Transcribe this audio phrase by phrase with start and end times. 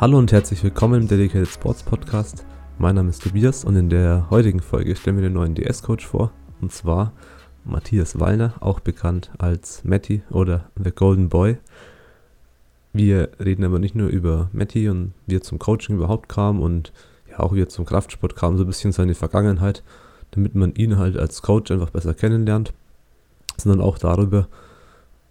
[0.00, 2.46] Hallo und herzlich willkommen im Dedicated Sports Podcast.
[2.78, 6.32] Mein Name ist Tobias und in der heutigen Folge stellen wir den neuen DS-Coach vor.
[6.62, 7.12] Und zwar
[7.66, 11.58] Matthias Wallner, auch bekannt als Matty oder The Golden Boy.
[12.94, 16.94] Wir reden aber nicht nur über Matty und wie er zum Coaching überhaupt kam und
[17.30, 19.84] ja auch wie er zum Kraftsport kam, so ein bisschen seine Vergangenheit,
[20.32, 22.72] damit man ihn halt als Coach einfach besser kennenlernt,
[23.56, 24.48] sondern auch darüber,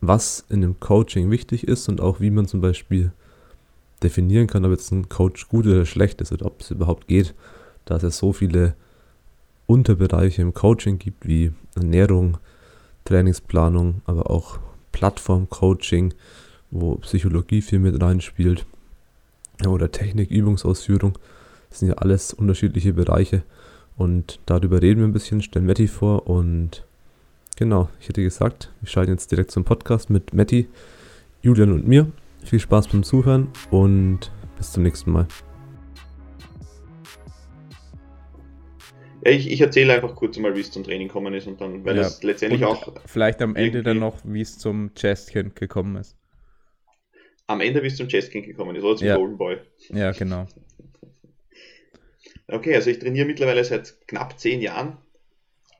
[0.02, 3.12] was in dem Coaching wichtig ist und auch wie man zum Beispiel
[4.02, 7.34] definieren kann, ob jetzt ein Coach gut oder schlecht ist oder ob es überhaupt geht,
[7.86, 8.76] da es ja so viele
[9.66, 12.38] Unterbereiche im Coaching gibt, wie Ernährung,
[13.06, 14.60] Trainingsplanung, aber auch
[14.92, 16.14] Plattform-Coaching,
[16.72, 18.66] wo Psychologie viel mit reinspielt,
[19.68, 21.18] oder Technik, Übungsausführung.
[21.70, 23.44] Das sind ja alles unterschiedliche Bereiche
[24.00, 26.86] und darüber reden wir ein bisschen, stellen Matti vor und
[27.58, 30.68] genau, ich hätte gesagt, wir schalten jetzt direkt zum Podcast mit Matti,
[31.42, 32.10] Julian und mir
[32.44, 35.28] viel Spaß beim Zuhören und bis zum nächsten Mal.
[39.26, 41.84] Ja, ich, ich erzähle einfach kurz mal, wie es zum Training gekommen ist und dann,
[41.84, 42.94] weil ja, es letztendlich auch.
[43.06, 46.16] Vielleicht am Ende dann noch, wie es zum Chestkind gekommen ist.
[47.48, 49.18] Am Ende, wie es zum Chestkind gekommen ist, oder zum ja.
[49.18, 49.58] Golden Boy.
[49.90, 50.48] Ja, genau.
[52.52, 54.98] Okay, also ich trainiere mittlerweile seit knapp zehn Jahren.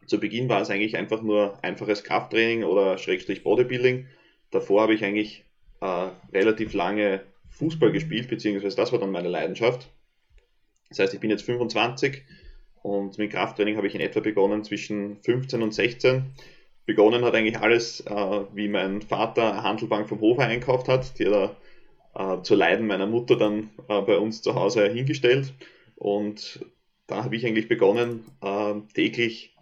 [0.06, 4.08] Zu Beginn war es eigentlich einfach nur einfaches Krafttraining oder Schrägstrich Bodybuilding.
[4.52, 5.44] Davor habe ich eigentlich
[5.82, 9.90] äh, relativ lange Fußball gespielt, beziehungsweise das war dann meine Leidenschaft.
[10.90, 12.24] Das heißt, ich bin jetzt 25
[12.82, 16.24] und mit Krafttraining habe ich in etwa begonnen zwischen 15 und 16.
[16.86, 21.26] Begonnen hat eigentlich alles, äh, wie mein Vater eine Handelbank vom Hofer einkauft hat, die
[21.26, 21.56] er
[22.16, 25.54] äh, zu Leiden meiner Mutter dann äh, bei uns zu Hause hingestellt.
[26.00, 26.66] Und
[27.08, 29.54] da habe ich eigentlich begonnen, äh, täglich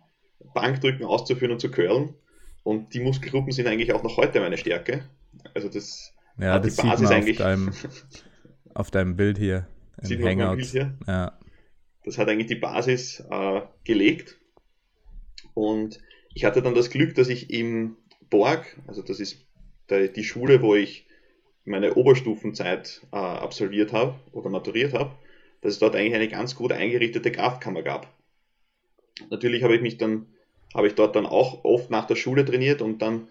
[0.53, 2.13] Bankdrücken auszuführen und zu curlen.
[2.63, 5.09] Und die Muskelgruppen sind eigentlich auch noch heute meine Stärke.
[5.55, 7.39] Also das ja, hat das die Basis sieht man eigentlich.
[7.39, 7.73] Auf deinem,
[8.75, 9.67] auf deinem Bild hier.
[10.07, 10.57] Im Hangout.
[10.57, 10.97] Bild hier?
[11.07, 11.39] Ja.
[12.03, 14.37] Das hat eigentlich die Basis äh, gelegt.
[15.55, 15.99] Und
[16.35, 17.97] ich hatte dann das Glück, dass ich im
[18.29, 19.43] Borg, also das ist
[19.89, 21.07] der, die Schule, wo ich
[21.65, 25.15] meine Oberstufenzeit äh, absolviert habe oder maturiert habe,
[25.61, 28.13] dass es dort eigentlich eine ganz gut eingerichtete Kraftkammer gab.
[29.29, 30.27] Natürlich habe ich mich dann,
[30.73, 33.27] habe ich dort dann auch oft nach der Schule trainiert und dann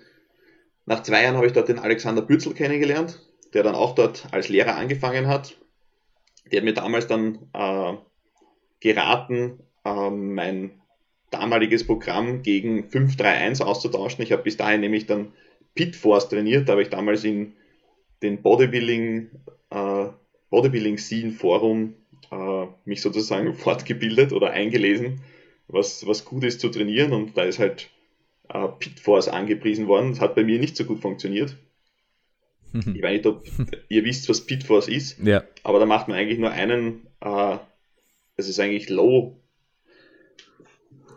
[0.84, 3.20] nach zwei Jahren habe ich dort den Alexander Bützel kennengelernt,
[3.54, 5.56] der dann auch dort als Lehrer angefangen hat.
[6.50, 7.94] Der hat mir damals dann äh,
[8.80, 10.80] geraten, äh, mein
[11.30, 14.22] damaliges Programm gegen 531 auszutauschen.
[14.22, 15.32] Ich habe bis dahin nämlich dann
[15.74, 17.54] Pitforce trainiert, da habe ich damals in
[18.22, 19.30] den Bodybuilding,
[19.70, 20.06] äh,
[20.50, 21.94] Bodybuilding Scene Forum
[22.30, 25.20] äh, mich sozusagen fortgebildet oder eingelesen,
[25.68, 27.90] was, was gut ist zu trainieren und da ist halt
[28.48, 30.10] äh, Pitforce angepriesen worden.
[30.10, 31.56] Das hat bei mir nicht so gut funktioniert.
[32.72, 33.44] ich weiß nicht, ob
[33.88, 35.42] ihr wisst, was Pitforce ist, ja.
[35.62, 37.56] aber da macht man eigentlich nur einen, äh,
[38.36, 39.40] das ist eigentlich Low,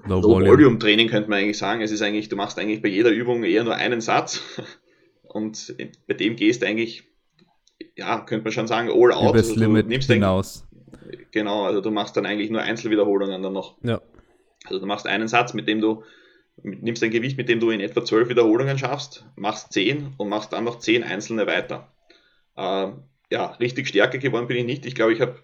[0.05, 0.51] Low, Low Volume.
[0.51, 1.81] Volume Training könnte man eigentlich sagen.
[1.81, 4.41] Es ist eigentlich, du machst eigentlich bei jeder Übung eher nur einen Satz
[5.23, 5.75] und
[6.07, 7.03] bei dem gehst du eigentlich,
[7.95, 9.31] ja, könnte man schon sagen, all out.
[9.31, 10.65] Übers also Limit nimmst hinaus.
[11.31, 13.77] Genau, also du machst dann eigentlich nur Einzelwiederholungen dann noch.
[13.83, 14.01] Ja.
[14.65, 16.03] Also du machst einen Satz, mit dem du
[16.63, 20.53] nimmst ein Gewicht, mit dem du in etwa 12 Wiederholungen schaffst, machst 10 und machst
[20.53, 21.91] dann noch 10 einzelne weiter.
[22.55, 22.91] Äh,
[23.31, 24.85] ja, richtig stärker geworden bin ich nicht.
[24.85, 25.39] Ich glaube, ich habe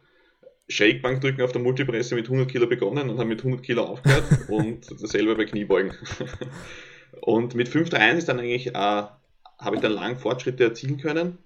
[0.67, 4.89] Shake-Bankdrücken auf der Multipresse mit 100 Kilo begonnen und habe mit 100 Kilo aufgehört und
[5.01, 5.93] dasselbe bei Kniebeugen.
[7.21, 11.37] und mit 5-3-1 ist dann eigentlich, äh, habe ich dann lang Fortschritte erzielen können.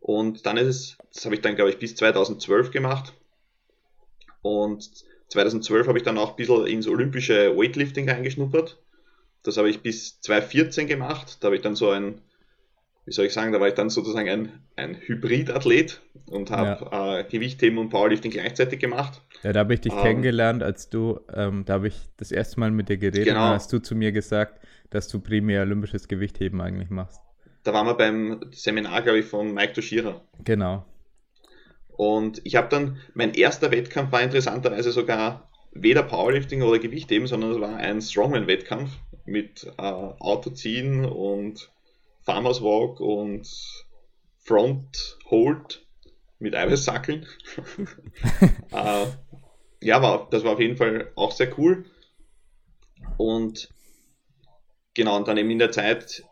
[0.00, 3.12] Und dann ist es, das habe ich dann, glaube ich, bis 2012 gemacht.
[4.42, 4.88] Und
[5.28, 8.78] 2012 habe ich dann auch ein bisschen ins olympische Weightlifting reingeschnuppert.
[9.42, 11.38] Das habe ich bis 2014 gemacht.
[11.40, 12.20] Da habe ich dann so ein,
[13.04, 17.18] wie soll ich sagen, da war ich dann sozusagen ein, ein Hybridathlet und habe ja.
[17.18, 19.22] äh, Gewichtheben und Powerlifting gleichzeitig gemacht.
[19.42, 22.60] Ja, da habe ich dich ähm, kennengelernt, als du, ähm, da habe ich das erste
[22.60, 23.48] Mal mit dir geredet genau.
[23.48, 24.60] und hast du zu mir gesagt,
[24.90, 27.20] dass du primär olympisches Gewichtheben eigentlich machst.
[27.62, 30.22] Da waren wir beim Seminar, glaube ich, von Mike Toshira.
[30.44, 30.84] Genau.
[31.88, 37.52] Und ich habe dann, mein erster Wettkampf war interessanterweise sogar weder Powerlifting oder Gewichtheben, sondern
[37.52, 38.90] es war ein Strongman-Wettkampf
[39.26, 41.70] mit äh, Autoziehen und
[42.22, 43.46] Farmers Walk und
[44.38, 45.86] Front Hold
[46.38, 47.26] mit Eiweißsackeln.
[48.72, 49.06] äh,
[49.82, 51.84] ja, war, das war auf jeden Fall auch sehr cool.
[53.16, 53.68] Und
[54.94, 56.24] genau, und dann eben in der Zeit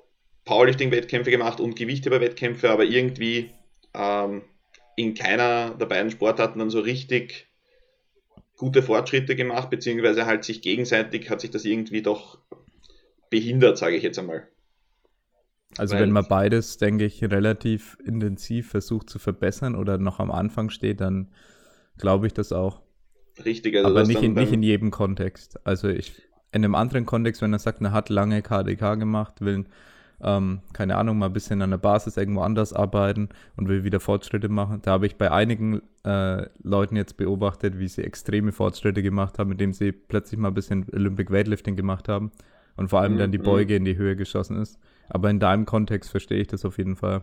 [0.48, 3.50] Powerlifting-Wettkämpfe gemacht und Gewichtheber-Wettkämpfe, aber irgendwie
[3.92, 4.42] ähm,
[4.96, 7.48] in keiner der beiden Sportarten dann so richtig
[8.56, 12.38] gute Fortschritte gemacht, beziehungsweise halt sich gegenseitig hat sich das irgendwie doch
[13.28, 14.48] behindert, sage ich jetzt einmal.
[15.76, 20.30] Also Weil, wenn man beides, denke ich, relativ intensiv versucht zu verbessern oder noch am
[20.30, 21.28] Anfang steht, dann
[21.98, 22.80] glaube ich das auch.
[23.44, 25.64] Richtig, also aber nicht in, nicht in jedem Kontext.
[25.66, 26.22] Also ich
[26.52, 29.66] in einem anderen Kontext, wenn er sagt, er hat lange KDK gemacht, will
[30.22, 34.00] ähm, keine Ahnung, mal ein bisschen an der Basis irgendwo anders arbeiten und will wieder
[34.00, 34.80] Fortschritte machen.
[34.82, 39.52] Da habe ich bei einigen äh, Leuten jetzt beobachtet, wie sie extreme Fortschritte gemacht haben,
[39.52, 42.32] indem sie plötzlich mal ein bisschen Olympic Weightlifting gemacht haben
[42.76, 43.18] und vor allem mhm.
[43.18, 43.44] dann die mhm.
[43.44, 44.78] Beuge in die Höhe geschossen ist.
[45.08, 47.22] Aber in deinem Kontext verstehe ich das auf jeden Fall.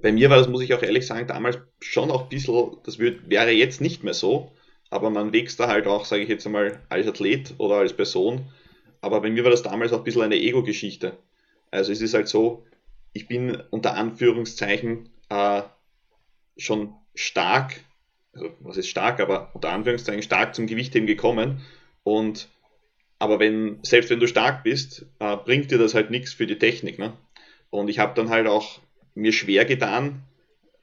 [0.00, 2.98] Bei mir war das, muss ich auch ehrlich sagen, damals schon auch ein bisschen, das
[2.98, 4.52] wird, wäre jetzt nicht mehr so,
[4.90, 8.46] aber man wächst da halt auch, sage ich jetzt einmal, als Athlet oder als Person.
[9.00, 11.12] Aber bei mir war das damals auch ein bisschen eine Ego-Geschichte.
[11.70, 12.64] Also es ist halt so,
[13.12, 15.62] ich bin unter Anführungszeichen äh,
[16.56, 17.80] schon stark,
[18.32, 21.62] also was ist stark, aber unter Anführungszeichen stark zum Gewichtheben gekommen.
[22.02, 22.48] Und
[23.18, 26.58] aber wenn, selbst wenn du stark bist, äh, bringt dir das halt nichts für die
[26.58, 26.98] Technik.
[26.98, 27.12] Ne?
[27.70, 28.80] Und ich habe dann halt auch
[29.14, 30.22] mir schwer getan,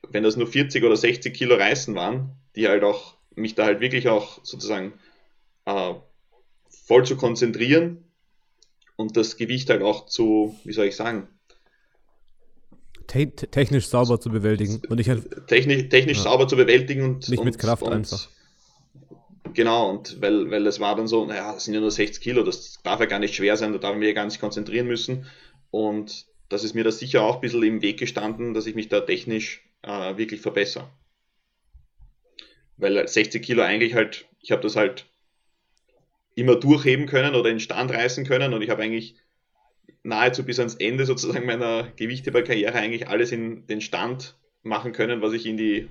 [0.10, 3.80] wenn das nur 40 oder 60 Kilo Reißen waren, die halt auch, mich da halt
[3.80, 4.94] wirklich auch sozusagen
[5.66, 5.94] äh,
[6.70, 8.05] voll zu konzentrieren
[8.96, 11.28] und das Gewicht halt auch zu, wie soll ich sagen,
[13.08, 16.24] Te technisch sauber zu bewältigen und nicht halt, technisch, technisch ja.
[16.24, 18.28] sauber zu bewältigen und nicht und, mit Kraft und, einfach.
[19.54, 22.44] Genau, und weil, weil es war dann so, naja, das sind ja nur 60 Kilo,
[22.44, 24.88] das darf ja gar nicht schwer sein, da darf ich mich ja gar nicht konzentrieren
[24.88, 25.28] müssen.
[25.70, 28.90] Und das ist mir da sicher auch ein bisschen im Weg gestanden, dass ich mich
[28.90, 30.90] da technisch äh, wirklich verbessere.
[32.78, 35.06] Weil 60 Kilo eigentlich halt, ich habe das halt
[36.36, 39.16] immer durchheben können oder in Stand reißen können und ich habe eigentlich
[40.04, 45.34] nahezu bis ans Ende sozusagen meiner Gewichtheberkarriere eigentlich alles in den Stand machen können, was
[45.34, 45.90] ich in die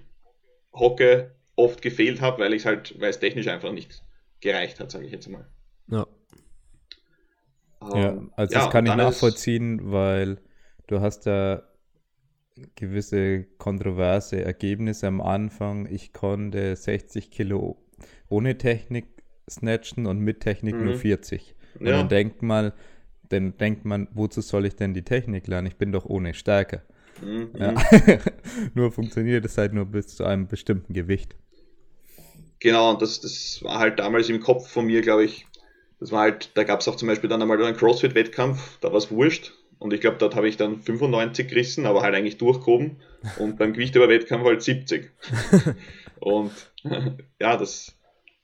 [0.73, 4.03] Hocke oft gefehlt habe, weil ich halt, weil es technisch einfach nicht
[4.41, 5.47] gereicht hat, sage ich jetzt mal.
[5.89, 6.07] Ja.
[7.83, 10.39] Ähm, ja, also das kann ich nachvollziehen, weil
[10.87, 11.63] du hast da
[12.77, 15.87] gewisse kontroverse Ergebnisse am Anfang.
[15.87, 17.79] Ich konnte 60 Kilo
[18.29, 19.14] ohne Technik
[19.49, 20.85] snatchen und mit Technik mhm.
[20.85, 21.55] nur 40.
[21.79, 21.99] Und ja.
[21.99, 22.73] dann denkt man,
[23.29, 25.67] dann denkt man, wozu soll ich denn die Technik lernen?
[25.67, 26.83] Ich bin doch ohne Stärke.
[27.23, 27.51] Mhm.
[27.59, 27.75] Ja.
[28.75, 31.37] nur funktioniert es halt nur bis zu einem bestimmten Gewicht.
[32.61, 35.47] Genau, und das, das war halt damals im Kopf von mir, glaube ich,
[36.01, 38.99] das war halt, da gab es auch zum Beispiel dann einmal einen CrossFit-Wettkampf, da war
[38.99, 39.53] es wurscht.
[39.79, 42.97] Und ich glaube, dort habe ich dann 95 gerissen, aber halt eigentlich durchgehoben.
[43.39, 45.11] Und beim Gewichtheber-Wettkampf halt 70.
[46.21, 46.53] und
[47.41, 47.94] ja, das,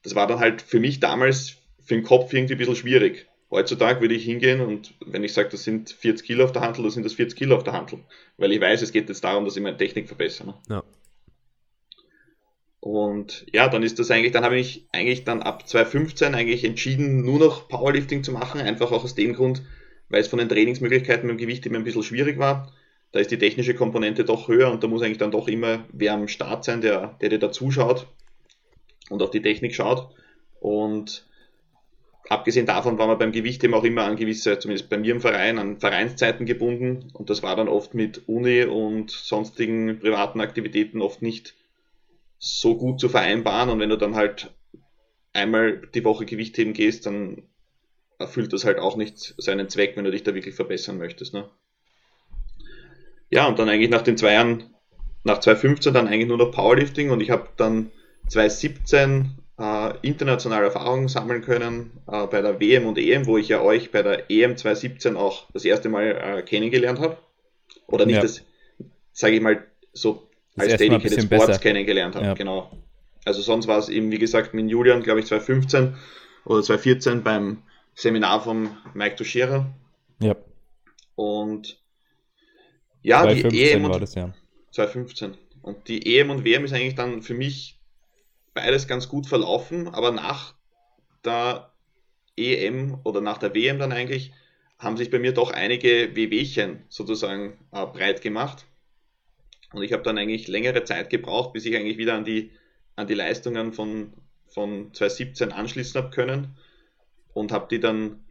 [0.03, 3.27] das war dann halt für mich damals für den Kopf irgendwie ein bisschen schwierig.
[3.49, 6.83] Heutzutage würde ich hingehen und wenn ich sage, das sind 40 Kilo auf der Handel,
[6.83, 7.99] dann sind das 40 Kilo auf der Handel.
[8.37, 10.47] Weil ich weiß, es geht jetzt darum, dass ich meine Technik verbessere.
[10.47, 10.53] Ne?
[10.69, 10.83] Ja.
[12.79, 17.23] Und ja, dann ist das eigentlich, dann habe ich eigentlich dann ab 2015 eigentlich entschieden,
[17.23, 19.61] nur noch Powerlifting zu machen, einfach auch aus dem Grund,
[20.09, 22.73] weil es von den Trainingsmöglichkeiten mit dem Gewicht immer ein bisschen schwierig war.
[23.11, 26.13] Da ist die technische Komponente doch höher und da muss eigentlich dann doch immer wer
[26.13, 28.07] am Start sein, der, der dir da zuschaut
[29.11, 30.09] und auf die Technik schaut.
[30.59, 31.25] Und
[32.29, 35.21] abgesehen davon war man beim Gewicht eben auch immer an gewisse, zumindest bei mir im
[35.21, 41.01] Verein, an Vereinszeiten gebunden und das war dann oft mit Uni und sonstigen privaten Aktivitäten
[41.01, 41.55] oft nicht
[42.39, 44.51] so gut zu vereinbaren und wenn du dann halt
[45.33, 47.43] einmal die Woche Gewicht heben gehst, dann
[48.17, 51.33] erfüllt das halt auch nicht seinen Zweck, wenn du dich da wirklich verbessern möchtest.
[51.33, 51.49] Ne?
[53.29, 54.75] Ja, und dann eigentlich nach den zwei Jahren,
[55.23, 57.91] nach 2015 dann eigentlich nur noch Powerlifting und ich habe dann
[58.31, 63.61] 2017 äh, internationale Erfahrungen sammeln können äh, bei der WM und EM, wo ich ja
[63.61, 67.17] euch bei der EM 2017 auch das erste Mal äh, kennengelernt habe.
[67.87, 68.21] Oder nicht ja.
[68.21, 68.41] das,
[69.11, 71.59] sage ich mal, so als Dedicated Sports besser.
[71.59, 72.25] kennengelernt habe.
[72.25, 72.33] Ja.
[72.33, 72.71] Genau.
[73.25, 75.95] Also sonst war es eben, wie gesagt, mit Julian, glaube ich, 2015
[76.45, 79.69] oder 2014 beim Seminar von Mike Toshira.
[80.19, 80.35] Ja.
[81.15, 81.77] Und
[83.01, 84.33] ja, die EM und, das, ja.
[84.71, 85.35] 2015.
[85.61, 87.80] Und die EM und WM ist eigentlich dann für mich
[88.53, 90.55] beides ganz gut verlaufen, aber nach
[91.23, 91.71] der
[92.37, 94.33] EM oder nach der WM dann eigentlich
[94.79, 98.65] haben sich bei mir doch einige Wehwehchen sozusagen äh, breit gemacht.
[99.73, 102.51] Und ich habe dann eigentlich längere Zeit gebraucht, bis ich eigentlich wieder an die,
[102.95, 104.13] an die Leistungen von,
[104.47, 106.57] von 2017 anschließen habe können.
[107.33, 108.25] Und habe die dann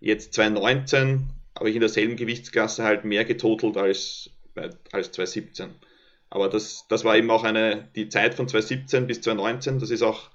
[0.00, 1.28] jetzt 2019,
[1.58, 4.30] habe ich in derselben Gewichtsklasse halt mehr getotelt als,
[4.92, 5.74] als 2017.
[6.30, 10.02] Aber das, das war eben auch eine, die Zeit von 2017 bis 2019, das ist
[10.02, 10.30] auch,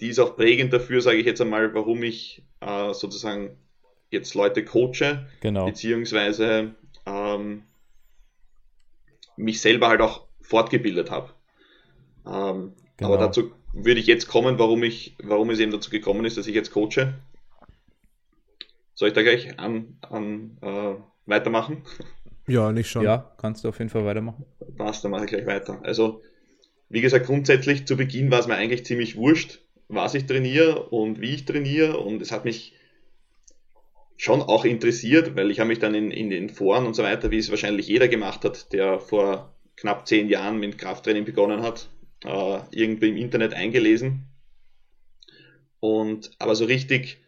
[0.00, 3.56] die ist auch prägend dafür, sage ich jetzt einmal, warum ich äh, sozusagen
[4.10, 5.66] jetzt Leute coache, genau.
[5.66, 6.74] beziehungsweise
[7.06, 7.62] ähm,
[9.36, 11.30] mich selber halt auch fortgebildet habe.
[12.26, 13.14] Ähm, genau.
[13.14, 16.46] Aber dazu, würde ich jetzt kommen, warum ich, warum es eben dazu gekommen ist, dass
[16.46, 17.14] ich jetzt coache.
[18.94, 20.94] Soll ich da gleich an, an äh,
[21.26, 21.84] weitermachen?
[22.46, 23.04] Ja, nicht schon.
[23.04, 24.44] Ja, kannst du auf jeden Fall weitermachen.
[24.76, 25.80] Passt, dann mache ich gleich weiter.
[25.82, 26.22] Also,
[26.88, 31.20] wie gesagt, grundsätzlich zu Beginn war es mir eigentlich ziemlich wurscht, was ich trainiere und
[31.20, 31.98] wie ich trainiere.
[31.98, 32.74] Und es hat mich
[34.16, 37.30] schon auch interessiert, weil ich habe mich dann in, in den Foren und so weiter,
[37.30, 41.88] wie es wahrscheinlich jeder gemacht hat, der vor knapp zehn Jahren mit Krafttraining begonnen hat,
[42.24, 44.26] äh, irgendwie im Internet eingelesen.
[45.80, 47.18] Und aber so richtig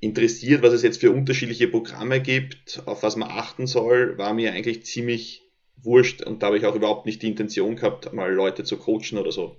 [0.00, 4.52] interessiert, was es jetzt für unterschiedliche Programme gibt, auf was man achten soll, war mir
[4.52, 5.42] eigentlich ziemlich
[5.76, 9.18] wurscht und da habe ich auch überhaupt nicht die Intention gehabt, mal Leute zu coachen
[9.18, 9.56] oder so.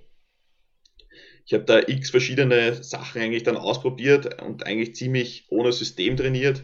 [1.46, 6.62] Ich habe da x verschiedene Sachen eigentlich dann ausprobiert und eigentlich ziemlich ohne System trainiert.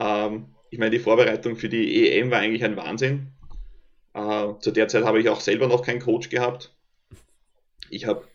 [0.00, 3.28] Ähm, ich meine, die Vorbereitung für die EM war eigentlich ein Wahnsinn.
[4.14, 6.74] Äh, zu der Zeit habe ich auch selber noch keinen Coach gehabt.
[7.88, 8.26] Ich habe,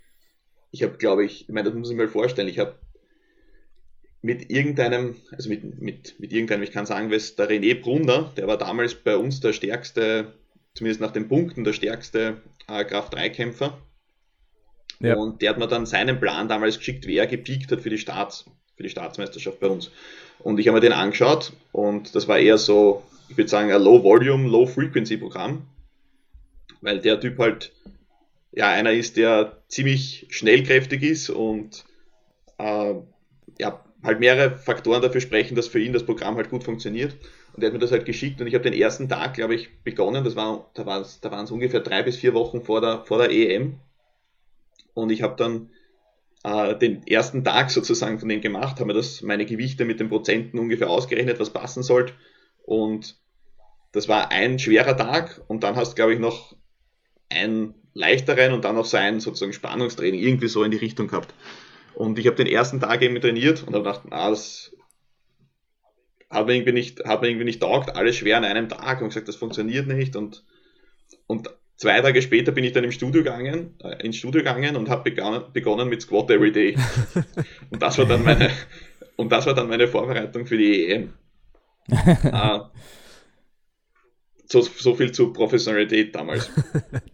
[0.71, 2.79] ich habe, glaube ich, ich meine, das muss ich mir vorstellen, ich habe
[4.21, 8.47] mit irgendeinem, also mit, mit, mit irgendeinem, ich kann sagen, was der René Brunner, der
[8.47, 10.33] war damals bei uns der stärkste,
[10.75, 13.77] zumindest nach den Punkten, der stärkste äh, Kraft-3-Kämpfer.
[14.99, 15.15] Ja.
[15.15, 17.97] Und der hat mir dann seinen Plan damals geschickt, wie er gepiekt hat für die
[17.97, 19.89] Staats, für die Staatsmeisterschaft bei uns.
[20.39, 23.81] Und ich habe mir den angeschaut und das war eher so, ich würde sagen, ein
[23.81, 25.65] Low-Volume, Low-Frequency-Programm,
[26.81, 27.71] weil der Typ halt
[28.51, 31.85] ja einer ist, der ziemlich schnellkräftig ist und
[32.59, 32.93] äh,
[33.59, 37.15] ja, halt mehrere Faktoren dafür sprechen, dass für ihn das Programm halt gut funktioniert.
[37.53, 39.69] Und er hat mir das halt geschickt und ich habe den ersten Tag, glaube ich,
[39.83, 40.23] begonnen.
[40.23, 43.17] Das war, da waren es da waren's ungefähr drei bis vier Wochen vor der, vor
[43.17, 43.79] der EM.
[44.93, 45.69] Und ich habe dann
[46.43, 50.09] äh, den ersten Tag sozusagen von dem gemacht, habe mir das, meine Gewichte mit den
[50.09, 52.13] Prozenten ungefähr ausgerechnet, was passen sollte.
[52.63, 53.17] Und
[53.91, 56.55] das war ein schwerer Tag und dann hast du, glaube ich, noch
[57.29, 61.33] einen leichteren und dann noch so ein sozusagen Spannungstraining irgendwie so in die Richtung gehabt.
[62.01, 64.75] Und ich habe den ersten Tag eben trainiert und habe gedacht, ah, das
[66.31, 69.09] hat mir irgendwie nicht, hat mir irgendwie nicht taugt, alles schwer an einem Tag und
[69.09, 70.43] gesagt, das funktioniert nicht und,
[71.27, 74.89] und zwei Tage später bin ich dann im Studio gegangen, äh, ins Studio gegangen und
[74.89, 76.75] habe begonnen, begonnen mit Squat Every Day.
[77.69, 78.49] und das war dann meine,
[79.15, 81.13] und das war dann meine Vorbereitung für die EM.
[82.31, 82.71] ah,
[84.47, 86.49] so, so viel zur Professionalität damals.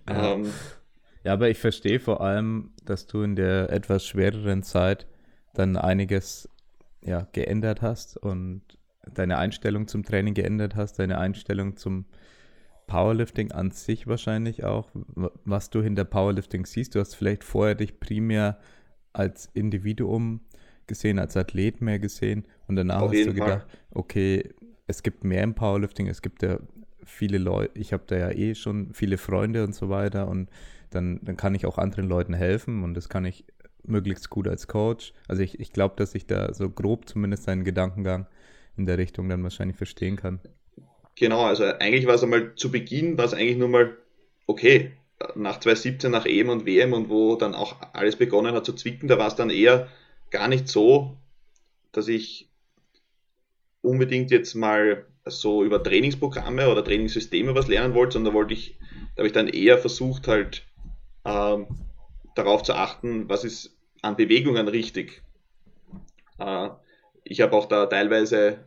[0.10, 0.54] Ähm,
[1.28, 5.08] ja, aber ich verstehe vor allem, dass du in der etwas schwereren Zeit
[5.54, 6.48] dann einiges
[7.02, 8.62] ja, geändert hast und
[9.14, 12.06] deine Einstellung zum Training geändert hast, deine Einstellung zum
[12.88, 14.90] Powerlifting an sich wahrscheinlich auch,
[15.44, 16.96] was du hinter Powerlifting siehst.
[16.96, 18.58] Du hast vielleicht vorher dich primär
[19.12, 20.40] als Individuum
[20.88, 23.80] gesehen, als Athlet mehr gesehen und danach Auf hast du gedacht, Fall.
[23.92, 24.50] okay,
[24.88, 26.62] es gibt mehr im Powerlifting, es gibt ja
[27.04, 30.50] viele Leute, ich habe da ja eh schon viele Freunde und so weiter und
[30.90, 33.46] dann, dann kann ich auch anderen Leuten helfen und das kann ich
[33.84, 35.14] möglichst gut als Coach.
[35.28, 38.28] Also ich, ich glaube, dass ich da so grob zumindest seinen Gedankengang
[38.76, 40.40] in der Richtung dann wahrscheinlich verstehen kann.
[41.16, 43.98] Genau, also eigentlich war es einmal zu Beginn, war es eigentlich nur mal,
[44.46, 44.92] okay,
[45.36, 49.08] nach 2017, nach EM und WM und wo dann auch alles begonnen hat zu zwicken,
[49.08, 49.88] da war es dann eher
[50.30, 51.18] gar nicht so,
[51.92, 52.50] dass ich
[53.82, 58.78] unbedingt jetzt mal so über Trainingsprogramme oder Trainingssysteme was lernen wollte, sondern wollte ich,
[59.16, 60.67] da habe ich dann eher versucht halt
[61.28, 61.68] ähm,
[62.36, 65.22] darauf zu achten, was ist an Bewegungen richtig.
[66.40, 66.70] Äh,
[67.24, 68.66] ich habe auch da teilweise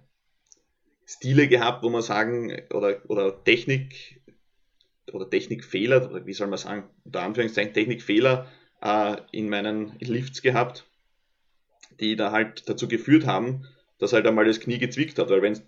[1.07, 4.21] Stile gehabt, wo man sagen, oder, oder Technik
[5.13, 8.47] oder Technikfehler, oder wie soll man sagen, unter Anführungszeichen Technikfehler
[8.81, 10.87] äh, in meinen Lifts gehabt,
[11.99, 13.67] die da halt dazu geführt haben,
[13.99, 15.61] dass halt einmal das Knie gezwickt hat, weil wenn du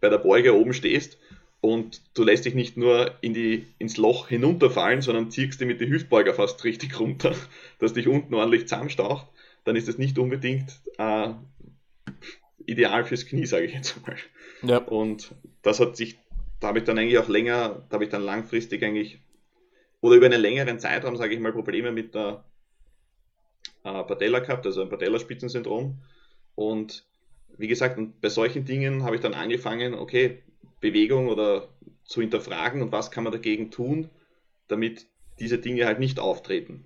[0.00, 1.18] bei der Beuge oben stehst
[1.60, 5.80] und du lässt dich nicht nur in die, ins Loch hinunterfallen, sondern ziehst dich mit
[5.80, 7.34] den Hüftbeuger fast richtig runter,
[7.78, 9.26] dass dich unten ordentlich zusammenstaucht,
[9.64, 11.30] dann ist das nicht unbedingt äh,
[12.64, 14.16] ideal fürs Knie, sage ich jetzt mal.
[14.62, 14.78] Ja.
[14.78, 16.18] Und das hat sich,
[16.60, 19.18] da habe ich dann eigentlich auch länger, da habe ich dann langfristig eigentlich,
[20.00, 22.44] oder über einen längeren Zeitraum, sage ich mal, Probleme mit der
[23.84, 25.98] äh, Patella gehabt, also ein Patellaspitzensyndrom.
[26.54, 27.04] Und
[27.58, 30.42] wie gesagt, und bei solchen Dingen habe ich dann angefangen, okay,
[30.80, 31.68] Bewegung oder
[32.04, 34.10] zu hinterfragen und was kann man dagegen tun,
[34.68, 35.06] damit
[35.38, 36.84] diese Dinge halt nicht auftreten.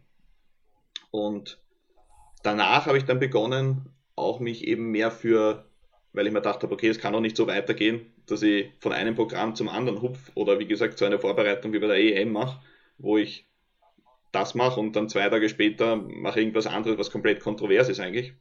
[1.11, 1.59] Und
[2.43, 5.65] danach habe ich dann begonnen, auch mich eben mehr für,
[6.13, 8.93] weil ich mir gedacht habe, okay, es kann doch nicht so weitergehen, dass ich von
[8.93, 12.33] einem Programm zum anderen hupf oder wie gesagt zu einer Vorbereitung wie bei der EM
[12.33, 12.61] mache,
[12.99, 13.47] wo ich
[14.33, 18.35] das mache und dann zwei Tage später mache irgendwas anderes, was komplett kontrovers ist eigentlich.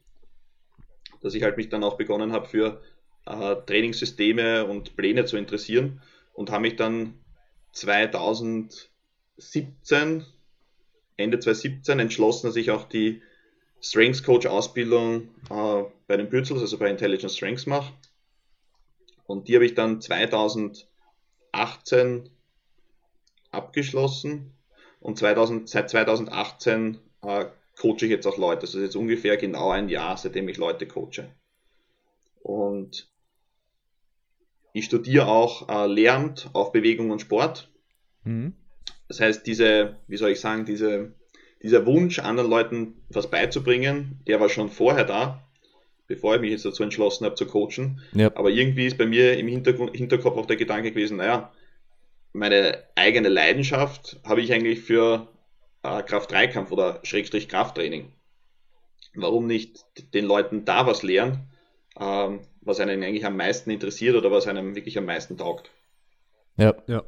[1.22, 2.82] Dass ich halt mich dann auch begonnen habe für
[3.26, 6.02] äh, Trainingssysteme und Pläne zu interessieren
[6.32, 7.14] und habe mich dann
[7.72, 10.24] 2017,
[11.16, 13.22] Ende 2017 entschlossen, dass ich auch die
[13.80, 17.92] Strengths Coach Ausbildung äh, bei den Bürzels, also bei Intelligent Strengths mache.
[19.26, 22.30] Und die habe ich dann 2018
[23.50, 24.52] abgeschlossen
[25.00, 27.46] und 2000, seit 2018 äh,
[27.78, 28.62] coache ich jetzt auch Leute.
[28.62, 31.30] Das ist jetzt ungefähr genau ein Jahr, seitdem ich Leute coache.
[32.42, 33.08] Und
[34.74, 37.70] ich studiere auch äh, Lehramt auf Bewegung und Sport.
[38.24, 38.54] Mhm.
[39.08, 41.14] Das heißt, diese, wie soll ich sagen, diese,
[41.62, 45.46] dieser Wunsch, anderen Leuten was beizubringen, der war schon vorher da,
[46.08, 48.00] bevor ich mich jetzt dazu entschlossen habe zu coachen.
[48.12, 48.32] Ja.
[48.34, 51.52] Aber irgendwie ist bei mir im Hinterkopf auch der Gedanke gewesen, naja,
[52.32, 55.28] meine eigene Leidenschaft habe ich eigentlich für
[55.84, 58.12] äh, Kraft-3-Kampf oder Schrägstrich Krafttraining.
[59.14, 61.46] Warum nicht den Leuten da was lehren,
[61.96, 65.70] ähm, was einen eigentlich am meisten interessiert oder was einem wirklich am meisten taugt?
[66.56, 67.04] Ja, ja.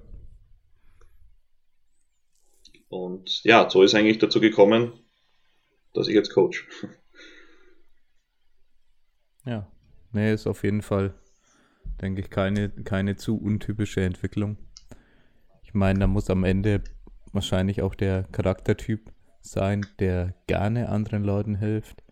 [2.88, 4.92] Und ja, so ist eigentlich dazu gekommen,
[5.92, 6.66] dass ich jetzt coach.
[9.44, 9.70] Ja,
[10.12, 11.14] nee, ist auf jeden Fall,
[12.02, 14.58] denke ich, keine, keine zu untypische Entwicklung.
[15.62, 16.82] Ich meine, da muss am Ende
[17.32, 22.02] wahrscheinlich auch der Charaktertyp sein, der gerne anderen Leuten hilft.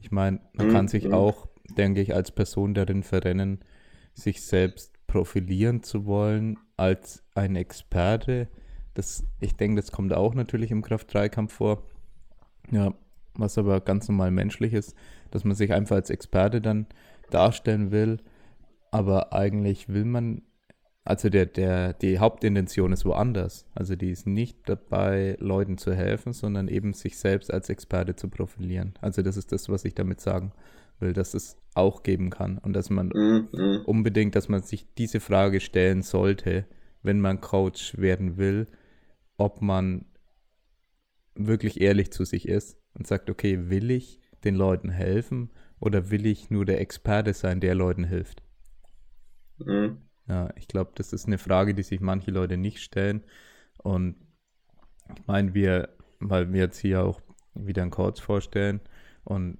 [0.00, 0.72] Ich meine, man mhm.
[0.72, 1.14] kann sich mhm.
[1.14, 3.60] auch, denke ich, als Person darin verrennen,
[4.14, 8.48] sich selbst profilieren zu wollen als ein Experte.
[8.94, 11.82] Das, ich denke, das kommt auch natürlich im Kraft-3-Kampf vor.
[12.70, 12.94] Ja,
[13.34, 14.94] was aber ganz normal menschlich ist,
[15.30, 16.86] dass man sich einfach als Experte dann
[17.30, 18.18] darstellen will.
[18.90, 20.42] Aber eigentlich will man
[21.04, 23.66] also der, der, die Hauptintention ist woanders.
[23.74, 28.28] Also die ist nicht dabei, Leuten zu helfen, sondern eben sich selbst als Experte zu
[28.28, 28.94] profilieren.
[29.00, 32.74] Also das ist das, was ich damit sagen will, dass es auch geben kann und
[32.74, 33.82] dass man mhm.
[33.84, 36.66] unbedingt, dass man sich diese Frage stellen sollte,
[37.02, 38.68] wenn man Coach werden will,
[39.36, 40.04] ob man
[41.34, 46.26] wirklich ehrlich zu sich ist und sagt, okay, will ich den Leuten helfen oder will
[46.26, 48.42] ich nur der Experte sein, der Leuten hilft?
[49.58, 49.98] Mhm.
[50.28, 53.22] Ja, ich glaube, das ist eine Frage, die sich manche Leute nicht stellen.
[53.78, 54.16] Und
[55.16, 55.88] ich meine, wir,
[56.20, 57.20] weil wir jetzt hier auch
[57.54, 58.80] wieder einen Coach vorstellen
[59.24, 59.58] und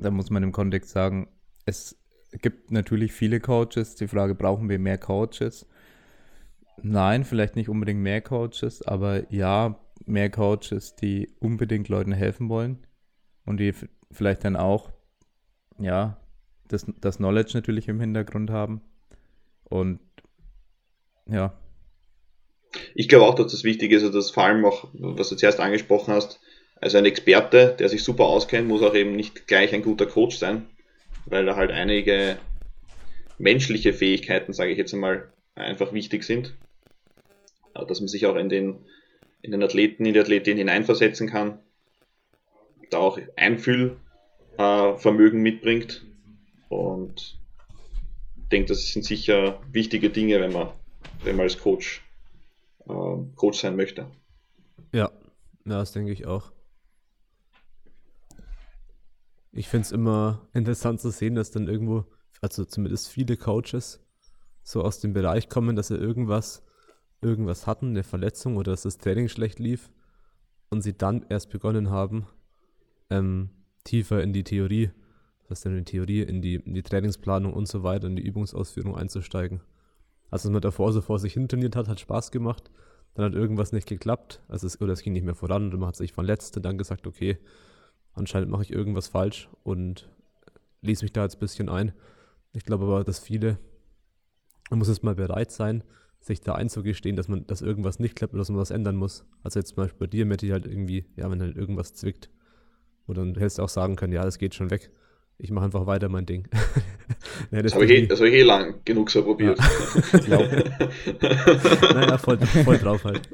[0.00, 1.28] da muss man im Kontext sagen,
[1.66, 1.96] es
[2.32, 3.94] gibt natürlich viele Coaches.
[3.94, 5.66] Die Frage, brauchen wir mehr Coaches?
[6.82, 12.86] Nein, vielleicht nicht unbedingt mehr Coaches, aber ja, mehr Coaches, die unbedingt Leuten helfen wollen
[13.46, 13.72] und die
[14.10, 14.90] vielleicht dann auch,
[15.78, 16.20] ja,
[16.68, 18.82] das, das Knowledge natürlich im Hintergrund haben.
[19.64, 20.00] Und
[21.26, 21.56] ja.
[22.94, 25.60] Ich glaube auch, dass das wichtig ist, also dass vor allem auch, was du zuerst
[25.60, 26.40] angesprochen hast,
[26.84, 30.36] also ein Experte, der sich super auskennt, muss auch eben nicht gleich ein guter Coach
[30.36, 30.66] sein,
[31.24, 32.36] weil da halt einige
[33.38, 36.54] menschliche Fähigkeiten, sage ich jetzt einmal, einfach wichtig sind.
[37.72, 38.84] Dass man sich auch in den,
[39.40, 41.58] in den Athleten, in die Athletin hineinversetzen kann,
[42.90, 46.04] da auch Einfühlvermögen mitbringt
[46.68, 47.38] und
[48.36, 50.68] ich denke, das sind sicher wichtige Dinge, wenn man,
[51.22, 52.02] wenn man als Coach
[52.86, 54.04] äh, Coach sein möchte.
[54.92, 55.10] Ja,
[55.64, 56.52] das denke ich auch.
[59.54, 62.04] Ich finde es immer interessant zu sehen, dass dann irgendwo,
[62.40, 64.00] also zumindest viele Coaches,
[64.62, 66.62] so aus dem Bereich kommen, dass sie irgendwas,
[67.20, 69.90] irgendwas hatten, eine Verletzung oder dass das Training schlecht lief
[70.70, 72.26] und sie dann erst begonnen haben,
[73.10, 73.50] ähm,
[73.84, 74.90] tiefer in die Theorie
[75.48, 78.96] was denn in Theorie, in die, in die Trainingsplanung und so weiter, in die Übungsausführung
[78.96, 79.60] einzusteigen.
[80.30, 82.70] Also, was man davor so vor sich hin trainiert hat, hat Spaß gemacht.
[83.14, 85.88] Dann hat irgendwas nicht geklappt, also es, oder es ging nicht mehr voran und man
[85.88, 87.38] hat sich verletzt und dann gesagt, okay,
[88.14, 90.08] anscheinend mache ich irgendwas falsch und
[90.82, 91.92] ließ mich da jetzt ein bisschen ein.
[92.52, 93.58] Ich glaube aber, dass viele,
[94.70, 95.84] man muss jetzt mal bereit sein,
[96.20, 99.26] sich da einzugestehen, dass man, dass irgendwas nicht klappt oder dass man was ändern muss.
[99.42, 102.30] Also jetzt zum Beispiel bei dir, Matti, halt irgendwie, ja, wenn halt irgendwas zwickt.
[103.06, 104.90] Und dann hättest du auch sagen können, ja, das geht schon weg
[105.38, 106.48] ich mache einfach weiter mein Ding.
[107.50, 109.58] nee, das, das habe ich, eh, hab ich eh lang genug so probiert.
[110.28, 110.38] Ja.
[111.94, 113.28] naja, voll, voll drauf halt.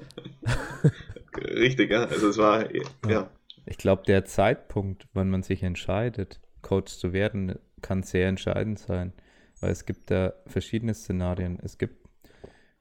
[1.37, 2.05] Richtig, ja.
[2.05, 2.83] Also es war, ja.
[3.09, 3.31] ja.
[3.71, 9.13] Ich glaube, der Zeitpunkt, wann man sich entscheidet, Coach zu werden, kann sehr entscheidend sein.
[9.61, 11.57] Weil es gibt da verschiedene Szenarien.
[11.63, 12.05] Es gibt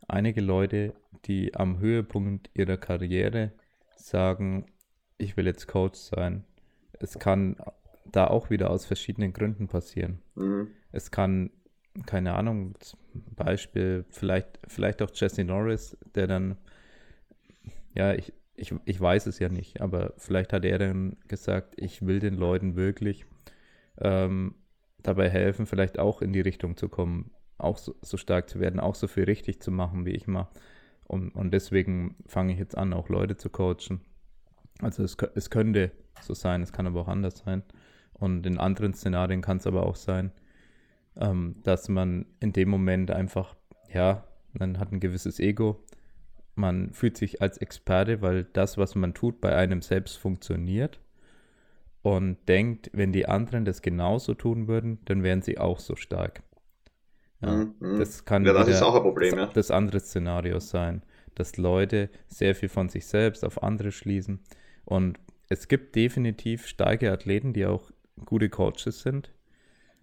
[0.07, 3.51] einige Leute, die am Höhepunkt ihrer Karriere
[3.97, 4.65] sagen,
[5.19, 6.43] ich will jetzt Coach sein.
[6.99, 7.57] Es kann
[8.05, 10.23] da auch wieder aus verschiedenen Gründen passieren.
[10.33, 10.71] Mhm.
[10.91, 11.51] Es kann,
[12.07, 12.73] keine Ahnung,
[13.35, 16.57] Beispiel, vielleicht, vielleicht auch Jesse Norris, der dann,
[17.93, 22.05] ja, ich, ich, ich weiß es ja nicht, aber vielleicht hat er dann gesagt, ich
[22.05, 23.25] will den Leuten wirklich
[23.97, 24.55] ähm,
[25.01, 28.79] dabei helfen, vielleicht auch in die Richtung zu kommen, auch so, so, stark zu werden,
[28.79, 30.49] auch so viel richtig zu machen, wie ich mache.
[31.05, 34.01] Und, und deswegen fange ich jetzt an, auch Leute zu coachen.
[34.81, 35.91] Also es, es könnte
[36.21, 37.63] so sein, es kann aber auch anders sein.
[38.13, 40.31] Und in anderen Szenarien kann es aber auch sein,
[41.17, 43.55] ähm, dass man in dem Moment einfach,
[43.91, 45.83] ja, man hat ein gewisses Ego,
[46.59, 50.99] man fühlt sich als Experte, weil das, was man tut, bei einem selbst funktioniert
[52.01, 56.43] und denkt, wenn die anderen das genauso tun würden, dann wären sie auch so stark.
[57.41, 57.75] Ja, mhm.
[57.79, 57.99] mhm.
[57.99, 59.47] Das kann ja, das ist auch ein Problem, ja.
[59.47, 61.03] das andere Szenario sein,
[61.35, 64.41] dass Leute sehr viel von sich selbst auf andere schließen.
[64.85, 65.17] Und
[65.47, 67.91] es gibt definitiv starke Athleten, die auch
[68.25, 69.31] gute Coaches sind,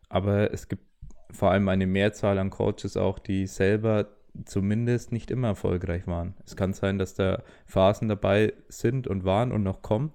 [0.09, 0.83] aber es gibt
[1.31, 4.09] vor allem eine Mehrzahl an Coaches auch, die selber
[4.45, 6.35] zumindest nicht immer erfolgreich waren.
[6.45, 10.13] Es kann sein, dass da Phasen dabei sind und waren und noch kommen,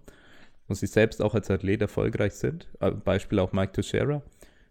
[0.67, 2.69] wo sie selbst auch als Athlet erfolgreich sind.
[2.79, 4.21] Äh, Beispiel auch Mike Teixeira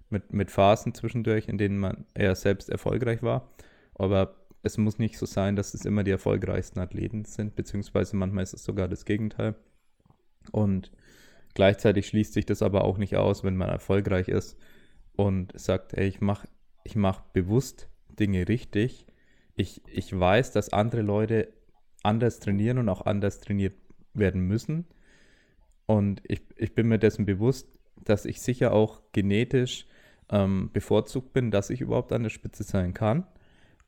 [0.08, 3.50] mit, mit Phasen zwischendurch, in denen man er selbst erfolgreich war.
[3.94, 8.44] Aber es muss nicht so sein, dass es immer die erfolgreichsten Athleten sind, beziehungsweise manchmal
[8.44, 9.54] ist es sogar das Gegenteil.
[10.52, 10.90] Und
[11.54, 14.58] gleichzeitig schließt sich das aber auch nicht aus, wenn man erfolgreich ist
[15.16, 16.48] und sagt, ey, ich mache
[16.82, 19.06] ich mach bewusst Dinge richtig.
[19.60, 21.52] Ich, ich weiß, dass andere Leute
[22.02, 23.74] anders trainieren und auch anders trainiert
[24.14, 24.86] werden müssen.
[25.84, 27.68] Und ich, ich bin mir dessen bewusst,
[28.02, 29.86] dass ich sicher auch genetisch
[30.30, 33.26] ähm, bevorzugt bin, dass ich überhaupt an der Spitze sein kann.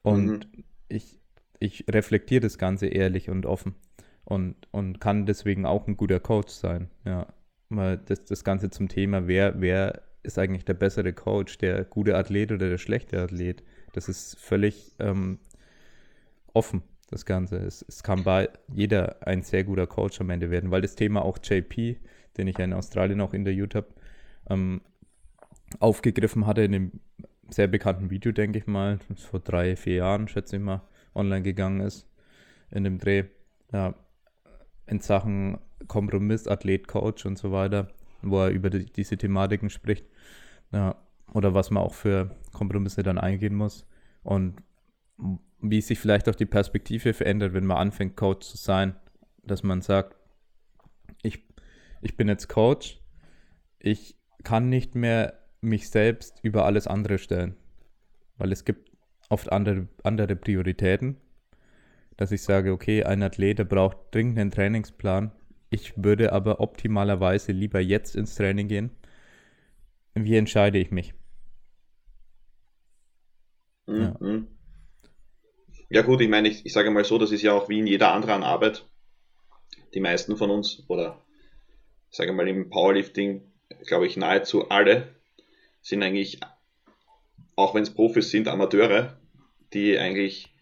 [0.03, 0.65] Und mhm.
[0.89, 1.19] ich,
[1.59, 3.75] ich reflektiere das Ganze ehrlich und offen
[4.25, 6.91] und, und kann deswegen auch ein guter Coach sein.
[7.07, 7.29] Ja,
[7.71, 12.15] weil das, das Ganze zum Thema, wer, wer ist eigentlich der bessere Coach, der gute
[12.15, 13.63] Athlet oder der schlechte Athlet?
[13.95, 15.39] Das ist völlig ähm,
[16.55, 17.57] offen, das Ganze.
[17.57, 21.25] Es, es kann bei jeder ein sehr guter Coach am Ende werden, weil das Thema
[21.25, 21.99] auch JP,
[22.37, 23.89] den ich ja in Australien auch interviewt habe,
[24.49, 24.81] ähm,
[25.79, 26.93] aufgegriffen hatte in dem
[27.51, 30.83] sehr bekannten Video, denke ich mal, das vor drei, vier Jahren, schätze ich mal,
[31.15, 32.07] online gegangen ist,
[32.71, 33.25] in dem Dreh,
[33.73, 33.95] ja,
[34.87, 37.89] in Sachen Kompromiss, Athlet, Coach und so weiter,
[38.23, 40.07] wo er über die, diese Thematiken spricht,
[40.73, 40.97] ja,
[41.33, 43.87] oder was man auch für Kompromisse dann eingehen muss
[44.23, 44.55] und
[45.61, 48.97] wie sich vielleicht auch die Perspektive verändert, wenn man anfängt, Coach zu sein,
[49.45, 50.17] dass man sagt,
[51.23, 51.45] ich,
[52.01, 53.01] ich bin jetzt Coach,
[53.79, 57.55] ich kann nicht mehr mich selbst über alles andere stellen.
[58.37, 58.91] Weil es gibt
[59.29, 61.17] oft andere, andere Prioritäten.
[62.17, 65.33] Dass ich sage, okay, ein Athlet der braucht dringend einen Trainingsplan.
[65.71, 68.91] Ich würde aber optimalerweise lieber jetzt ins Training gehen.
[70.15, 71.15] Wie entscheide ich mich?
[73.87, 74.17] Mhm.
[74.21, 74.43] Ja.
[76.01, 76.03] Ja.
[76.03, 78.13] gut, ich meine, ich, ich sage mal so, das ist ja auch wie in jeder
[78.13, 78.85] anderen Arbeit.
[79.95, 81.21] Die meisten von uns, oder
[82.11, 83.43] ich sage mal im Powerlifting,
[83.87, 85.09] glaube ich, nahezu alle
[85.83, 86.41] sind eigentlich,
[87.57, 89.19] auch wenn es Profis sind, Amateure,
[89.73, 90.55] die eigentlich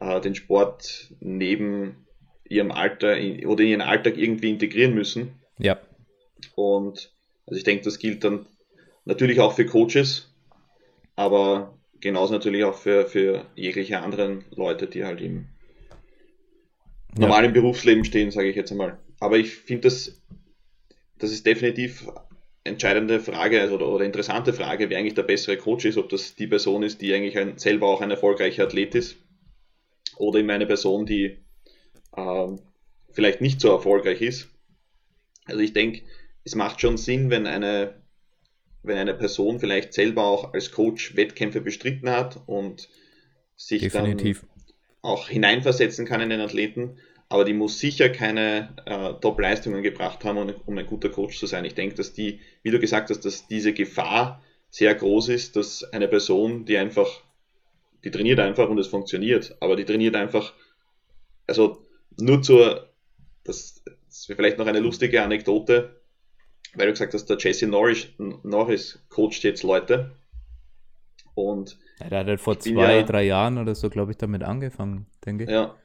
[0.00, 2.06] äh, den Sport neben
[2.48, 5.40] ihrem Alter in, oder in ihren Alltag irgendwie integrieren müssen.
[5.58, 5.80] Ja.
[6.54, 7.12] Und
[7.46, 8.46] also ich denke, das gilt dann
[9.04, 10.32] natürlich auch für Coaches,
[11.16, 15.46] aber genauso natürlich auch für, für jegliche anderen Leute, die halt im
[17.16, 17.60] normalen ja.
[17.60, 18.98] Berufsleben stehen, sage ich jetzt einmal.
[19.18, 20.20] Aber ich finde, das,
[21.18, 22.06] das ist definitiv
[22.64, 26.46] entscheidende Frage also, oder interessante Frage, wer eigentlich der bessere Coach ist, ob das die
[26.46, 29.16] Person ist, die eigentlich ein, selber auch ein erfolgreicher Athlet ist
[30.16, 31.38] oder immer eine Person, die
[32.16, 32.60] ähm,
[33.10, 34.48] vielleicht nicht so erfolgreich ist.
[35.46, 36.02] Also ich denke,
[36.44, 38.02] es macht schon Sinn, wenn eine,
[38.82, 42.88] wenn eine Person vielleicht selber auch als Coach Wettkämpfe bestritten hat und
[43.56, 44.40] sich Definitiv.
[44.40, 44.48] dann
[45.02, 50.38] auch hineinversetzen kann in den Athleten, aber die muss sicher keine äh, Top-Leistungen gebracht haben,
[50.38, 51.64] um, um, ein guter Coach zu sein.
[51.64, 55.84] Ich denke, dass die, wie du gesagt hast, dass diese Gefahr sehr groß ist, dass
[55.84, 57.22] eine Person, die einfach,
[58.04, 60.54] die trainiert einfach und es funktioniert, aber die trainiert einfach,
[61.46, 61.84] also
[62.18, 62.92] nur zur,
[63.44, 65.99] das, das wäre vielleicht noch eine lustige Anekdote,
[66.74, 70.12] weil du gesagt hast, der Jesse Norris, Norris coacht jetzt Leute
[71.34, 74.42] und ja, der hat halt vor zwei, ja, drei Jahren oder so, glaube ich, damit
[74.42, 75.50] angefangen, denke ich.
[75.50, 75.76] Ja,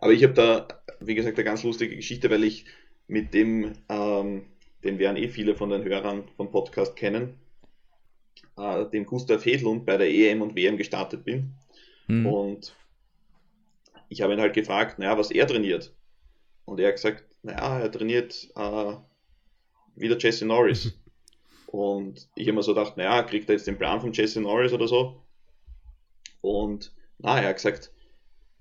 [0.00, 0.68] aber ich habe da,
[1.00, 2.64] wie gesagt, eine ganz lustige Geschichte, weil ich
[3.06, 4.46] mit dem, ähm,
[4.82, 7.38] den werden eh viele von den Hörern vom Podcast kennen,
[8.56, 11.54] äh, dem Gustav Hedlund bei der EM und WM gestartet bin.
[12.06, 12.26] Mhm.
[12.26, 12.76] Und
[14.08, 15.94] ich habe ihn halt gefragt, naja, was er trainiert.
[16.64, 18.94] Und er hat gesagt, naja, er trainiert äh,
[19.96, 20.92] wieder Jesse Norris.
[21.66, 24.72] und ich habe mir so gedacht, naja, kriegt er jetzt den Plan von Jesse Norris
[24.72, 25.22] oder so?
[26.40, 27.92] Und na, er hat gesagt,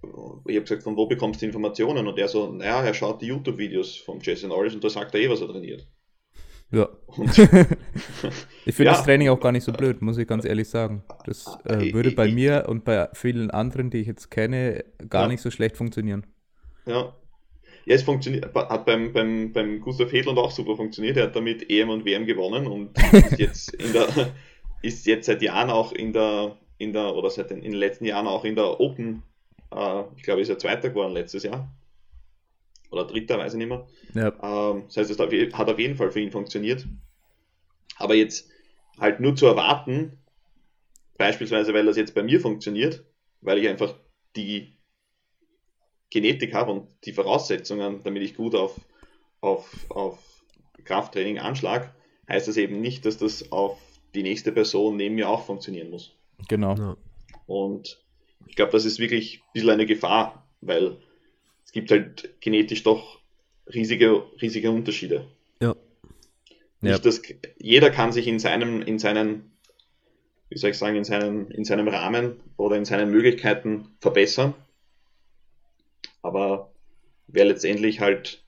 [0.01, 2.07] ich habe gesagt, von wo bekommst du Informationen?
[2.07, 5.21] Und er so, naja, er schaut die YouTube-Videos von Jason Norris und da sagt er
[5.21, 5.87] eh, was er trainiert.
[6.71, 6.87] Ja.
[8.65, 8.91] ich finde ja.
[8.91, 11.03] das Training auch gar nicht so blöd, muss ich ganz ehrlich sagen.
[11.25, 15.27] Das äh, würde bei mir und bei vielen anderen, die ich jetzt kenne, gar ja.
[15.29, 16.27] nicht so schlecht funktionieren.
[16.85, 17.15] Ja.
[17.85, 21.17] Ja, es funktioniert, hat beim, beim, beim Gustav Hedlund auch super funktioniert.
[21.17, 24.07] Er hat damit EM und WM gewonnen und ist jetzt in der,
[24.81, 28.05] ist jetzt seit Jahren auch in der, in der, oder seit den, in den letzten
[28.05, 29.23] Jahren auch in der Open,
[29.71, 31.73] äh, ich glaube, ist er Zweiter geworden letztes Jahr.
[32.91, 33.87] Oder Dritter, weiß ich nicht mehr.
[34.13, 34.71] Ja.
[34.71, 36.87] Ähm, das heißt, es hat auf jeden Fall für ihn funktioniert.
[37.97, 38.49] Aber jetzt
[38.99, 40.17] halt nur zu erwarten,
[41.17, 43.05] beispielsweise, weil das jetzt bei mir funktioniert,
[43.41, 43.95] weil ich einfach
[44.35, 44.78] die
[46.09, 48.79] Genetik habe und die Voraussetzungen, damit ich gut auf,
[49.41, 50.17] auf, auf
[50.83, 51.93] Krafttraining anschlag,
[52.27, 53.77] heißt das eben nicht, dass das auf
[54.15, 56.15] die nächste Person neben mir auch funktionieren muss.
[56.47, 56.75] Genau.
[56.75, 56.97] Ja.
[57.45, 57.99] Und
[58.47, 60.97] ich glaube, das ist wirklich ein bisschen eine Gefahr, weil
[61.65, 63.19] es gibt halt genetisch doch
[63.73, 65.27] riesige, riesige Unterschiede.
[65.61, 65.75] Ja.
[66.81, 66.97] Nicht, ja.
[66.97, 67.21] dass
[67.57, 69.51] jeder kann sich in seinem, in seinen,
[70.49, 74.55] wie soll ich sagen, in seinem, in seinem Rahmen oder in seinen Möglichkeiten verbessern.
[76.21, 76.71] Aber
[77.27, 78.43] wer letztendlich halt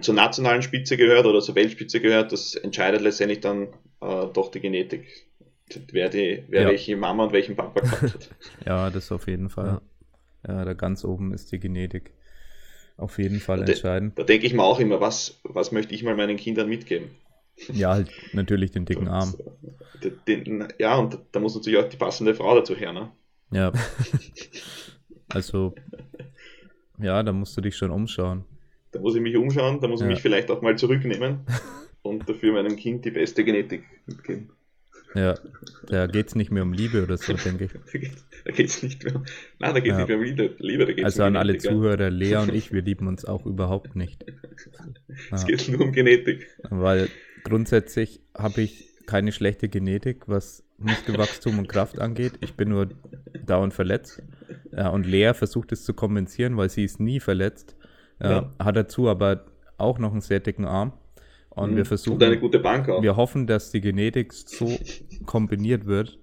[0.00, 3.68] zur nationalen Spitze gehört oder zur Weltspitze gehört, das entscheidet letztendlich dann
[4.00, 5.06] äh, doch die Genetik.
[5.92, 6.68] Wer, die, wer ja.
[6.68, 8.30] welche Mama und welchen Papa gehabt hat.
[8.66, 9.80] ja, das auf jeden Fall.
[10.46, 10.54] Ja.
[10.54, 12.12] ja, da ganz oben ist die Genetik.
[12.96, 14.18] Auf jeden Fall da entscheidend.
[14.18, 17.10] Da denke ich mir auch immer, was, was möchte ich mal meinen Kindern mitgeben?
[17.72, 19.32] Ja, halt natürlich den dicken Arm.
[20.26, 23.12] Den, ja, und da muss natürlich auch die passende Frau dazu her, ne?
[23.52, 23.72] Ja.
[25.28, 25.74] Also,
[26.98, 28.44] ja, da musst du dich schon umschauen.
[28.92, 31.40] Da muss ich mich umschauen, da muss ich mich vielleicht auch mal zurücknehmen
[32.02, 34.50] und dafür meinem Kind die beste Genetik mitgeben.
[35.14, 35.38] Ja,
[35.86, 38.10] da geht es nicht mehr um Liebe oder so, denke ich.
[38.44, 39.24] da geht es nicht mehr um,
[39.60, 39.98] nein, da geht es ja.
[39.98, 42.72] nicht mehr um Liebe, Liebe da geht's Also um an alle Zuhörer, Lea und ich,
[42.72, 44.24] wir lieben uns auch überhaupt nicht.
[45.30, 45.48] Es ja.
[45.48, 46.48] geht nur um Genetik.
[46.68, 47.08] Weil
[47.44, 52.32] grundsätzlich habe ich keine schlechte Genetik, was Muskelwachstum und Kraft angeht.
[52.40, 52.88] Ich bin nur
[53.46, 54.22] dauernd verletzt.
[54.72, 57.76] Ja, und Lea versucht es zu kompensieren, weil sie ist nie verletzt.
[58.20, 58.52] Ja.
[58.58, 59.44] Hat dazu aber
[59.76, 60.92] auch noch einen sehr dicken Arm.
[61.50, 61.76] Und mhm.
[61.76, 62.14] wir versuchen.
[62.14, 63.02] Und eine gute Bank auch.
[63.02, 64.78] Wir hoffen, dass die Genetik so
[65.24, 66.18] kombiniert wird,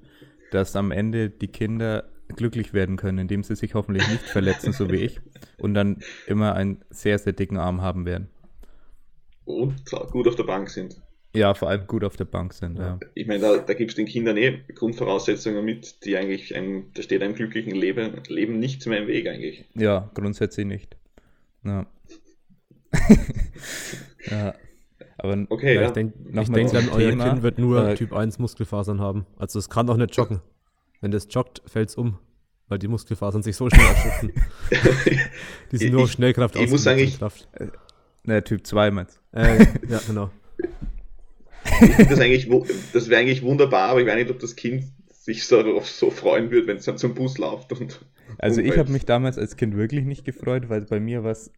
[0.51, 4.89] dass am Ende die Kinder glücklich werden können, indem sie sich hoffentlich nicht verletzen, so
[4.89, 5.21] wie ich,
[5.57, 8.29] und dann immer einen sehr, sehr dicken Arm haben werden.
[9.45, 11.01] Und gut auf der Bank sind.
[11.33, 12.99] Ja, vor allem gut auf der Bank sind, ja.
[13.13, 17.01] Ich meine, da, da gibt es den Kindern eh Grundvoraussetzungen mit, die eigentlich, einem, da
[17.01, 19.63] steht einem glücklichen Leben, Leben nichts mehr im Weg eigentlich.
[19.73, 20.97] Ja, grundsätzlich nicht.
[21.63, 21.85] Ja.
[24.29, 24.53] ja.
[25.17, 28.99] Aber okay, ja, ich denke denk dann, euer Kind wird nur äh, Typ 1 Muskelfasern
[28.99, 29.25] haben.
[29.37, 30.41] Also es kann doch nicht joggen.
[30.99, 32.17] Wenn das joggt, fällt es um,
[32.67, 34.33] weil die Muskelfasern sich so schnell erschöpfen.
[35.71, 37.21] die sind nur auf Schnellkraft ich, ich muss sagen, ich.
[37.21, 37.67] Äh,
[38.23, 40.31] ne, Typ 2 meinst äh, Ja, genau.
[41.81, 42.19] Das
[42.93, 46.49] das wäre eigentlich wunderbar, aber ich weiß nicht, ob das Kind sich so, so freuen
[46.51, 47.71] würde, wenn es dann zum Bus läuft.
[47.73, 47.99] Und
[48.39, 51.51] also ich habe mich damals als Kind wirklich nicht gefreut, weil bei mir war es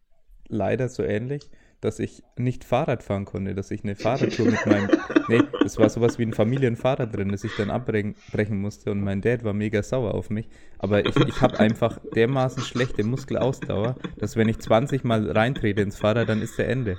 [0.48, 4.88] leider so ähnlich, dass ich nicht Fahrrad fahren konnte, dass ich eine Fahrradtour mit meinem,
[5.28, 8.14] nee, es war sowas wie ein Familienfahrrad drin, das ich dann abbrechen
[8.60, 12.62] musste und mein Dad war mega sauer auf mich, aber ich, ich habe einfach dermaßen
[12.62, 16.98] schlechte Muskelausdauer, dass wenn ich 20 Mal reintrete ins Fahrrad, dann ist der Ende.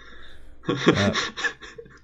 [0.68, 1.12] Ja.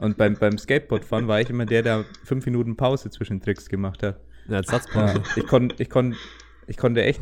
[0.02, 4.02] Und beim, beim Skateboardfahren war ich immer der, der fünf Minuten Pause zwischen Tricks gemacht
[4.02, 4.20] hat.
[4.50, 5.20] Ja, Satzpause.
[5.20, 6.16] Ja, ich, kon, ich, kon,
[6.66, 7.22] ich konnte echt,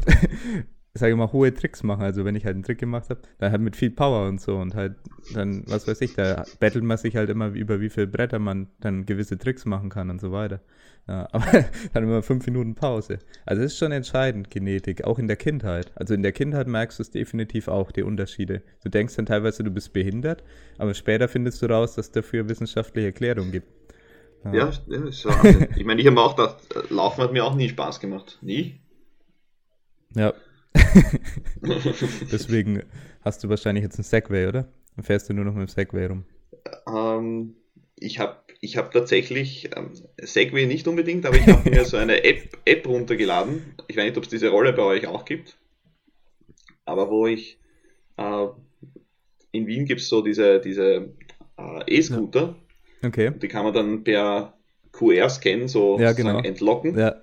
[0.93, 2.01] sage ich mal, hohe Tricks machen.
[2.01, 4.57] Also wenn ich halt einen Trick gemacht habe, dann halt mit viel Power und so
[4.57, 4.95] und halt
[5.33, 8.67] dann, was weiß ich, da battelt man sich halt immer über wie viele Bretter man
[8.79, 10.61] dann gewisse Tricks machen kann und so weiter.
[11.07, 13.19] Ja, aber dann immer fünf Minuten Pause.
[13.45, 15.91] Also es ist schon entscheidend, Genetik, auch in der Kindheit.
[15.95, 18.61] Also in der Kindheit merkst du es definitiv auch, die Unterschiede.
[18.83, 20.43] Du denkst dann teilweise, du bist behindert,
[20.77, 23.67] aber später findest du raus, dass es dafür wissenschaftliche Erklärungen gibt.
[24.45, 25.29] Ja, ja, ja ist so.
[25.75, 26.57] ich meine, ich habe auch gedacht,
[26.89, 28.37] Laufen hat mir auch nie Spaß gemacht.
[28.41, 28.79] Nie.
[30.15, 30.33] Ja.
[32.31, 32.83] Deswegen
[33.21, 34.67] hast du wahrscheinlich jetzt einen Segway, oder?
[34.95, 36.25] Dann fährst du nur noch mit dem Segway rum.
[36.87, 37.55] Ähm,
[37.95, 42.23] ich habe ich hab tatsächlich, ähm, Segway nicht unbedingt, aber ich habe mir so eine
[42.23, 43.75] App, App runtergeladen.
[43.87, 45.57] Ich weiß nicht, ob es diese Rolle bei euch auch gibt.
[46.85, 47.59] Aber wo ich,
[48.17, 48.47] äh,
[49.51, 51.13] in Wien gibt es so diese, diese
[51.57, 52.55] äh, E-Scooter.
[53.01, 53.07] Ja.
[53.07, 53.31] Okay.
[53.41, 54.57] Die kann man dann per
[54.91, 56.39] QR-Scan so ja, genau.
[56.39, 56.97] entlocken.
[56.97, 57.15] Ja.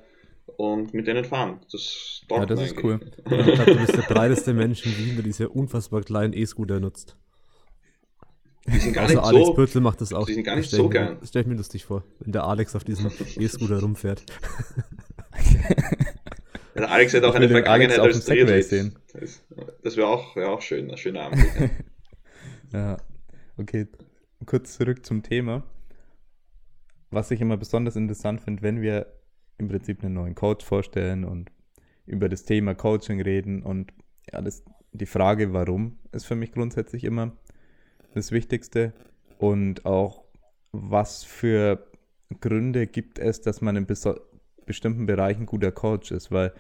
[0.47, 1.61] Und mit denen fahren.
[1.73, 3.01] Das, ja, das ist cool.
[3.03, 7.17] Ich glaube, du bist der breiteste Mensch in Wien, der diese unfassbar kleinen E-Scooter nutzt.
[8.69, 10.27] Die sind gar also nicht Alex so, Pürzel macht das auch.
[10.27, 11.19] Die sind gar nicht so geil.
[11.25, 14.25] Stell ich mir lustig vor, wenn der Alex auf diesem E-Scooter rumfährt.
[16.75, 18.93] der Alex hat auch eine Vergangenheit als Triathlet.
[19.13, 19.43] Das,
[19.83, 21.45] das wäre auch, wär auch schön, ein schöner Abend.
[22.73, 22.97] ja,
[23.57, 23.87] okay.
[24.47, 25.63] Kurz zurück zum Thema.
[27.11, 29.07] Was ich immer besonders interessant finde, wenn wir
[29.59, 31.51] im Prinzip einen neuen Coach vorstellen und
[32.07, 33.93] über das Thema Coaching reden und
[34.33, 37.33] ja, das, die Frage, warum, ist für mich grundsätzlich immer
[38.15, 38.93] das Wichtigste.
[39.39, 40.25] Und auch,
[40.73, 41.87] was für
[42.41, 43.87] Gründe gibt es, dass man in
[44.65, 46.53] bestimmten Bereichen guter Coach ist, weil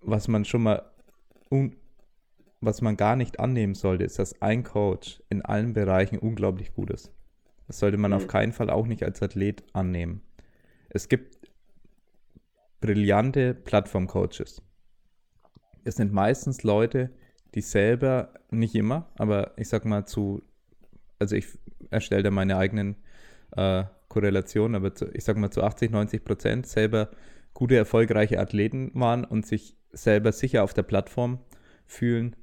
[0.00, 0.90] was man schon mal
[2.60, 6.90] was man gar nicht annehmen sollte, ist, dass ein Coach in allen Bereichen unglaublich gut
[6.90, 7.12] ist.
[7.66, 8.16] Das sollte man mhm.
[8.16, 10.22] auf keinen Fall auch nicht als Athlet annehmen.
[10.88, 11.38] Es gibt
[12.84, 14.60] brillante Plattform-Coaches.
[15.84, 17.08] Es sind meistens Leute,
[17.54, 20.42] die selber, nicht immer, aber ich sag mal zu,
[21.18, 21.46] also ich
[21.88, 22.96] erstelle da meine eigenen
[23.56, 27.08] äh, Korrelation, aber zu, ich sage mal zu 80, 90 Prozent selber
[27.54, 31.38] gute, erfolgreiche Athleten waren und sich selber sicher auf der Plattform
[31.86, 32.36] fühlen,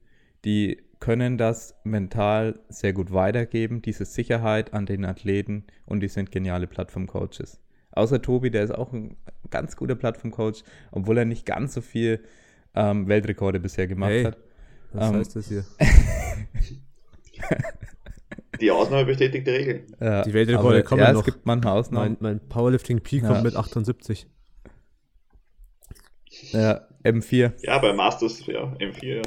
[0.43, 6.31] die können das mental sehr gut weitergeben, diese Sicherheit an den Athleten und die sind
[6.31, 7.61] geniale Plattform-Coaches.
[7.91, 9.17] Außer Tobi, der ist auch ein
[9.49, 12.23] ganz guter Plattform-Coach, obwohl er nicht ganz so viel
[12.73, 14.37] ähm, Weltrekorde bisher gemacht hey, hat.
[14.93, 15.65] Was ähm, heißt das hier?
[18.59, 19.83] Die Ausnahme bestätigt die Regel.
[19.99, 21.21] Ja, die Weltrekorde kommen ja, noch.
[21.21, 22.17] es gibt manchmal Ausnahmen.
[22.19, 23.29] Mein, mein Powerlifting Peak ja.
[23.29, 24.27] kommt mit 78.
[26.51, 27.53] Ja, M4.
[27.63, 29.21] Ja, bei Masters, ja, M4, ja.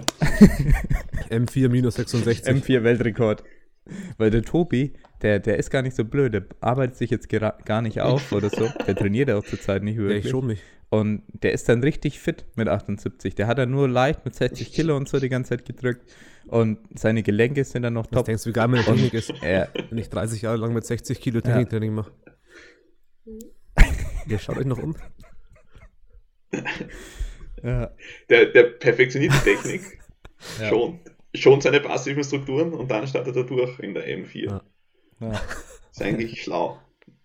[1.31, 2.47] M4 minus 66.
[2.47, 3.43] M4 Weltrekord.
[4.17, 7.83] Weil der Tobi, der, der ist gar nicht so blöd, der arbeitet sich jetzt gar
[7.83, 8.69] nicht auf oder so.
[8.87, 10.25] Der trainiert auch zurzeit nicht wirklich.
[10.25, 10.63] Ja, ich schon nicht.
[10.91, 13.35] Und der ist dann richtig fit mit 78.
[13.35, 16.09] Der hat dann nur leicht mit 60 Kilo und so die ganze Zeit gedrückt.
[16.47, 18.21] Und seine Gelenke sind dann noch top.
[18.21, 19.33] Was denkst du, wie geil meine Technik ist?
[19.43, 19.69] Ja.
[19.89, 21.97] Wenn ich 30 Jahre lang mit 60 Kilo Techniktraining ja.
[21.97, 22.13] mache.
[24.29, 24.95] Ihr schaut euch noch um.
[27.63, 27.91] Ja.
[28.29, 29.99] Der, der perfektioniert die Technik.
[30.61, 30.69] ja.
[30.69, 31.01] Schon.
[31.35, 34.51] Schon seine passiven Strukturen und dann startet er durch in der M4.
[34.51, 34.63] Ja.
[35.21, 35.41] Ja.
[35.91, 36.79] Ist eigentlich schlau.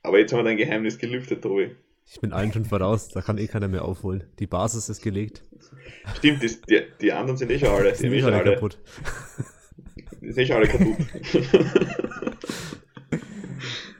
[0.04, 1.76] Aber jetzt haben wir dein Geheimnis gelüftet, Tobi.
[2.12, 4.24] Ich bin allen schon voraus, da kann eh keiner mehr aufholen.
[4.40, 5.44] Die Basis ist gelegt.
[6.16, 7.94] Stimmt, das, die, die anderen sind eh schon alle.
[7.94, 8.80] Sind eh schon alle kaputt.
[10.22, 10.98] Die sind eh schon alle kaputt.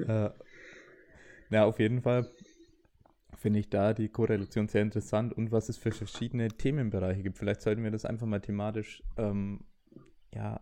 [0.08, 0.34] ja.
[1.52, 2.28] ja, auf jeden Fall
[3.38, 7.38] finde ich da die Korrelation sehr interessant und was es für verschiedene Themenbereiche gibt.
[7.38, 9.62] Vielleicht sollten wir das einfach mal thematisch ähm,
[10.34, 10.62] ja,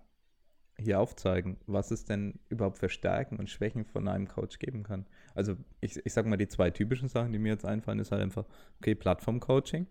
[0.80, 5.08] hier aufzeigen, was es denn überhaupt für Stärken und Schwächen von einem Coach geben kann.
[5.34, 8.22] Also ich, ich sage mal, die zwei typischen Sachen, die mir jetzt einfallen, ist halt
[8.22, 8.46] einfach,
[8.80, 9.88] okay, Plattform-Coaching.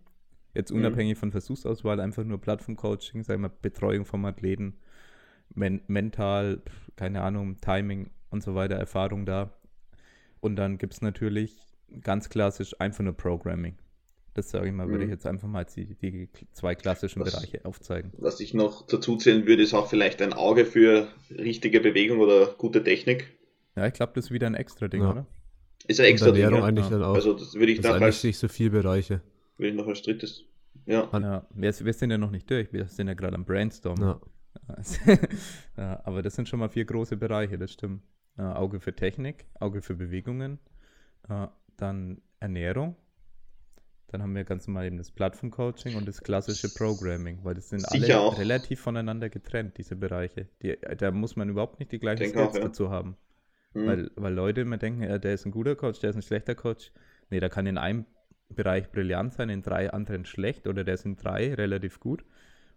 [0.53, 0.79] Jetzt mhm.
[0.79, 1.19] unabhängig mhm.
[1.19, 4.77] von Versuchsauswahl, einfach nur Plattform-Coaching, sagen wir Betreuung vom Athleten,
[5.53, 6.61] men mental,
[6.95, 9.53] keine Ahnung, Timing und so weiter, Erfahrung da.
[10.39, 11.57] Und dann gibt es natürlich
[12.01, 13.77] ganz klassisch einfach nur Programming.
[14.37, 15.13] Das sage ich mal, würde ich mhm.
[15.13, 18.13] jetzt einfach mal die, die zwei klassischen was, Bereiche aufzeigen.
[18.19, 22.45] Was ich noch dazu zählen würde, ist auch vielleicht ein Auge für richtige Bewegung oder
[22.45, 23.35] gute Technik.
[23.75, 25.09] Ja, ich glaube, das ist wieder ein extra Ding, ja.
[25.09, 25.25] oder?
[25.87, 26.51] Ist ein extra Ding.
[26.51, 26.63] Ja.
[26.63, 26.91] eigentlich ja.
[26.91, 27.15] dann auch.
[27.15, 29.21] Also das würde ich das dann als, nicht so viele Bereiche.
[29.57, 30.43] Würde ich noch als drittes.
[30.85, 31.09] Ja.
[31.11, 33.99] ja wir, wir, sind ja noch nicht durch, wir sind ja gerade am Brainstorm.
[33.99, 34.21] Ja.
[35.77, 36.01] ja.
[36.03, 38.03] aber das sind schon mal vier große Bereiche, das stimmt.
[38.37, 40.59] Auge für Technik, Auge für Bewegungen,
[41.75, 42.95] dann Ernährung.
[44.07, 47.85] Dann haben wir ganz normal eben das Plattform-Coaching und das klassische Programming, weil das sind
[47.89, 48.39] Sicher alle auch.
[48.39, 50.47] relativ voneinander getrennt, diese Bereiche.
[50.61, 52.61] Die, da muss man überhaupt nicht die gleichen Denk Skills auch, ja.
[52.61, 53.17] dazu haben.
[53.73, 53.85] Mhm.
[53.85, 56.55] Weil, weil Leute immer denken, ja, der ist ein guter Coach, der ist ein schlechter
[56.55, 56.93] Coach.
[57.29, 58.05] Nee, da kann in einem
[58.49, 62.23] Bereich brillant sein, in drei anderen schlecht oder der ist in drei relativ gut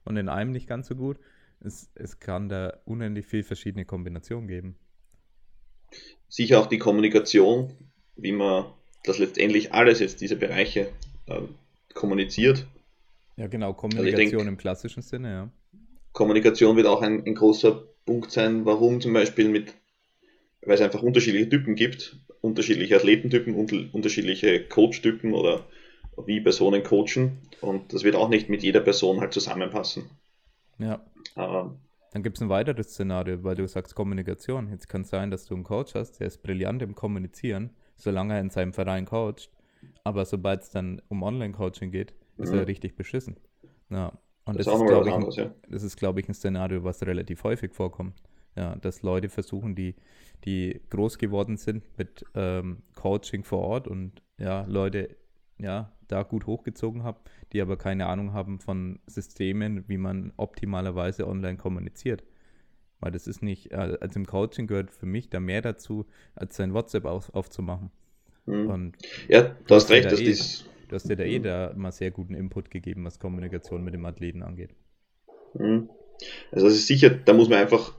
[0.05, 1.19] und in einem nicht ganz so gut.
[1.61, 4.77] Es, es kann da unendlich viel verschiedene Kombinationen geben.
[6.29, 7.73] Sicher auch die Kommunikation,
[8.17, 8.65] wie man
[9.05, 10.93] dass letztendlich alles jetzt diese Bereiche
[11.31, 12.67] äh, kommuniziert.
[13.37, 15.51] Ja, genau, Kommunikation also denk, im klassischen Sinne, ja.
[16.13, 19.75] Kommunikation wird auch ein, ein, großer Punkt sein, warum zum Beispiel mit,
[20.63, 23.55] weil es einfach unterschiedliche Typen gibt, unterschiedliche Athletentypen,
[23.93, 25.65] unterschiedliche Coach-Typen oder
[26.27, 30.11] wie Personen coachen und das wird auch nicht mit jeder Person halt zusammenpassen.
[30.79, 31.01] Ja.
[31.37, 31.77] Ähm,
[32.13, 34.69] dann gibt es ein weiteres Szenario, weil du sagst Kommunikation.
[34.71, 38.35] Jetzt kann es sein, dass du einen Coach hast, der ist brillant im Kommunizieren, solange
[38.35, 39.51] er in seinem Verein coacht.
[40.05, 42.59] Aber sobald es dann um Online-Coaching geht, ist mhm.
[42.59, 43.37] er richtig beschissen.
[43.91, 44.13] Ja.
[44.45, 45.55] Und das, das ist, glaube ich, anderes, ja.
[45.69, 48.23] das ist, glaube ich, ein Szenario, was relativ häufig vorkommt.
[48.57, 49.95] Ja, dass Leute versuchen, die,
[50.45, 55.17] die groß geworden sind mit ähm, Coaching vor Ort und ja, Leute
[55.59, 57.19] ja, da gut hochgezogen haben,
[57.53, 62.25] die aber keine Ahnung haben von Systemen, wie man optimalerweise online kommuniziert.
[62.99, 66.57] Weil das ist nicht, äh, also im Coaching gehört für mich da mehr dazu, als
[66.57, 67.91] sein WhatsApp auf, aufzumachen.
[68.47, 68.93] Mhm.
[69.29, 70.65] Ja, du hast recht, dass eh, dies.
[70.89, 74.05] Du hast dir da eh da mal sehr guten Input gegeben, was Kommunikation mit dem
[74.07, 74.71] Athleten angeht.
[75.55, 75.89] Mhm.
[76.51, 77.95] Also das ist sicher, da muss man einfach,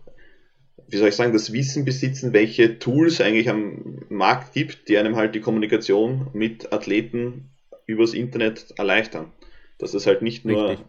[0.87, 5.15] wie soll ich sagen, das Wissen besitzen, welche Tools eigentlich am Markt gibt, die einem
[5.15, 7.49] halt die Kommunikation mit Athleten
[7.85, 9.31] übers Internet erleichtern.
[9.77, 10.85] Dass es halt nicht nur Richtig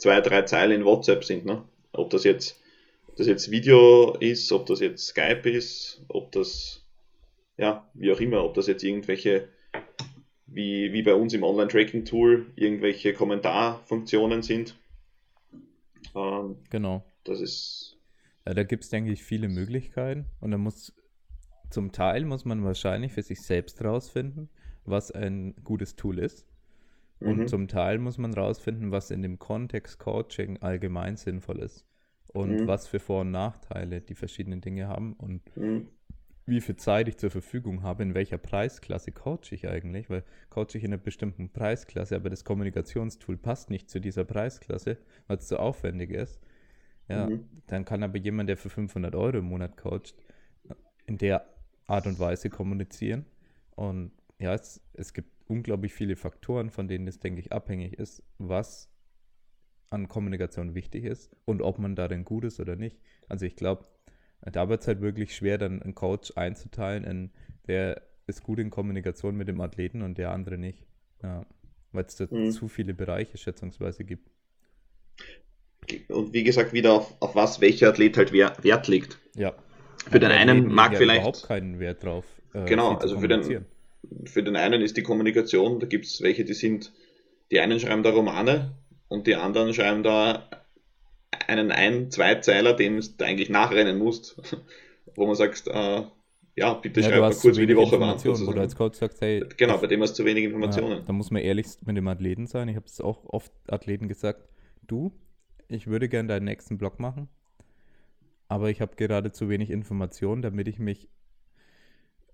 [0.00, 1.44] zwei, drei Zeilen in WhatsApp sind.
[1.44, 1.62] Ne?
[1.92, 2.56] Ob das jetzt
[3.06, 6.79] ob das jetzt Video ist, ob das jetzt Skype ist, ob das,
[7.60, 9.48] ja, wie auch immer, ob das jetzt irgendwelche,
[10.46, 14.78] wie, wie bei uns im Online-Tracking-Tool, irgendwelche Kommentarfunktionen sind.
[16.14, 17.04] Ähm, genau.
[17.24, 17.98] Das ist.
[18.46, 20.94] Ja, da gibt es, denke ich, viele Möglichkeiten und da muss
[21.68, 24.48] zum Teil muss man wahrscheinlich für sich selbst rausfinden,
[24.84, 26.46] was ein gutes Tool ist.
[27.20, 27.46] Und mhm.
[27.46, 31.86] zum Teil muss man rausfinden, was in dem Kontext Coaching allgemein sinnvoll ist
[32.32, 32.66] und mhm.
[32.66, 35.88] was für Vor- und Nachteile die verschiedenen Dinge haben und mhm.
[36.46, 40.74] Wie viel Zeit ich zur Verfügung habe, in welcher Preisklasse coache ich eigentlich, weil coache
[40.74, 45.46] ich in einer bestimmten Preisklasse, aber das Kommunikationstool passt nicht zu dieser Preisklasse, weil es
[45.46, 46.40] zu aufwendig ist.
[47.08, 47.48] Ja, mhm.
[47.66, 50.14] dann kann aber jemand, der für 500 Euro im Monat coacht,
[51.06, 51.44] in der
[51.86, 53.26] Art und Weise kommunizieren.
[53.74, 58.22] Und ja, es, es gibt unglaublich viele Faktoren, von denen es, denke ich, abhängig ist,
[58.38, 58.88] was
[59.90, 62.96] an Kommunikation wichtig ist und ob man darin gut ist oder nicht.
[63.28, 63.86] Also ich glaube,
[64.42, 67.30] da wird es halt wirklich schwer, dann einen Coach einzuteilen, in
[67.66, 70.86] der ist gut in Kommunikation mit dem Athleten und der andere nicht.
[71.22, 71.44] Ja,
[71.92, 72.50] weil es da mhm.
[72.50, 74.30] zu viele Bereiche schätzungsweise gibt.
[76.08, 79.18] Und wie gesagt, wieder auf, auf was welcher Athlet halt Wert legt.
[79.34, 79.54] Ja.
[80.08, 81.20] Für den einen mag vielleicht.
[81.20, 82.24] überhaupt keinen Wert drauf.
[82.54, 83.66] Äh, genau, also für den,
[84.24, 86.92] für den einen ist die Kommunikation, da gibt es welche, die sind,
[87.50, 88.76] die einen schreiben da Romane
[89.08, 90.48] und die anderen schreiben da
[91.50, 94.40] einen ein-, zweizeiler, dem du eigentlich nachrennen musst,
[95.14, 96.02] wo man sagt, äh,
[96.56, 98.22] ja, bitte ja, schreib mal kurz, wie die Woche war.
[98.24, 100.98] Wo du als Coach sagst, hey, genau, bei dem hast du zu wenig Informationen.
[100.98, 102.68] Ja, da muss man ehrlich mit dem Athleten sein.
[102.68, 104.48] Ich habe es auch oft Athleten gesagt,
[104.86, 105.12] du,
[105.68, 107.28] ich würde gerne deinen nächsten Blog machen,
[108.48, 111.08] aber ich habe gerade zu wenig Informationen, damit ich mich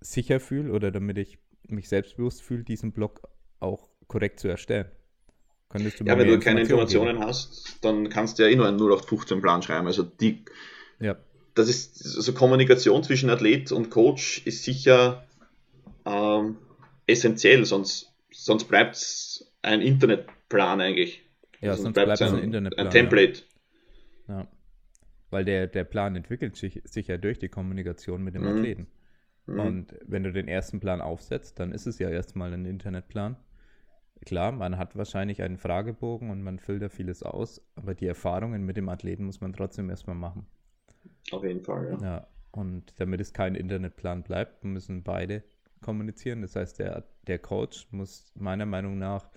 [0.01, 1.37] sicher fühle oder damit ich
[1.67, 3.21] mich selbstbewusst fühle, diesen Blog
[3.59, 4.89] auch korrekt zu erstellen.
[5.69, 7.27] Könntest du ja, wenn du keine Informationen geben?
[7.27, 9.87] hast, dann kannst du ja eh nur einen 0815-Plan schreiben.
[9.87, 10.45] Also die,
[10.99, 11.17] ja.
[11.55, 15.27] das ist, also Kommunikation zwischen Athlet und Coach ist sicher
[16.05, 16.57] ähm,
[17.05, 21.23] essentiell, sonst, sonst bleibt es ein Internetplan eigentlich.
[21.59, 22.87] Ja, also sonst bleibt es ein, ein, Internetplan.
[22.87, 23.43] Ein Template.
[24.27, 24.39] Ja.
[24.39, 24.47] ja.
[25.29, 28.57] Weil der, der Plan entwickelt sich, sich ja durch die Kommunikation mit dem mhm.
[28.57, 28.87] Athleten.
[29.45, 29.59] Mhm.
[29.59, 33.35] Und wenn du den ersten Plan aufsetzt, dann ist es ja erstmal ein Internetplan.
[34.25, 38.63] Klar, man hat wahrscheinlich einen Fragebogen und man füllt da vieles aus, aber die Erfahrungen
[38.63, 40.47] mit dem Athleten muss man trotzdem erstmal machen.
[41.31, 42.01] Auf jeden Fall, ja.
[42.01, 45.43] Ja, und damit es kein Internetplan bleibt, müssen beide
[45.81, 46.41] kommunizieren.
[46.41, 49.29] Das heißt, der, der Coach muss meiner Meinung nach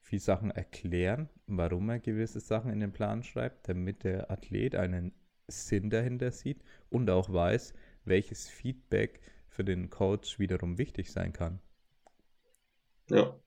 [0.00, 5.12] viel Sachen erklären, warum er gewisse Sachen in den Plan schreibt, damit der Athlet einen
[5.48, 7.74] Sinn dahinter sieht und auch weiß,
[8.04, 11.60] welches Feedback für den Coach wiederum wichtig sein kann.
[13.08, 13.38] Ja.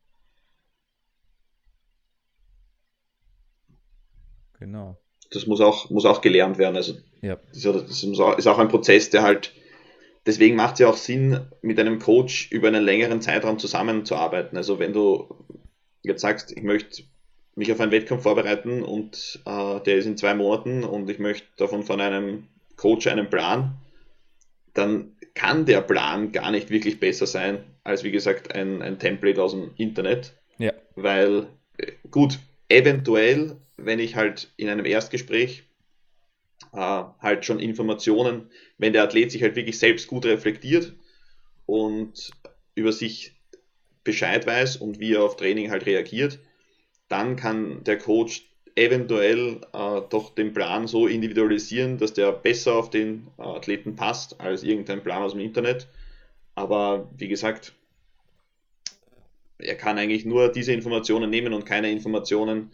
[4.59, 4.97] Genau.
[5.31, 6.75] Das muss auch, muss auch gelernt werden.
[6.75, 7.37] Also ja.
[7.53, 9.53] das, ist auch ein Prozess, der halt,
[10.25, 14.57] deswegen macht es ja auch Sinn, mit einem Coach über einen längeren Zeitraum zusammenzuarbeiten.
[14.57, 15.27] Also wenn du
[16.03, 17.03] jetzt sagst, ich möchte
[17.55, 21.47] mich auf einen Wettkampf vorbereiten und äh, der ist in zwei Monaten und ich möchte
[21.57, 23.77] davon von einem Coach einen Plan,
[24.73, 29.41] dann kann der Plan gar nicht wirklich besser sein als wie gesagt ein, ein Template
[29.41, 30.33] aus dem Internet.
[30.57, 30.73] Ja.
[30.95, 31.47] Weil,
[31.77, 35.63] äh, gut, eventuell, wenn ich halt in einem Erstgespräch
[36.73, 40.93] äh, halt schon Informationen, wenn der Athlet sich halt wirklich selbst gut reflektiert
[41.65, 42.31] und
[42.75, 43.33] über sich
[44.03, 46.39] Bescheid weiß und wie er auf Training halt reagiert,
[47.07, 52.89] dann kann der Coach eventuell äh, doch den Plan so individualisieren, dass der besser auf
[52.89, 55.87] den äh, Athleten passt als irgendein Plan aus dem Internet.
[56.53, 57.73] Aber wie gesagt,
[59.57, 62.71] er kann eigentlich nur diese Informationen nehmen und keine Informationen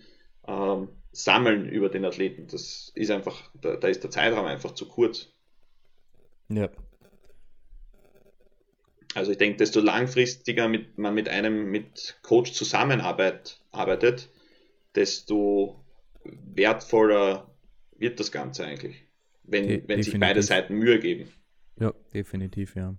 [0.48, 2.48] ähm, sammeln über den Athleten.
[2.48, 5.30] Das ist einfach, da, da, ist der Zeitraum einfach zu kurz.
[6.50, 6.70] Ja.
[9.16, 14.30] Also ich denke, desto langfristiger mit, man mit einem mit Coach zusammenarbeitet,
[14.96, 15.84] desto
[16.24, 17.52] wertvoller
[17.98, 19.06] wird das Ganze eigentlich,
[19.44, 21.32] wenn, De wenn sich beide Seiten Mühe geben.
[21.80, 22.96] Ja, definitiv, ja.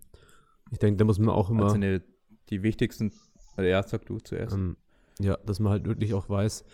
[0.70, 1.64] Ich denke, da muss man auch immer.
[1.64, 2.03] Also eine,
[2.49, 3.12] die wichtigsten
[3.57, 4.55] also ja, sag du zuerst.
[4.55, 4.76] Ähm,
[5.20, 6.64] ja, dass man halt wirklich auch weiß,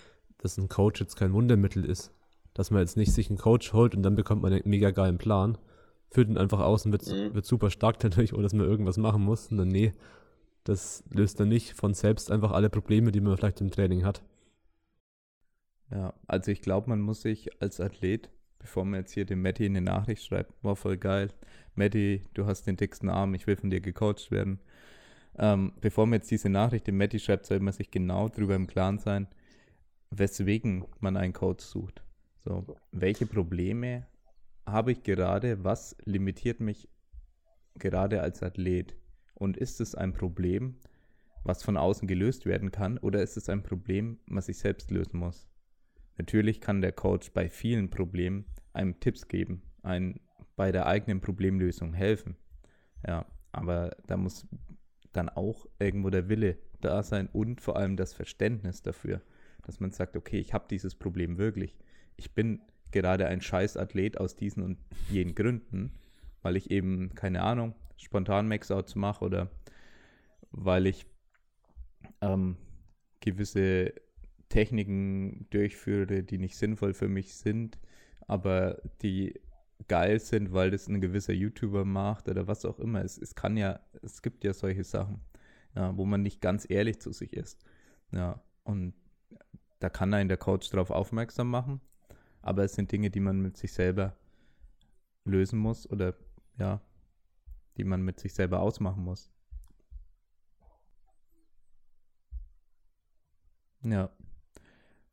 [0.40, 2.12] dass ein Coach jetzt kein Wundermittel ist.
[2.54, 5.18] Dass man jetzt nicht sich einen Coach holt und dann bekommt man einen mega geilen
[5.18, 5.56] Plan,
[6.10, 7.34] führt ihn einfach aus und wird, mhm.
[7.34, 9.48] wird super stark dadurch, oder dass man irgendwas machen muss.
[9.50, 9.92] Und dann, nee,
[10.64, 14.22] das löst dann nicht von selbst einfach alle Probleme, die man vielleicht im Training hat.
[15.90, 19.66] Ja, also ich glaube, man muss sich als Athlet, bevor man jetzt hier dem Matti
[19.66, 21.30] eine Nachricht schreibt, war voll geil.
[21.74, 24.60] Matti, du hast den dicksten Arm, ich will von dir gecoacht werden.
[25.38, 28.66] Ähm, bevor man jetzt diese Nachricht dem Matti schreibt, soll man sich genau darüber im
[28.66, 29.26] Klaren sein,
[30.10, 32.04] weswegen man einen Coach sucht.
[32.44, 34.06] So, welche Probleme
[34.66, 35.64] habe ich gerade?
[35.64, 36.88] Was limitiert mich
[37.76, 38.96] gerade als Athlet?
[39.34, 40.76] Und ist es ein Problem,
[41.44, 45.18] was von außen gelöst werden kann, oder ist es ein Problem, was ich selbst lösen
[45.18, 45.48] muss?
[46.18, 48.44] Natürlich kann der Coach bei vielen Problemen
[48.74, 50.20] einem Tipps geben, einen
[50.56, 52.36] bei der eigenen Problemlösung helfen.
[53.06, 54.46] Ja, aber da muss
[55.12, 59.22] dann auch irgendwo der Wille da sein und vor allem das Verständnis dafür,
[59.62, 61.76] dass man sagt, okay, ich habe dieses Problem wirklich.
[62.16, 65.92] Ich bin gerade ein Scheißathlet aus diesen und jenen Gründen,
[66.42, 69.50] weil ich eben, keine Ahnung, spontan Maxouts mache oder
[70.50, 71.06] weil ich
[72.20, 72.56] ähm,
[73.20, 73.92] gewisse
[74.48, 77.78] Techniken durchführe, die nicht sinnvoll für mich sind,
[78.26, 79.40] aber die
[79.88, 83.02] geil sind, weil das ein gewisser YouTuber macht oder was auch immer.
[83.02, 85.20] Es, es kann ja, es gibt ja solche Sachen,
[85.74, 87.64] ja, wo man nicht ganz ehrlich zu sich ist.
[88.12, 88.94] Ja, und
[89.80, 91.80] da kann einen der Coach darauf aufmerksam machen,
[92.42, 94.14] aber es sind Dinge, die man mit sich selber
[95.24, 96.14] lösen muss oder
[96.58, 96.80] ja,
[97.76, 99.30] die man mit sich selber ausmachen muss.
[103.82, 104.10] Ja.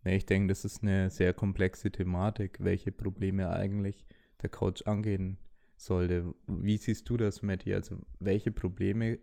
[0.03, 4.05] Nee, ich denke, das ist eine sehr komplexe Thematik, welche Probleme eigentlich
[4.41, 5.38] der Coach angehen
[5.78, 6.34] sollte.
[6.47, 7.74] Wie siehst du das, Matti?
[7.74, 9.20] Also, welche Probleme,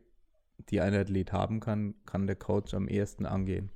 [0.70, 3.70] die ein Athlet haben kann, kann der Coach am ehesten angehen?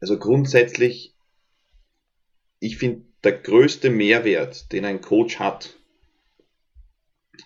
[0.00, 1.14] Also grundsätzlich,
[2.60, 5.76] ich finde, der größte Mehrwert, den ein Coach hat,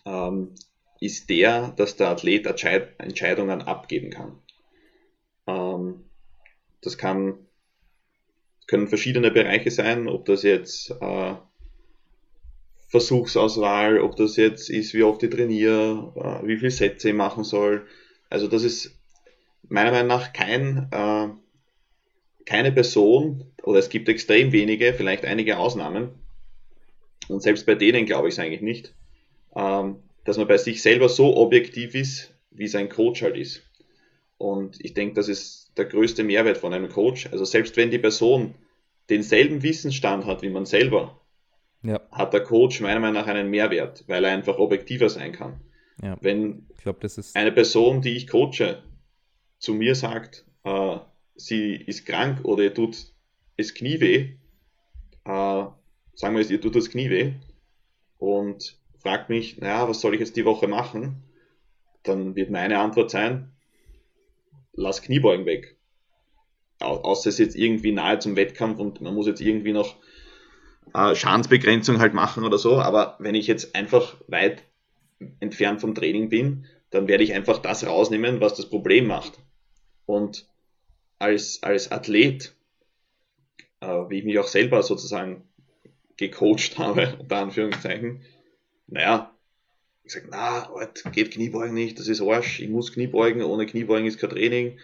[0.05, 0.55] ähm,
[1.01, 4.39] ist der, dass der Athlet Entscheidungen abgeben kann.
[5.47, 6.05] Ähm,
[6.83, 7.47] das kann,
[8.67, 11.35] können verschiedene Bereiche sein, ob das jetzt äh,
[12.89, 17.45] Versuchsauswahl, ob das jetzt ist, wie oft ich trainiere, äh, wie viele Sätze ich machen
[17.45, 17.87] soll.
[18.29, 18.99] Also das ist
[19.69, 21.29] meiner Meinung nach kein, äh,
[22.51, 26.09] keine Person, oder es gibt extrem wenige, vielleicht einige Ausnahmen,
[27.29, 28.93] und selbst bei denen glaube ich es eigentlich nicht,
[29.55, 33.63] ähm, dass man bei sich selber so objektiv ist, wie sein Coach halt ist.
[34.37, 37.29] Und ich denke, das ist der größte Mehrwert von einem Coach.
[37.31, 38.57] Also selbst wenn die Person
[39.11, 41.21] denselben Wissensstand hat wie man selber,
[41.85, 42.01] ja.
[42.11, 45.61] hat der Coach meiner Meinung nach einen Mehrwert, weil er einfach objektiver sein kann.
[46.03, 46.17] Ja.
[46.21, 47.01] Wenn ich glaub,
[47.35, 48.83] eine Person, die ich coache,
[49.59, 50.99] zu mir sagt, äh,
[51.35, 53.13] sie ist krank oder ihr tut
[53.57, 54.35] das Knie weh,
[55.25, 55.65] äh,
[56.15, 57.35] sagen wir es, ihr tut das Knie weh
[58.19, 61.23] und fragt mich, naja, was soll ich jetzt die Woche machen?
[62.03, 63.53] Dann wird meine Antwort sein,
[64.73, 65.77] lass Kniebeugen weg.
[66.79, 69.97] außer es ist jetzt irgendwie nahe zum Wettkampf und man muss jetzt irgendwie noch
[70.95, 72.81] äh, Schadensbegrenzung halt machen oder so.
[72.81, 74.63] Aber wenn ich jetzt einfach weit
[75.41, 79.39] entfernt vom Training bin, dann werde ich einfach das rausnehmen, was das Problem macht.
[80.07, 80.49] Und
[81.21, 82.53] als, als Athlet,
[83.81, 85.49] äh, wie ich mich auch selber sozusagen
[86.17, 88.23] gecoacht habe, unter Anführungszeichen,
[88.89, 89.33] naja,
[90.03, 94.09] ich sage, na, Ort, geht Kniebeugen nicht, das ist Arsch, ich muss Kniebeugen, ohne Kniebeugen
[94.09, 94.81] ist kein Training.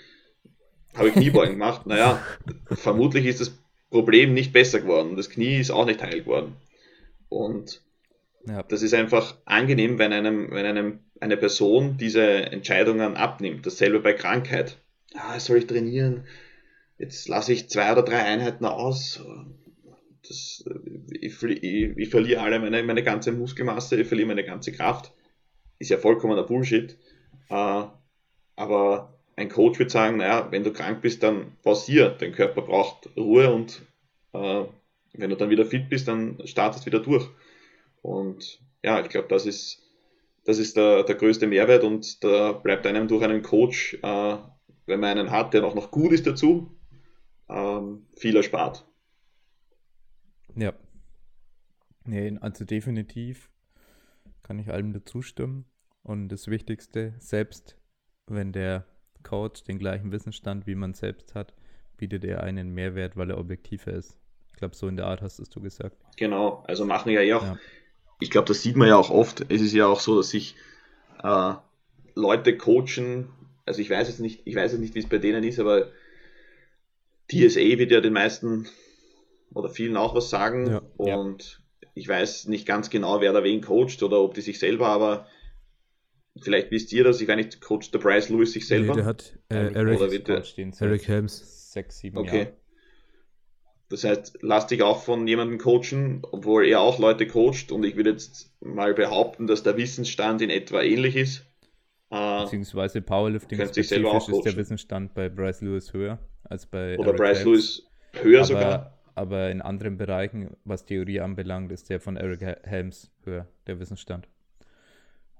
[0.95, 2.25] Habe ich Kniebeugen gemacht, naja,
[2.71, 3.59] vermutlich ist das
[3.91, 5.17] Problem nicht besser geworden.
[5.17, 6.57] Das Knie ist auch nicht heil geworden.
[7.29, 7.83] Und
[8.47, 8.63] ja.
[8.63, 13.65] das ist einfach angenehm, wenn einem, wenn einem eine Person diese Entscheidungen abnimmt.
[13.65, 14.77] Dasselbe bei Krankheit.
[15.15, 16.27] Ah, soll ich trainieren?
[16.99, 19.23] Jetzt lasse ich zwei oder drei Einheiten aus.
[20.27, 20.65] Das,
[21.11, 21.63] ich, ich,
[21.97, 25.13] ich, verliere alle meine, meine ganze Muskelmasse, ich verliere meine ganze Kraft.
[25.79, 26.97] Ist ja vollkommener Bullshit.
[27.49, 27.85] Äh,
[28.57, 32.09] aber ein Coach wird sagen, naja, wenn du krank bist, dann pausier.
[32.19, 33.83] Dein Körper braucht Ruhe und
[34.33, 34.65] äh,
[35.13, 37.29] wenn du dann wieder fit bist, dann startest wieder durch.
[38.03, 39.83] Und ja, ich glaube, das ist,
[40.45, 44.37] das ist der, der größte Mehrwert und da bleibt einem durch einen Coach, äh,
[44.87, 46.71] wenn man einen hat, der auch noch gut ist dazu,
[47.49, 48.87] ähm, viel erspart.
[50.55, 50.73] Ja.
[52.05, 53.51] Nee, also definitiv
[54.43, 55.67] kann ich allem dazu stimmen.
[56.03, 57.77] Und das Wichtigste, selbst
[58.29, 58.87] wenn der
[59.25, 61.53] Coach den gleichen Wissensstand, wie man selbst hat,
[61.97, 64.17] bietet er einen Mehrwert, weil er objektiver ist.
[64.49, 65.97] Ich glaube, so in der Art hast es du gesagt.
[66.17, 67.43] Genau, also machen ja eh auch.
[67.43, 67.59] Ja.
[68.21, 69.45] Ich glaube, das sieht man ja auch oft.
[69.51, 70.55] Es ist ja auch so, dass sich
[71.23, 71.55] äh,
[72.15, 73.29] Leute coachen.
[73.67, 75.91] Also ich weiß jetzt nicht, ich weiß jetzt nicht, wie es bei denen ist, aber
[77.29, 78.67] TSA wird ja den meisten
[79.53, 80.71] oder vielen auch was sagen.
[80.71, 80.83] Ja.
[80.97, 81.89] Und ja.
[81.95, 85.27] ich weiß nicht ganz genau, wer da wen coacht oder ob die sich selber, aber
[86.43, 88.95] Vielleicht wisst ihr das, ich weiß nicht, coacht der Bryce Lewis sich selber?
[88.95, 90.43] Nee, der hat äh, Eric, oder wird der,
[90.81, 91.73] Eric Helms.
[91.73, 92.39] Sechs, sieben okay.
[92.39, 92.53] Jahre.
[93.89, 97.97] Das heißt, lass dich auch von jemandem coachen, obwohl er auch Leute coacht und ich
[97.97, 101.46] würde jetzt mal behaupten, dass der Wissensstand in etwa ähnlich ist.
[102.11, 106.19] Äh, Beziehungsweise Powerlifting spezifisch ist der Wissensstand bei Bryce Lewis höher.
[106.45, 106.97] als bei.
[106.99, 107.45] Oder Eric Bryce Helms.
[107.45, 107.91] Lewis
[108.23, 108.99] höher aber, sogar.
[109.15, 114.29] Aber in anderen Bereichen, was Theorie anbelangt, ist der von Eric Helms höher, der Wissensstand.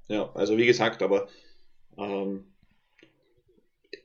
[0.09, 1.29] Ja, also wie gesagt, aber
[1.99, 2.45] ähm,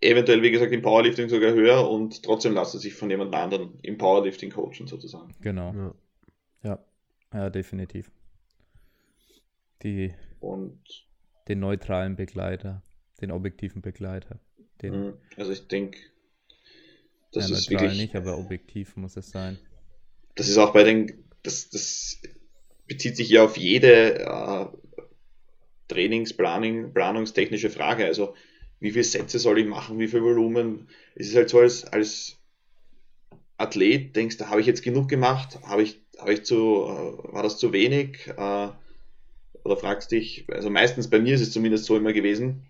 [0.01, 3.97] eventuell, wie gesagt, im Powerlifting sogar höher und trotzdem lassen sich von jemand anderen im
[3.97, 5.33] Powerlifting coachen sozusagen.
[5.41, 5.73] Genau.
[5.73, 5.93] Ja,
[6.63, 6.79] ja,
[7.33, 8.11] ja definitiv.
[9.83, 10.79] Die, und
[11.47, 12.83] den neutralen Begleiter,
[13.21, 14.39] den objektiven Begleiter.
[14.81, 15.13] Den, mhm.
[15.37, 15.99] also ich denke,
[17.31, 19.57] das ja, ist wirklich nicht, aber objektiv muss es sein.
[20.35, 22.21] Das ist auch bei den, das, das
[22.87, 24.65] bezieht sich ja auf jede äh,
[25.87, 28.05] Trainingsplanung, planungstechnische Frage.
[28.05, 28.35] Also
[28.79, 30.89] wie viele Sätze soll ich machen, wie viel Volumen.
[31.15, 32.37] Es ist halt so als, als
[33.57, 35.59] Athlet, denkst du, habe ich jetzt genug gemacht?
[35.63, 38.27] Habe ich, habe ich zu, äh, war das zu wenig?
[38.27, 38.69] Äh,
[39.63, 42.67] oder fragst dich, also meistens bei mir ist es zumindest so immer gewesen,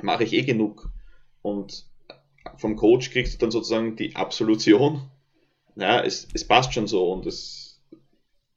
[0.00, 0.90] mache ich eh genug?
[1.42, 1.86] Und
[2.56, 5.10] vom Coach kriegst du dann sozusagen die Absolution.
[5.76, 7.80] Ja, es, es passt schon so und es,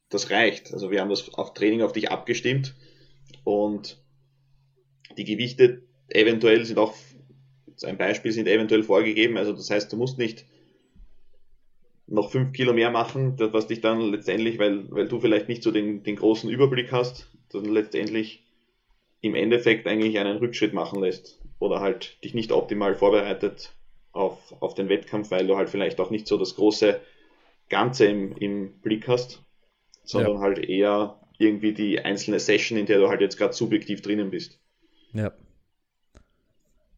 [0.08, 0.72] das reicht.
[0.72, 2.74] Also wir haben das auf Training auf dich abgestimmt
[3.44, 3.98] und
[5.16, 6.94] die Gewichte eventuell sind auch,
[7.84, 9.36] ein Beispiel sind eventuell vorgegeben.
[9.36, 10.44] Also das heißt, du musst nicht
[12.06, 15.70] noch fünf Kilo mehr machen, was dich dann letztendlich, weil, weil du vielleicht nicht so
[15.70, 18.44] den, den großen Überblick hast, dann letztendlich
[19.20, 23.72] im Endeffekt eigentlich einen Rückschritt machen lässt oder halt dich nicht optimal vorbereitet
[24.12, 27.00] auf, auf den Wettkampf, weil du halt vielleicht auch nicht so das große
[27.68, 29.42] Ganze im, im Blick hast,
[30.04, 30.40] sondern ja.
[30.40, 34.60] halt eher irgendwie die einzelne Session, in der du halt jetzt gerade subjektiv drinnen bist.
[35.12, 35.32] Ja.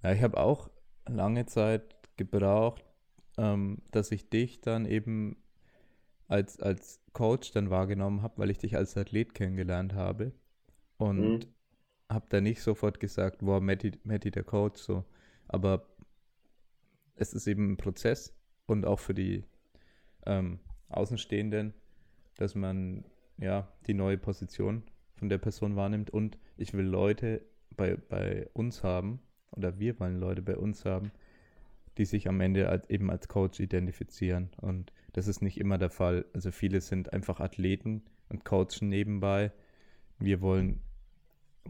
[0.02, 0.70] Ja, ich habe auch
[1.08, 2.84] lange Zeit gebraucht,
[3.38, 5.36] ähm, dass ich dich dann eben
[6.26, 10.32] als, als Coach dann wahrgenommen habe, weil ich dich als Athlet kennengelernt habe.
[10.98, 11.40] Und mhm.
[12.10, 15.04] habe da nicht sofort gesagt, wow, Matti, Matti der Coach, so.
[15.46, 15.86] Aber
[17.14, 18.34] es ist eben ein Prozess
[18.66, 19.44] und auch für die
[20.26, 20.58] ähm,
[20.88, 21.72] Außenstehenden,
[22.36, 23.04] dass man
[23.38, 24.82] ja die neue Position
[25.14, 29.20] von der Person wahrnimmt und ich will Leute bei, bei uns haben,
[29.52, 31.12] oder wir wollen Leute bei uns haben,
[31.98, 34.50] die sich am Ende als, eben als Coach identifizieren.
[34.60, 36.24] Und das ist nicht immer der Fall.
[36.32, 39.52] Also viele sind einfach Athleten und coachen nebenbei.
[40.18, 40.80] Wir wollen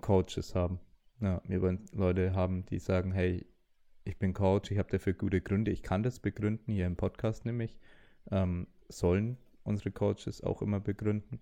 [0.01, 0.81] Coaches haben.
[1.21, 3.45] Ja, wir wollen Leute haben, die sagen, hey,
[4.05, 7.45] ich bin Coach, ich habe dafür gute Gründe, ich kann das begründen, hier im Podcast
[7.45, 7.77] nämlich,
[8.31, 11.41] ähm, sollen unsere Coaches auch immer begründen,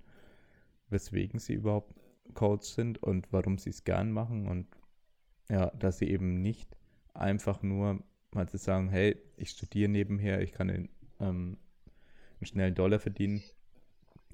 [0.89, 1.95] weswegen sie überhaupt
[2.35, 4.67] Coach sind und warum sie es gern machen und
[5.49, 6.77] ja, dass sie eben nicht
[7.15, 8.03] einfach nur
[8.37, 10.89] mal zu sagen, hey, ich studiere nebenher, ich kann einen,
[11.21, 11.59] ähm,
[12.39, 13.43] einen schnellen Dollar verdienen.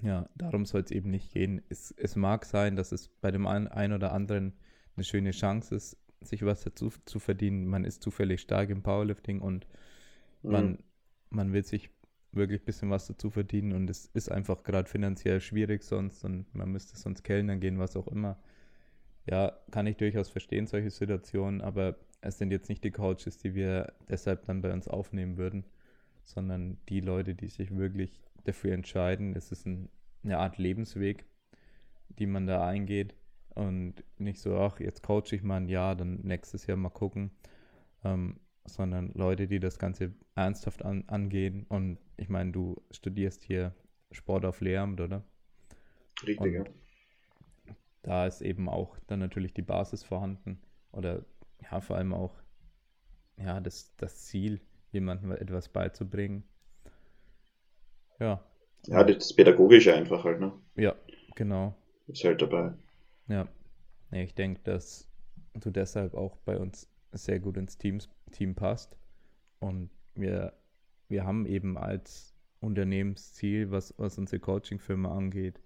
[0.03, 1.63] Ja, darum soll es eben nicht gehen.
[1.69, 4.53] Es, es mag sein, dass es bei dem einen oder anderen
[4.97, 7.67] eine schöne Chance ist, sich was dazu zu verdienen.
[7.67, 9.67] Man ist zufällig stark im Powerlifting und
[10.43, 10.51] mhm.
[10.51, 10.79] man,
[11.31, 11.91] man will sich
[12.33, 16.53] wirklich ein bisschen was dazu verdienen und es ist einfach gerade finanziell schwierig sonst und
[16.55, 18.39] man müsste sonst Kellnern gehen, was auch immer.
[19.27, 23.55] Ja, kann ich durchaus verstehen, solche Situationen, aber es sind jetzt nicht die Coaches, die
[23.55, 25.65] wir deshalb dann bei uns aufnehmen würden,
[26.25, 29.37] sondern die Leute, die sich wirklich dafür entscheiden.
[29.37, 29.91] Es ist ein,
[30.25, 31.27] eine Art Lebensweg,
[32.09, 33.15] die man da eingeht
[33.51, 37.31] und nicht so, ach, jetzt coache ich mal ein Jahr, dann nächstes Jahr mal gucken,
[38.05, 41.67] ähm, sondern Leute, die das Ganze ernsthaft an, angehen.
[41.69, 43.75] Und ich meine, du studierst hier
[44.13, 45.25] Sport auf Lehramt, oder?
[46.25, 46.65] Richtig, und ja
[48.03, 50.61] da ist eben auch dann natürlich die Basis vorhanden
[50.91, 51.25] oder
[51.71, 52.35] ja, vor allem auch
[53.37, 54.61] ja, das, das Ziel,
[54.91, 56.45] jemandem etwas beizubringen.
[58.21, 58.45] Ja.
[58.87, 60.53] Ja, das Pädagogische einfach halt, ne?
[60.77, 60.95] Ja,
[61.37, 61.77] genau.
[62.09, 62.73] Ist halt dabei.
[63.29, 63.49] Ja.
[64.11, 65.09] Nee, ich denke, dass
[65.55, 68.97] du deshalb auch bei uns sehr gut ins Teams, Team passt.
[69.61, 70.53] Und wir,
[71.09, 75.61] wir haben eben als Unternehmensziel, was, was unsere Coaching-Firma angeht,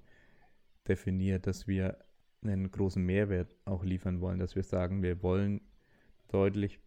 [0.87, 1.99] definiert, dass wir
[2.43, 5.61] einen großen Mehrwert auch liefern wollen, dass wir sagen, wir wollen
[6.29, 6.81] deutlich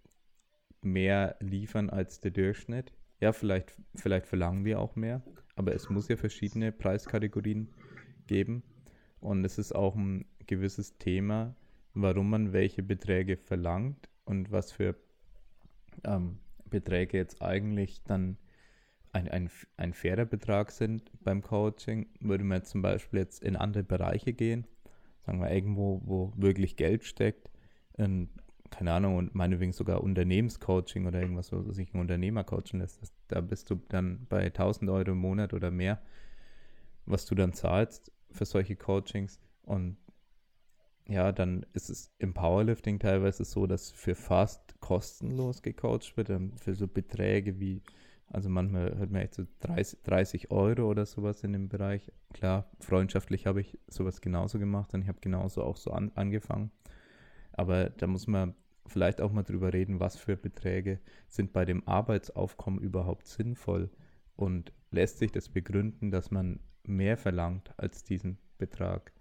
[0.82, 2.94] mehr liefern als der Durchschnitt.
[3.20, 5.22] Ja, vielleicht, vielleicht verlangen wir auch mehr,
[5.56, 7.70] aber es muss ja verschiedene Preiskategorien
[8.28, 8.64] geben.
[9.20, 11.56] Und es ist auch ein gewisses Thema,
[11.94, 14.96] warum man welche Beträge verlangt und was für
[16.06, 18.38] ähm, Beträge jetzt eigentlich dann
[19.12, 22.08] ein, ein, ein fairer Betrag sind beim Coaching.
[22.20, 24.66] Würde man zum Beispiel jetzt in andere Bereiche gehen,
[25.26, 27.50] sagen wir, irgendwo, wo wirklich Geld steckt,
[27.98, 28.30] in,
[28.72, 33.13] keine Ahnung, und meinetwegen sogar Unternehmenscoaching oder irgendwas, wo sich ein Unternehmer coachen lässt, das,
[33.28, 36.01] da bist du dann bei 1000 Euro im Monat oder mehr,
[37.05, 39.39] was du dann zahlst für solche Coachings.
[39.63, 39.97] Und
[41.07, 46.76] ja, dann ist es im Powerlifting teilweise so, dass für fast kostenlos gecoacht wird, für
[46.76, 47.82] so Beträge wie,
[48.28, 52.11] also manchmal hört man echt so 30, 30 Euro oder sowas in dem Bereich.
[52.34, 56.72] Klar, freundschaftlich habe ich sowas genauso gemacht und ich habe genauso auch so an, angefangen.
[57.60, 58.55] Aber da muss man
[58.86, 63.89] vielleicht auch mal drüber reden, was für Beträge sind bei dem Arbeitsaufkommen überhaupt sinnvoll
[64.38, 69.12] und lässt sich das begründen, dass man mehr verlangt als diesen Betrag.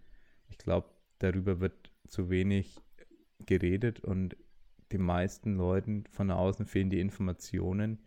[0.50, 2.80] Ich glaube, darüber wird zu wenig
[3.44, 4.36] geredet und
[4.92, 7.98] den meisten Leuten von außen fehlen die Informationen,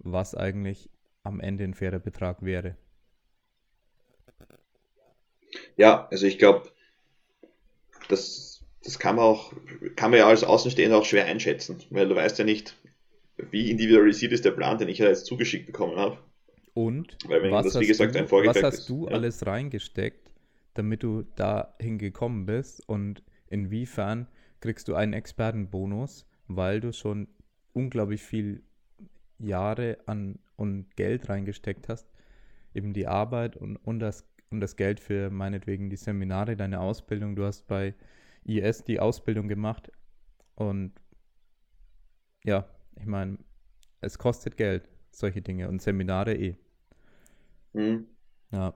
[0.00, 0.90] was eigentlich
[1.22, 2.76] am Ende ein fairer Betrag wäre.
[5.78, 6.70] Ja, also ich glaube,
[8.10, 8.55] das,
[8.86, 9.52] das kann man auch,
[9.96, 12.76] kann man ja als Außenstehender auch schwer einschätzen, weil du weißt ja nicht,
[13.50, 16.18] wie individualisiert ist der Plan, den ich ja jetzt zugeschickt bekommen habe.
[16.72, 19.12] Und was, das, gesagt, du, was hast du ja.
[19.14, 20.30] alles reingesteckt,
[20.74, 24.28] damit du dahin gekommen bist und inwiefern
[24.60, 27.26] kriegst du einen Expertenbonus, weil du schon
[27.72, 28.62] unglaublich viel
[29.38, 32.06] Jahre an und Geld reingesteckt hast,
[32.72, 37.34] eben die Arbeit und, und, das, und das Geld für meinetwegen die Seminare, deine Ausbildung.
[37.34, 37.94] Du hast bei
[38.46, 39.90] IS die Ausbildung gemacht
[40.54, 40.92] und
[42.44, 42.68] ja,
[42.98, 43.38] ich meine,
[44.00, 46.56] es kostet Geld, solche Dinge und Seminare eh.
[47.72, 48.06] Mhm.
[48.52, 48.74] Ja.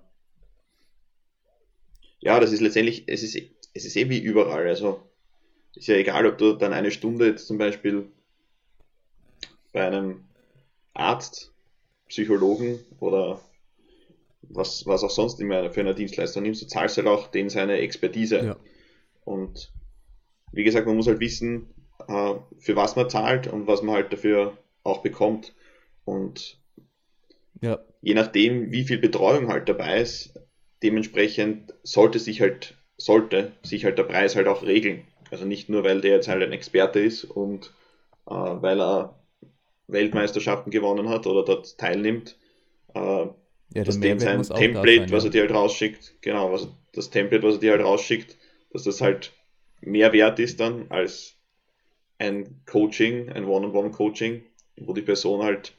[2.19, 3.37] Ja, das ist letztendlich, es ist,
[3.73, 4.67] es ist eh wie überall.
[4.67, 5.09] Also
[5.75, 8.11] ist ja egal, ob du dann eine Stunde jetzt zum Beispiel
[9.73, 10.25] bei einem
[10.93, 11.53] Arzt,
[12.09, 13.41] Psychologen oder
[14.43, 17.79] was, was auch sonst immer für eine Dienstleistung nimmst, du zahlst halt auch den seine
[17.79, 18.39] Expertise.
[18.39, 18.57] Ja.
[19.25, 19.73] Und
[20.53, 21.75] wie gesagt, man muss halt wissen,
[22.09, 25.55] äh, für was man zahlt und was man halt dafür auch bekommt.
[26.05, 26.59] Und
[27.61, 27.79] ja.
[28.03, 30.35] je nachdem, wie viel Betreuung halt dabei ist,
[30.83, 35.05] dementsprechend sollte sich halt, sollte sich halt der Preis halt auch regeln.
[35.31, 37.73] Also nicht nur, weil der jetzt halt ein Experte ist und
[38.27, 39.21] äh, weil er
[39.87, 42.37] Weltmeisterschaften gewonnen hat oder dort teilnimmt,
[42.95, 43.27] äh,
[43.73, 45.13] ja, dass dem sein Template, sein, ja.
[45.13, 48.37] was er dir halt rausschickt, genau, was, das Template, was er dir halt rausschickt,
[48.73, 49.33] dass das halt
[49.81, 51.37] mehr wert ist dann als
[52.19, 54.43] ein Coaching, ein One-on-One-Coaching,
[54.77, 55.75] wo die Person halt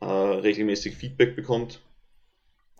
[0.00, 1.80] äh, regelmäßig Feedback bekommt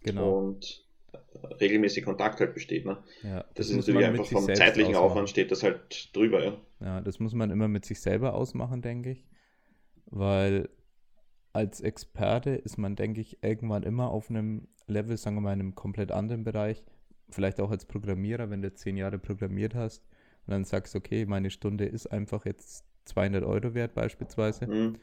[0.03, 0.39] genau.
[0.39, 2.85] und äh, regelmäßig Kontakt halt besteht.
[2.85, 2.99] Ne?
[3.23, 5.11] Ja, das, das ist natürlich einfach vom zeitlichen ausmachen.
[5.11, 6.45] Aufwand steht das halt drüber.
[6.45, 6.57] Ja.
[6.81, 9.25] ja, das muss man immer mit sich selber ausmachen, denke ich,
[10.07, 10.69] weil
[11.53, 15.61] als Experte ist man, denke ich, irgendwann immer auf einem Level, sagen wir mal, in
[15.61, 16.85] einem komplett anderen Bereich.
[17.31, 20.03] Vielleicht auch als Programmierer, wenn du zehn Jahre programmiert hast
[20.47, 24.67] und dann sagst, okay, meine Stunde ist einfach jetzt 200 Euro wert beispielsweise.
[24.67, 24.97] Mhm.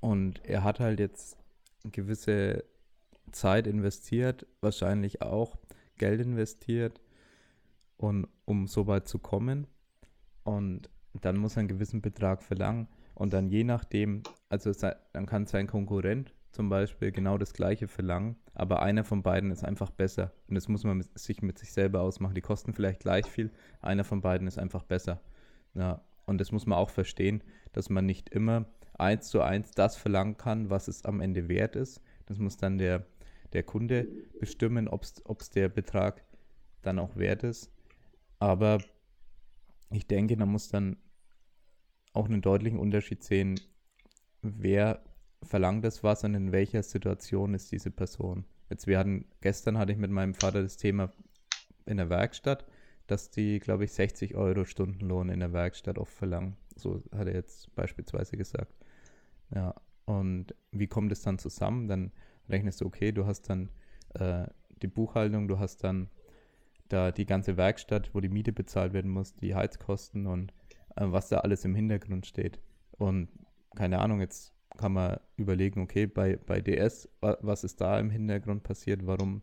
[0.00, 1.38] Und er hat halt jetzt
[1.84, 2.64] gewisse
[3.32, 5.56] Zeit investiert, wahrscheinlich auch
[5.96, 7.00] Geld investiert,
[7.96, 9.66] und, um so weit zu kommen.
[10.44, 12.88] Und dann muss er einen gewissen Betrag verlangen.
[13.14, 18.36] Und dann je nachdem, also dann kann sein Konkurrent zum Beispiel genau das gleiche verlangen,
[18.54, 20.32] aber einer von beiden ist einfach besser.
[20.48, 22.34] Und das muss man mit, sich mit sich selber ausmachen.
[22.34, 23.52] Die kosten vielleicht gleich viel,
[23.82, 25.20] einer von beiden ist einfach besser.
[25.74, 28.64] Ja, und das muss man auch verstehen, dass man nicht immer
[28.98, 32.00] eins zu eins das verlangen kann, was es am Ende wert ist.
[32.24, 33.04] Das muss dann der,
[33.52, 34.08] der Kunde
[34.40, 36.24] bestimmen, ob es der Betrag
[36.80, 37.70] dann auch wert ist.
[38.38, 38.78] Aber
[39.90, 40.96] ich denke, man muss dann
[42.14, 43.60] auch einen deutlichen Unterschied sehen,
[44.40, 45.02] wer
[45.46, 48.44] verlangt das was und in welcher Situation ist diese Person.
[48.70, 51.12] Jetzt wir hatten, gestern hatte ich mit meinem Vater das Thema
[51.86, 52.66] in der Werkstatt
[53.06, 56.56] dass die, glaube ich, 60 Euro Stundenlohn in der Werkstatt oft verlangen.
[56.74, 58.74] So hat er jetzt beispielsweise gesagt.
[59.54, 59.74] Ja,
[60.04, 61.88] und wie kommt es dann zusammen?
[61.88, 62.12] Dann
[62.48, 63.70] rechnest du, okay, du hast dann
[64.14, 64.46] äh,
[64.82, 66.08] die Buchhaltung, du hast dann
[66.88, 70.52] da die ganze Werkstatt, wo die Miete bezahlt werden muss, die Heizkosten und
[70.96, 72.60] äh, was da alles im Hintergrund steht.
[72.92, 73.28] Und
[73.74, 78.62] keine Ahnung, jetzt kann man überlegen, okay, bei, bei DS, was ist da im Hintergrund
[78.62, 79.06] passiert?
[79.06, 79.42] Warum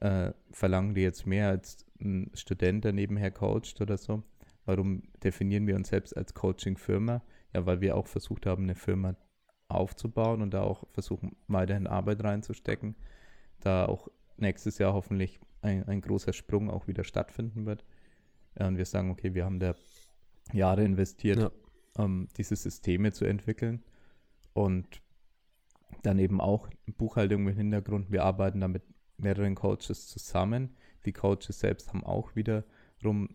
[0.00, 4.22] äh, verlangen die jetzt mehr als ein Student, der nebenher coacht oder so.
[4.64, 7.22] Warum definieren wir uns selbst als Coaching-Firma?
[7.54, 9.16] Ja, weil wir auch versucht haben, eine Firma
[9.68, 12.96] aufzubauen und da auch versuchen, weiterhin Arbeit reinzustecken.
[13.60, 17.84] Da auch nächstes Jahr hoffentlich ein, ein großer Sprung auch wieder stattfinden wird.
[18.58, 19.74] Ja, und wir sagen, okay, wir haben da
[20.52, 21.50] Jahre investiert, ja.
[22.02, 23.84] um diese Systeme zu entwickeln
[24.52, 25.02] und
[26.02, 28.10] dann eben auch Buchhaltung im Hintergrund.
[28.10, 28.82] Wir arbeiten da mit
[29.16, 33.28] mehreren Coaches zusammen, die Coaches selbst haben auch wiederum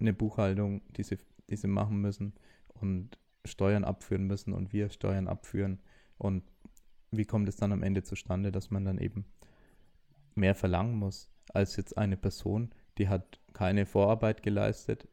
[0.00, 2.34] eine Buchhaltung, die sie, die sie machen müssen
[2.68, 5.80] und Steuern abführen müssen und wir Steuern abführen.
[6.18, 6.42] Und
[7.10, 9.26] wie kommt es dann am Ende zustande, dass man dann eben
[10.34, 15.08] mehr verlangen muss als jetzt eine Person, die hat keine Vorarbeit geleistet,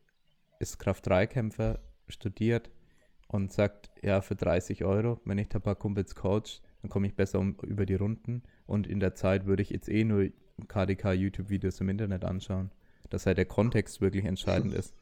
[0.60, 2.72] ist Kraft-3-Kämpfer, studiert
[3.32, 7.08] und sagt, ja, für 30 Euro, wenn ich da ein paar Kumpels coach, dann komme
[7.08, 10.28] ich besser um, über die Runden und in der Zeit würde ich jetzt eh nur
[10.68, 12.72] KDK-YouTube-Videos im Internet anschauen.
[13.10, 14.96] Dass halt der Kontext wirklich entscheidend ist.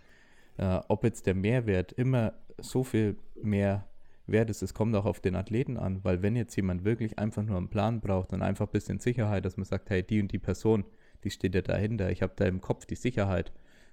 [0.57, 3.87] Äh, ob jetzt der Mehrwert immer so viel mehr
[4.27, 7.43] wert ist, es kommt auch auf den Athleten an, weil wenn jetzt jemand wirklich einfach
[7.43, 10.31] nur einen Plan braucht und einfach ein bisschen Sicherheit, dass man sagt, hey, die und
[10.31, 10.85] die Person,
[11.23, 13.51] die steht ja dahinter, ich habe da im Kopf die Sicherheit,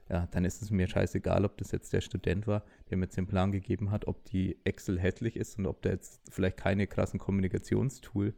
[0.09, 3.17] ja, dann ist es mir scheißegal, ob das jetzt der Student war, der mir jetzt
[3.17, 6.87] den Plan gegeben hat, ob die Excel hässlich ist und ob da jetzt vielleicht keine
[6.87, 8.35] krassen Kommunikationstools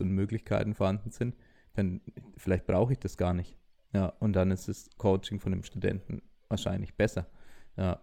[0.00, 1.34] und Möglichkeiten vorhanden sind,
[1.74, 2.02] dann
[2.36, 3.56] vielleicht brauche ich das gar nicht.
[3.94, 7.26] Ja, und dann ist das Coaching von dem Studenten wahrscheinlich besser.
[7.76, 8.00] Ja.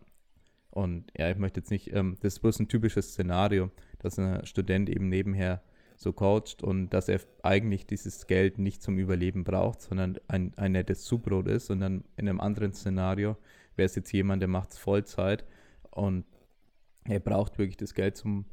[0.72, 4.46] Und ja, ich möchte jetzt nicht, ähm, das ist bloß ein typisches Szenario, dass ein
[4.46, 5.64] Student eben nebenher
[6.00, 10.72] so coacht und dass er eigentlich dieses Geld nicht zum Überleben braucht, sondern ein, ein
[10.72, 11.70] nettes Zubrot ist.
[11.70, 13.36] Und dann in einem anderen Szenario
[13.76, 15.44] wäre es jetzt jemand, der macht es Vollzeit
[15.92, 16.24] und
[17.04, 18.46] er braucht wirklich das Geld zum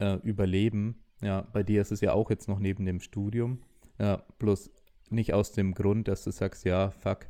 [0.00, 0.96] äh, Überleben.
[1.22, 3.62] Ja, bei dir ist es ja auch jetzt noch neben dem Studium.
[4.00, 4.72] Ja, bloß
[5.10, 7.28] nicht aus dem Grund, dass du sagst, ja, fuck,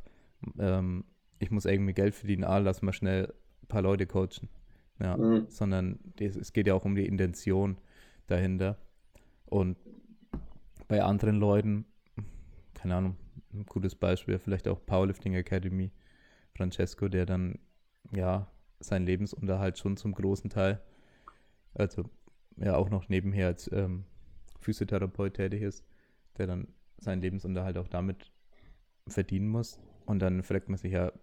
[0.57, 1.05] ähm,
[1.37, 3.31] ich muss irgendwie Geld verdienen, ah, lass mal schnell
[3.61, 4.49] ein paar Leute coachen.
[4.99, 5.45] Ja, mhm.
[5.49, 7.77] sondern es geht ja auch um die Intention
[8.25, 8.79] dahinter.
[9.55, 9.77] Und
[10.89, 11.85] bei anderen Leuten,
[12.73, 13.15] keine Ahnung,
[13.53, 15.93] ein gutes Beispiel, vielleicht auch Powerlifting Academy,
[16.57, 17.57] Francesco, der dann
[18.11, 18.51] ja
[18.81, 20.81] seinen Lebensunterhalt schon zum großen Teil,
[21.73, 22.03] also
[22.57, 24.03] ja auch noch nebenher als ähm,
[24.59, 25.85] Physiotherapeut tätig ist,
[26.37, 28.33] der dann seinen Lebensunterhalt auch damit
[29.07, 29.79] verdienen muss.
[30.05, 31.13] Und dann fragt man sich ja,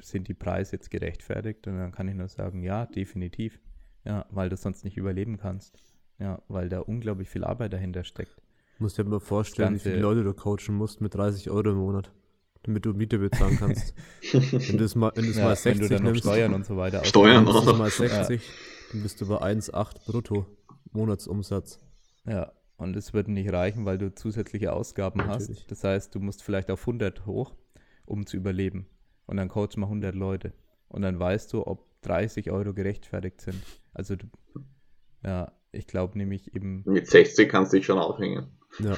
[0.00, 1.66] sind die Preise jetzt gerechtfertigt?
[1.66, 3.58] Und dann kann ich nur sagen, ja, definitiv.
[4.04, 5.89] Ja, weil du sonst nicht überleben kannst.
[6.20, 8.36] Ja, weil da unglaublich viel Arbeit dahinter steckt.
[8.78, 11.78] Du musst dir mal vorstellen, wie viele Leute du coachen musst mit 30 Euro im
[11.78, 12.12] Monat,
[12.62, 13.94] damit du Miete bezahlen kannst.
[14.32, 16.76] wenn du es mal, wenn ja, mal 60 wenn du dann nimmst, Steuern und so
[16.76, 17.04] weiter.
[17.04, 17.66] Steuern auch.
[17.66, 18.52] Wenn mal 60, ja.
[18.92, 20.46] dann bist du bei 1,8 brutto
[20.92, 21.78] Monatsumsatz.
[22.26, 25.60] Ja, und es wird nicht reichen, weil du zusätzliche Ausgaben Natürlich.
[25.60, 25.70] hast.
[25.70, 27.54] Das heißt, du musst vielleicht auf 100 hoch,
[28.04, 28.86] um zu überleben.
[29.26, 30.52] Und dann coach mal 100 Leute.
[30.88, 33.62] Und dann weißt du, ob 30 Euro gerechtfertigt sind.
[33.92, 34.26] Also, du,
[35.22, 36.82] ja, ich glaube nämlich eben.
[36.86, 38.46] Mit 60 kannst du dich schon aufhängen.
[38.78, 38.96] Ja.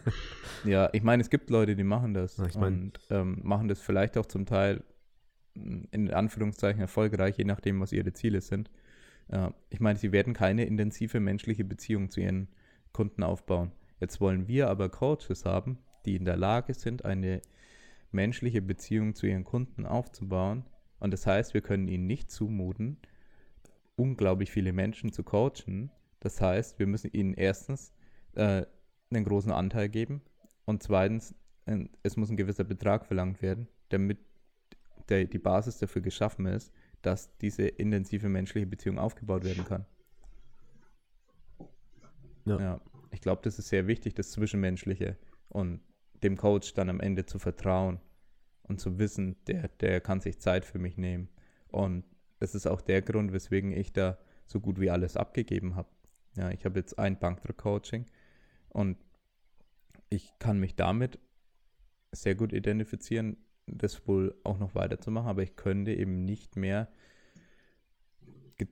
[0.64, 2.38] ja, ich meine, es gibt Leute, die machen das.
[2.38, 4.82] Ich mein, und ähm, machen das vielleicht auch zum Teil
[5.54, 8.70] mm, in Anführungszeichen erfolgreich, je nachdem, was ihre Ziele sind.
[9.28, 12.48] Äh, ich meine, sie werden keine intensive menschliche Beziehung zu ihren
[12.92, 13.72] Kunden aufbauen.
[14.00, 17.40] Jetzt wollen wir aber Coaches haben, die in der Lage sind, eine
[18.12, 20.64] menschliche Beziehung zu ihren Kunden aufzubauen.
[21.00, 22.98] Und das heißt, wir können ihnen nicht zumuten,
[23.96, 25.90] unglaublich viele Menschen zu coachen.
[26.20, 27.92] Das heißt, wir müssen ihnen erstens
[28.34, 28.64] äh,
[29.10, 30.22] einen großen Anteil geben
[30.64, 31.34] und zweitens,
[31.66, 34.18] äh, es muss ein gewisser Betrag verlangt werden, damit
[35.08, 36.72] der, die Basis dafür geschaffen ist,
[37.02, 39.86] dass diese intensive menschliche Beziehung aufgebaut werden kann.
[42.46, 42.58] Ja.
[42.58, 42.80] ja
[43.10, 45.16] ich glaube, das ist sehr wichtig, das Zwischenmenschliche
[45.48, 45.80] und
[46.22, 48.00] dem Coach dann am Ende zu vertrauen
[48.62, 51.28] und zu wissen, der, der kann sich Zeit für mich nehmen.
[51.68, 52.04] Und
[52.44, 55.88] das ist auch der Grund, weswegen ich da so gut wie alles abgegeben habe.
[56.36, 58.04] Ja, ich habe jetzt ein Bankdruck-Coaching
[58.68, 58.98] und
[60.10, 61.18] ich kann mich damit
[62.12, 66.88] sehr gut identifizieren, das wohl auch noch weiterzumachen, aber ich könnte eben nicht mehr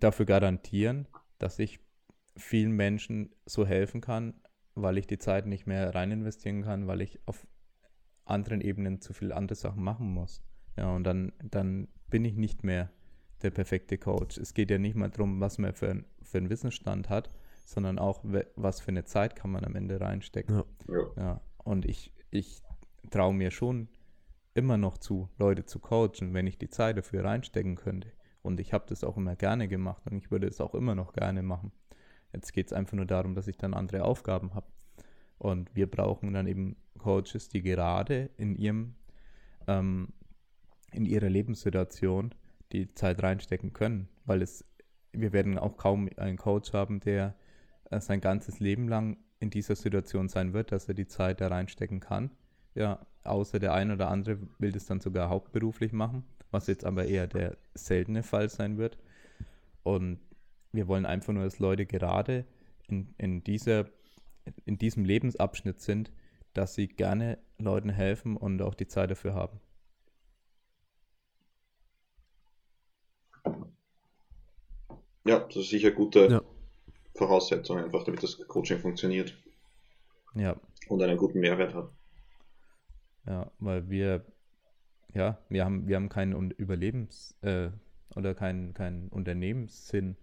[0.01, 1.09] dafür garantieren,
[1.39, 1.81] dass ich
[2.37, 4.35] vielen Menschen so helfen kann,
[4.75, 7.47] weil ich die Zeit nicht mehr rein investieren kann, weil ich auf
[8.27, 10.43] anderen Ebenen zu viele andere Sachen machen muss.
[10.77, 12.91] Ja, und dann, dann bin ich nicht mehr
[13.43, 14.39] der perfekte Coach.
[14.39, 17.31] Es geht ja nicht mal darum, was man für, ein, für einen Wissensstand hat,
[17.65, 18.25] sondern auch,
[18.57, 20.63] was für eine Zeit kann man am Ende reinstecken.
[20.89, 21.07] Ja.
[21.17, 21.41] ja.
[21.59, 22.63] Und ich, ich
[23.11, 23.89] traue mir schon
[24.55, 28.13] immer noch zu, Leute zu coachen, wenn ich die Zeit dafür reinstecken könnte.
[28.43, 31.13] Und ich habe das auch immer gerne gemacht und ich würde es auch immer noch
[31.13, 31.73] gerne machen.
[32.33, 34.67] Jetzt geht es einfach nur darum, dass ich dann andere Aufgaben habe.
[35.39, 38.95] Und wir brauchen dann eben Coaches, die gerade in ihrem
[39.67, 40.09] ähm,
[40.93, 42.35] in ihrer Lebenssituation
[42.73, 44.65] die Zeit reinstecken können, weil es
[45.13, 47.35] wir werden auch kaum einen Coach haben, der
[47.91, 51.49] äh, sein ganzes Leben lang in dieser Situation sein wird, dass er die Zeit da
[51.49, 52.31] reinstecken kann.
[52.75, 57.07] Ja, außer der ein oder andere will das dann sogar hauptberuflich machen, was jetzt aber
[57.07, 58.99] eher der seltene Fall sein wird.
[59.83, 60.21] Und
[60.73, 62.47] wir wollen einfach nur, dass Leute gerade
[62.89, 63.87] in, in, dieser,
[64.65, 66.13] in diesem Lebensabschnitt sind,
[66.55, 69.61] dass sie gerne Leuten helfen und auch die Zeit dafür haben.
[75.25, 76.43] Ja, das ist sicher gute ja.
[77.15, 79.35] Voraussetzung, einfach damit das Coaching funktioniert.
[80.35, 80.57] Ja.
[80.89, 81.91] Und einen guten Mehrwert hat.
[83.27, 84.25] Ja, weil wir
[85.15, 87.71] ja, wir haben, wir haben keinen Überlebens- äh,
[88.17, 90.17] oder keinen, keinen Unternehmenssinn,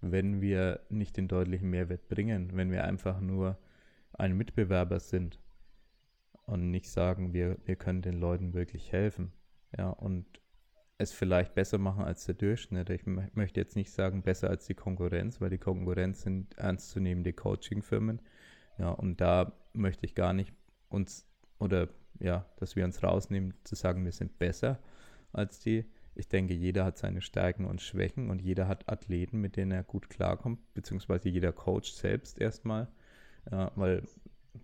[0.00, 3.58] wenn wir nicht den deutlichen Mehrwert bringen, wenn wir einfach nur
[4.12, 5.38] ein Mitbewerber sind
[6.46, 9.32] und nicht sagen, wir, wir können den Leuten wirklich helfen.
[9.76, 10.26] Ja, und
[10.98, 12.90] es vielleicht besser machen als der Durchschnitt.
[12.90, 18.20] Ich möchte jetzt nicht sagen besser als die Konkurrenz, weil die Konkurrenz sind ernstzunehmende Coaching-Firmen.
[18.78, 20.52] Ja, und da möchte ich gar nicht
[20.88, 21.26] uns
[21.58, 21.88] oder
[22.20, 24.78] ja, dass wir uns rausnehmen, zu sagen, wir sind besser
[25.32, 25.84] als die.
[26.14, 29.82] Ich denke, jeder hat seine Stärken und Schwächen und jeder hat Athleten, mit denen er
[29.82, 32.86] gut klarkommt, beziehungsweise jeder Coach selbst erstmal.
[33.50, 34.04] Ja, weil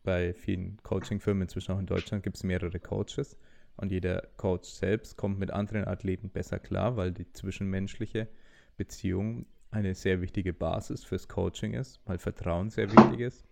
[0.05, 3.37] bei vielen Coaching-Firmen, inzwischen auch in Deutschland, gibt es mehrere Coaches
[3.81, 8.29] und jeder Coach selbst kommt mit anderen Athleten besser klar, weil die zwischenmenschliche
[8.77, 13.47] Beziehung eine sehr wichtige Basis fürs Coaching ist, weil Vertrauen sehr wichtig ist.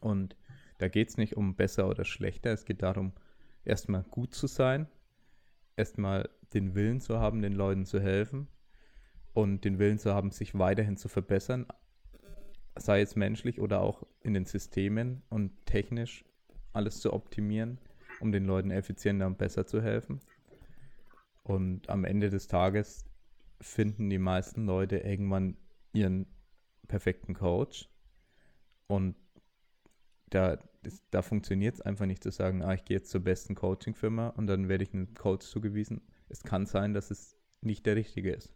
[0.00, 0.36] Und
[0.78, 3.12] da geht es nicht um besser oder schlechter, es geht darum,
[3.64, 4.88] erstmal gut zu sein,
[5.76, 8.48] erstmal den Willen zu haben, den Leuten zu helfen
[9.32, 11.66] und den Willen zu haben, sich weiterhin zu verbessern,
[12.76, 16.24] sei es menschlich oder auch in den Systemen und technisch
[16.72, 17.78] alles zu optimieren,
[18.20, 20.20] um den Leuten effizienter und besser zu helfen.
[21.42, 23.04] Und am Ende des Tages
[23.60, 25.56] finden die meisten Leute irgendwann
[25.92, 26.26] ihren
[26.86, 27.88] perfekten Coach
[28.86, 29.16] und
[30.30, 30.58] da,
[31.10, 34.46] da funktioniert es einfach nicht zu sagen, ah, ich gehe jetzt zur besten Coaching-Firma und
[34.46, 36.00] dann werde ich einem Coach zugewiesen.
[36.28, 38.54] Es kann sein, dass es nicht der richtige ist.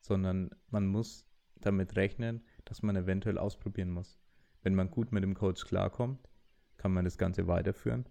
[0.00, 1.26] Sondern man muss
[1.56, 4.18] damit rechnen, dass man eventuell ausprobieren muss.
[4.62, 6.28] Wenn man gut mit dem Coach klarkommt,
[6.84, 8.04] kann man das Ganze weiterführen.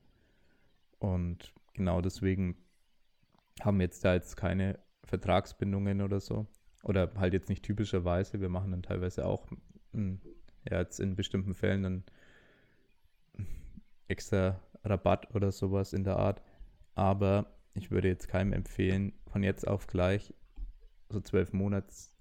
[0.98, 2.58] Und genau deswegen
[3.62, 6.48] haben wir jetzt da jetzt keine Vertragsbindungen oder so.
[6.82, 8.42] Oder halt jetzt nicht typischerweise.
[8.42, 9.48] Wir machen dann teilweise auch
[9.92, 10.20] hm,
[10.68, 12.04] ja, jetzt in bestimmten Fällen dann
[14.08, 16.42] extra Rabatt oder sowas in der Art.
[16.96, 17.46] Aber
[17.76, 20.34] ich würde jetzt keinem empfehlen, von jetzt auf gleich
[21.10, 22.16] so zwölf Monats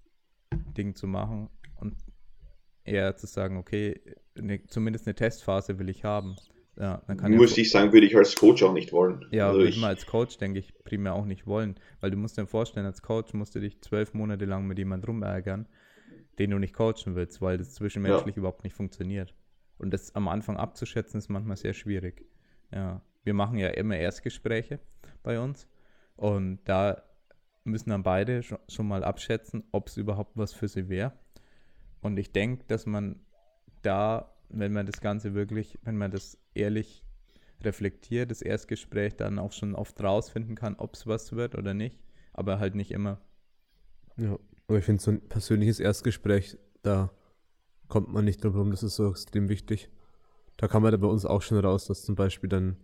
[0.77, 1.49] Ding zu machen
[2.83, 4.01] eher zu sagen, okay,
[4.35, 6.35] ne, zumindest eine Testphase will ich haben.
[6.75, 9.25] Ja, dann kann Muss ich sagen, würde ich als Coach auch nicht wollen.
[9.31, 11.75] Ja, also würde ich mal als Coach, denke ich, primär auch nicht wollen.
[11.99, 15.11] Weil du musst dir vorstellen, als Coach musst du dich zwölf Monate lang mit jemandem
[15.11, 15.67] rumärgern
[16.39, 18.39] den du nicht coachen willst, weil das zwischenmenschlich ja.
[18.39, 19.33] überhaupt nicht funktioniert.
[19.77, 22.25] Und das am Anfang abzuschätzen, ist manchmal sehr schwierig.
[22.71, 24.79] Ja, wir machen ja immer Erstgespräche
[25.21, 25.67] bei uns
[26.15, 27.03] und da
[27.63, 31.13] müssen dann beide schon mal abschätzen, ob es überhaupt was für sie wäre.
[32.03, 33.19] Und ich denke, dass man
[33.81, 37.03] da, wenn man das Ganze wirklich, wenn man das ehrlich
[37.61, 41.97] reflektiert, das Erstgespräch dann auch schon oft rausfinden kann, ob es was wird oder nicht,
[42.33, 43.21] aber halt nicht immer.
[44.17, 44.37] Ja,
[44.67, 47.11] aber ich finde so ein persönliches Erstgespräch, da
[47.87, 49.89] kommt man nicht drum herum, das ist so extrem wichtig.
[50.57, 52.77] Da kann man da bei uns auch schon raus, dass zum Beispiel dann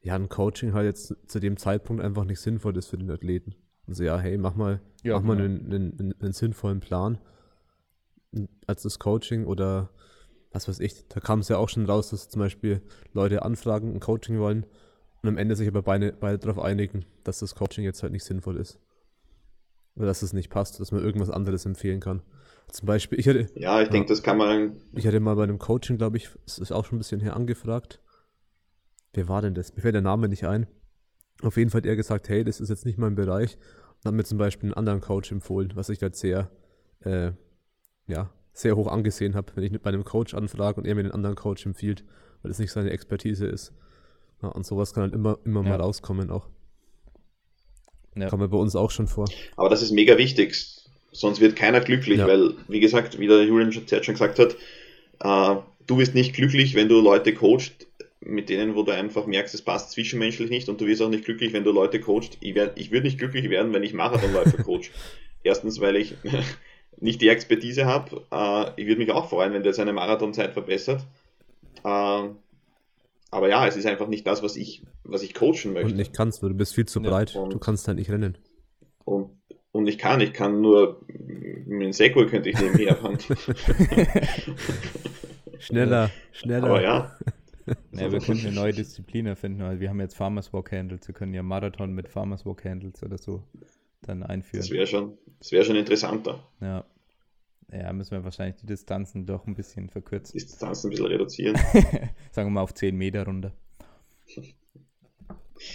[0.00, 3.54] ja ein Coaching halt jetzt zu dem Zeitpunkt einfach nicht sinnvoll ist für den Athleten.
[3.86, 5.64] Also ja, hey, mach mal, ja, mach mal genau.
[5.70, 7.18] einen, einen, einen, sinnvollen Plan
[8.66, 9.90] als das Coaching oder
[10.52, 11.06] was weiß ich.
[11.08, 14.66] Da kam es ja auch schon raus, dass zum Beispiel Leute anfragen, ein Coaching wollen
[15.22, 18.24] und am Ende sich aber beide, beide darauf einigen, dass das Coaching jetzt halt nicht
[18.24, 18.78] sinnvoll ist.
[19.96, 22.22] Oder dass es nicht passt, dass man irgendwas anderes empfehlen kann.
[22.68, 23.46] Zum Beispiel, ich hatte.
[23.54, 24.76] Ja, ich denke, das kann man.
[24.94, 27.36] Ich hatte mal bei einem Coaching, glaube ich, das ist auch schon ein bisschen her
[27.36, 28.00] angefragt.
[29.12, 29.74] Wer war denn das?
[29.74, 30.66] Mir fällt der Name nicht ein.
[31.42, 33.58] Auf jeden Fall hat er gesagt, hey, das ist jetzt nicht mein Bereich.
[33.98, 36.50] Und hat mir zum Beispiel einen anderen Coach empfohlen, was ich halt sehr,
[37.00, 37.32] äh,
[38.06, 41.12] ja, sehr hoch angesehen habe, wenn ich bei einem Coach anfrage und er mir den
[41.12, 42.04] anderen Coach empfiehlt,
[42.42, 43.72] weil es nicht seine Expertise ist.
[44.42, 45.70] Ja, und sowas kann halt immer, immer ja.
[45.70, 46.48] mal rauskommen auch.
[48.16, 48.28] Ja.
[48.28, 49.28] Kommen wir bei uns auch schon vor.
[49.56, 50.54] Aber das ist mega wichtig.
[51.12, 52.26] Sonst wird keiner glücklich, ja.
[52.26, 54.56] weil, wie gesagt, wie der Julian schon, schon gesagt hat,
[55.20, 57.86] äh, du bist nicht glücklich, wenn du Leute coachst,
[58.20, 61.24] mit denen, wo du einfach merkst, es passt zwischenmenschlich nicht und du wirst auch nicht
[61.24, 62.38] glücklich, wenn du Leute coachst.
[62.40, 64.90] Ich, ich würde nicht glücklich werden, wenn ich Marathonläufer coach.
[65.42, 66.14] Erstens, weil ich
[67.02, 68.24] nicht die Expertise habe.
[68.30, 71.04] Äh, ich würde mich auch freuen, wenn der seine Marathonzeit verbessert.
[71.84, 72.28] Äh,
[73.30, 75.90] aber ja, es ist einfach nicht das, was ich, was ich coachen möchte.
[75.90, 77.34] Und nicht kannst, weil du bist viel zu breit.
[77.34, 78.38] Ja, du kannst halt nicht rennen.
[79.04, 79.30] Und,
[79.72, 83.18] und ich kann, ich kann nur mit dem Segway könnte ich nebenher fahren.
[85.58, 86.68] schneller, schneller.
[86.68, 87.16] Aber ja.
[87.92, 89.62] Ja, wir könnten eine neue Disziplin erfinden.
[89.62, 91.06] Also wir haben jetzt Farmers Walk Handles.
[91.06, 93.44] Wir können ja Marathon mit Farmers Walk Handles oder so
[94.02, 94.62] dann einführen.
[94.62, 96.42] Das wäre schon, das wäre schon interessanter.
[96.60, 96.84] Ja.
[97.72, 100.38] Ja, müssen wir wahrscheinlich die Distanzen doch ein bisschen verkürzen.
[100.38, 101.56] Die Distanzen ein bisschen reduzieren.
[102.30, 103.52] Sagen wir mal auf 10 Meter runter.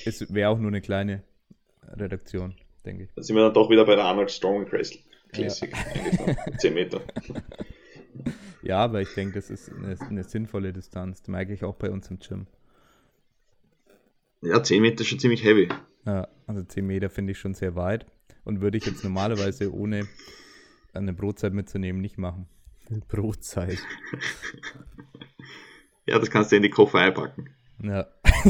[0.06, 1.24] Es wäre auch nur eine kleine
[1.88, 3.10] Redaktion, denke ich.
[3.16, 5.04] Da sind wir dann doch wieder bei der Arnold Strong Classic.
[5.34, 5.50] Ja.
[6.58, 7.02] 10 Meter.
[8.64, 11.22] Ja, aber ich denke, das ist eine, eine, sinnvolle Distanz.
[11.22, 12.48] Das merke ich auch bei uns im Gym.
[14.42, 15.70] Ja, 10 Meter ist schon ziemlich heavy.
[16.06, 18.08] Ja, also 10 Meter finde ich schon sehr weit
[18.44, 20.08] und würde ich jetzt normalerweise ohne
[20.98, 22.48] eine Brotzeit mitzunehmen nicht machen.
[23.08, 23.80] Brotzeit.
[26.06, 27.50] ja, das kannst du in die Koffer einpacken.
[27.82, 28.08] Ja.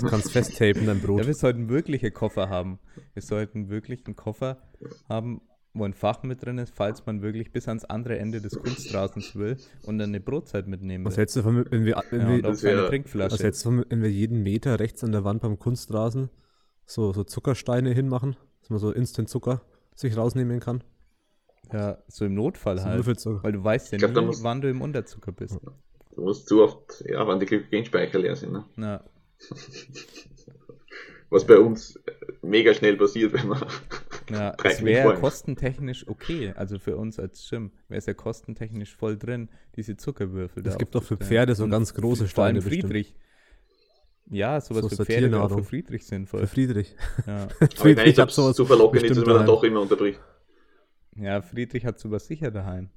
[0.00, 1.20] Du kannst festtapen, dein Brot.
[1.20, 2.80] Ja, wir sollten wirkliche Koffer haben.
[3.12, 4.62] Wir sollten wirklich einen Koffer
[5.08, 5.42] haben,
[5.74, 9.36] wo ein Fach mit drin ist, falls man wirklich bis ans andere Ende des Kunstrasens
[9.36, 11.10] will und dann eine Brotzeit mitnehmen will.
[11.10, 13.34] Was hältst du von, wenn wir, wenn ja, wir, und auch keine Trinkflasche.
[13.34, 16.30] Was hältst du von, wenn wir jeden Meter rechts an der Wand beim Kunstrasen
[16.84, 19.62] so, so Zuckersteine hinmachen, dass man so Instant Zucker
[19.94, 20.82] sich rausnehmen kann?
[21.72, 23.06] Ja, so im Notfall so halt.
[23.06, 25.58] Weil du weißt ja glaub, nie, musst, wann du im Unterzucker bist.
[26.14, 28.52] Du musst zu oft, ja, wann die Glykogenspeicher leer sind.
[28.52, 28.64] Ne?
[28.76, 29.04] Ja.
[31.30, 31.98] Was bei uns
[32.42, 33.64] mega schnell passiert, wenn man.
[34.28, 36.52] Ja, es wäre kostentechnisch okay.
[36.54, 40.62] Also für uns als Gym wäre es ja kostentechnisch voll drin, diese Zuckerwürfel.
[40.66, 42.60] Es gibt doch für Pferde so ganz große Steine.
[42.60, 43.14] Friedrich.
[43.14, 43.22] Bestimmt.
[44.30, 46.40] Ja, sowas so für Pferde wäre auch für Friedrich sinnvoll.
[46.40, 46.94] Für Friedrich.
[47.26, 47.48] Ja.
[47.76, 50.20] Friedrich ich hat sowas so verlockend, dass man dann doch immer unterbricht.
[51.16, 52.90] Ja, Friedrich hat sowas sicher daheim.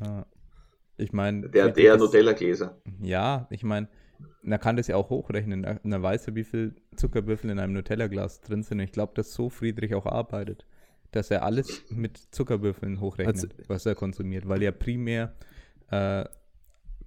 [0.00, 0.26] Ja.
[0.96, 1.48] Ich meine.
[1.50, 2.80] Der, der Nutella-Gläser.
[3.00, 3.88] Ja, ich meine,
[4.42, 5.64] man kann das ja auch hochrechnen.
[5.64, 8.80] Er weiß ja, wie viel Zuckerwürfel in einem Nutella-Glas drin sind.
[8.80, 10.66] Ich glaube, dass so Friedrich auch arbeitet.
[11.12, 15.34] Dass er alles mit Zuckerwürfeln hochrechnet, also, was er konsumiert, weil er primär
[15.90, 16.24] äh,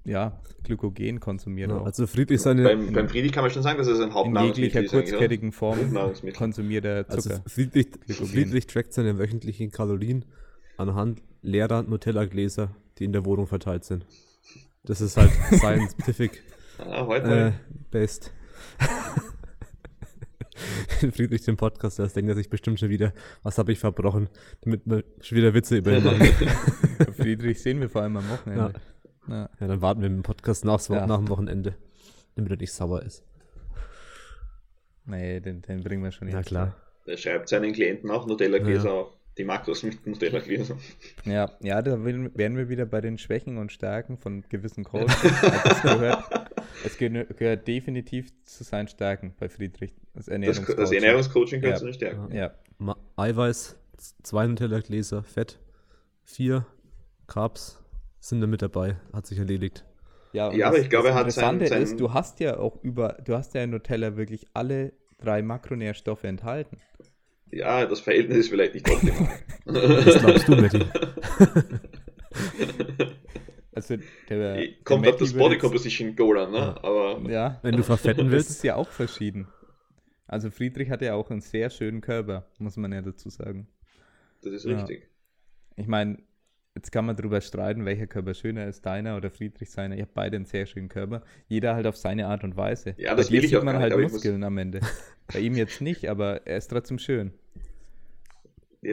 [0.06, 1.72] ja, Glykogen konsumiert.
[1.72, 2.64] Ja, also Friedrich seine.
[2.64, 4.94] Beim, beim, Friedrich kann man schon sagen, dass er sein Hauptnahrungsmittel ist.
[4.94, 5.78] In jeglicher kurzkettigen Form
[6.36, 7.36] konsumiert er also Zucker.
[7.36, 10.26] Also Friedrich, Friedrich trackt seine wöchentlichen Kalorien
[10.78, 14.06] anhand leerer Nutella-Gläser, die in der Wohnung verteilt sind.
[14.84, 16.44] Das ist halt scientific
[16.78, 17.52] ah, heute äh,
[17.92, 18.32] based.
[21.14, 24.30] Friedrich den Podcast, das denkt er sich bestimmt schon wieder, was habe ich verbrochen,
[24.62, 26.22] damit wir schon wieder Witze über ihn machen.
[27.18, 28.74] Friedrich sehen wir vor allem am Wochenende.
[28.74, 28.80] Ja,
[29.30, 29.50] ja.
[29.60, 31.06] ja dann warten wir mit dem Podcast nach, ja.
[31.06, 31.76] nach dem Wochenende,
[32.36, 33.24] damit er nicht sauer ist.
[35.06, 36.38] Nee, den, den bringen wir schon hin.
[36.38, 36.76] Ja, klar.
[37.08, 40.78] Der schreibt seinen Klienten auch Nutella-Gläser auf die Makros mit Nutella-Gläser.
[41.26, 45.16] Ja, ja, da wären wir wieder bei den Schwächen und Stärken von gewissen Coaches.
[45.82, 46.50] Gehört,
[46.86, 49.96] es gehört definitiv zu seinen Stärken bei Friedrich.
[50.14, 50.76] Das Ernährungscoaching.
[50.76, 51.80] Das, das Ernährungscoaching gehört ja.
[51.80, 52.36] zu den Stärken.
[52.36, 52.54] Ja.
[52.80, 52.96] ja.
[53.16, 53.78] Eiweiß,
[54.22, 55.60] zwei Nutella-Gläser, Fett,
[56.24, 56.66] vier
[57.26, 57.82] Carbs
[58.20, 58.98] sind da mit dabei.
[59.14, 59.86] Hat sich erledigt.
[60.34, 61.82] Ja, ja aber ich glaube, er hat sein, sein...
[61.82, 66.24] ist, du hast ja auch über, du hast ja in Nutella wirklich alle drei Makronährstoffe
[66.24, 66.78] enthalten.
[67.52, 69.30] Ja, das Verhältnis ist vielleicht nicht optimal.
[69.66, 70.80] das glaubst du, Matti.
[73.80, 73.96] Also
[74.28, 76.84] der, Kommt auf das Body Composition Goal an, ne?
[76.84, 78.50] Aber ja, wenn du verfetten willst.
[78.50, 79.48] Das ist ja auch verschieden.
[80.28, 83.70] Also Friedrich hat ja auch einen sehr schönen Körper, muss man ja dazu sagen.
[84.42, 85.08] Das ist richtig.
[85.78, 86.18] Ich meine,
[86.80, 89.98] jetzt kann man darüber streiten, welcher Körper schöner ist, deiner oder Friedrich seiner.
[89.98, 91.24] Ihr habt beide einen sehr schönen Körper.
[91.50, 92.96] Jeder halt auf seine Art und Weise.
[92.98, 94.80] Ja, das Bei ich sieht man halt Muskeln am Ende.
[95.34, 97.34] Bei ihm jetzt nicht, aber er ist trotzdem schön.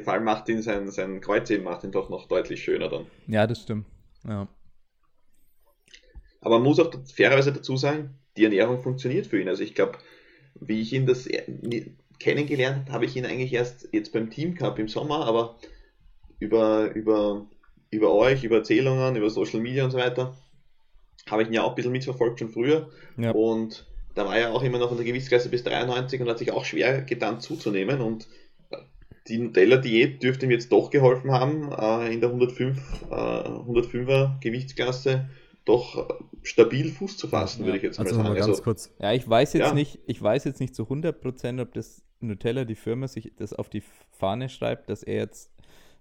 [0.02, 3.06] Vor allem macht ihn sein, sein Kreuzheben macht ihn doch noch deutlich schöner dann.
[3.28, 3.86] Ja, das stimmt.
[4.26, 4.48] Ja.
[6.40, 9.48] Aber man muss auch fairerweise dazu sagen, die Ernährung funktioniert für ihn.
[9.48, 9.98] Also ich glaube,
[10.58, 11.28] wie ich ihn das
[12.18, 15.56] kennengelernt habe, ich ihn eigentlich erst jetzt beim Team Cup im Sommer, aber
[16.40, 17.46] über, über,
[17.90, 20.34] über euch, über Erzählungen, über Social Media und so weiter,
[21.28, 22.88] habe ich ihn ja auch ein bisschen mitverfolgt schon früher.
[23.16, 23.30] Ja.
[23.32, 26.52] Und da war er auch immer noch in der Gewichtsklasse bis 93 und hat sich
[26.52, 28.00] auch schwer getan zuzunehmen.
[28.00, 28.28] Und
[29.28, 32.78] die Nutella-Diät dürfte ihm jetzt doch geholfen haben, äh, in der 105,
[33.10, 35.28] äh, 105er Gewichtsklasse
[35.64, 36.08] doch
[36.44, 38.28] stabil Fuß zu fassen, ja, würde ich jetzt also mal sagen.
[38.28, 38.94] Mal ganz also, kurz.
[39.00, 39.74] Ja, ich weiß jetzt ja.
[39.74, 43.68] nicht, ich weiß jetzt nicht zu 100%, ob das Nutella, die Firma, sich das auf
[43.68, 43.82] die
[44.12, 45.50] Fahne schreibt, dass er jetzt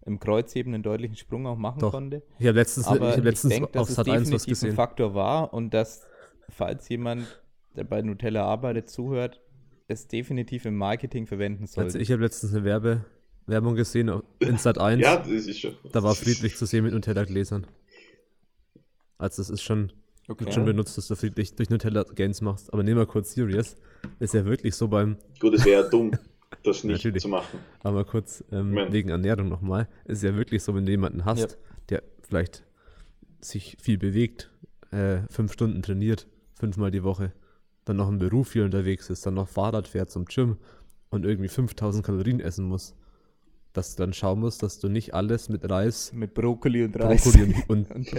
[0.06, 1.92] im Kreuzheben einen deutlichen Sprung auch machen Doch.
[1.92, 2.22] konnte.
[2.38, 5.54] Ich habe letztens, Aber ich hab letztens ich denk, dass es definitiv ein Faktor war
[5.54, 6.06] und dass,
[6.50, 7.42] falls jemand,
[7.76, 9.42] der bei Nutella arbeitet, zuhört,
[9.88, 11.98] es definitiv im Marketing verwenden sollte.
[12.00, 13.06] Ich habe letztens eine Werbe,
[13.48, 15.02] Werbung gesehen in Sat 1.
[15.02, 15.76] ja, das ist schon.
[15.92, 17.68] Da war friedlich zu sehen mit Nutella-Gläsern.
[19.18, 19.92] Also das ist schon,
[20.28, 20.52] okay.
[20.52, 22.72] schon benutzt, dass du friedlich durch Nutella Gains machst.
[22.74, 23.76] Aber nehmen wir kurz serious.
[24.20, 25.18] Ist ja wirklich so beim.
[25.40, 26.12] Gut, es wäre ja dumm,
[26.64, 27.22] das nicht Natürlich.
[27.22, 27.60] zu machen.
[27.84, 29.88] Aber kurz ähm, wegen Ernährung nochmal.
[30.06, 31.58] Ist ja wirklich so, wenn du jemanden hast, ja.
[31.90, 32.64] der vielleicht
[33.42, 34.52] sich viel bewegt,
[34.92, 37.34] äh, fünf Stunden trainiert, fünfmal die Woche,
[37.86, 40.58] dann noch im Beruf viel unterwegs ist, dann noch Fahrrad fährt zum Gym
[41.10, 42.96] und irgendwie 5000 Kalorien essen muss
[43.78, 46.12] dass du dann schauen musst, dass du nicht alles mit Reis.
[46.14, 47.24] Mit Brokkoli und Reis.
[47.24, 48.10] Brokkoli und, und,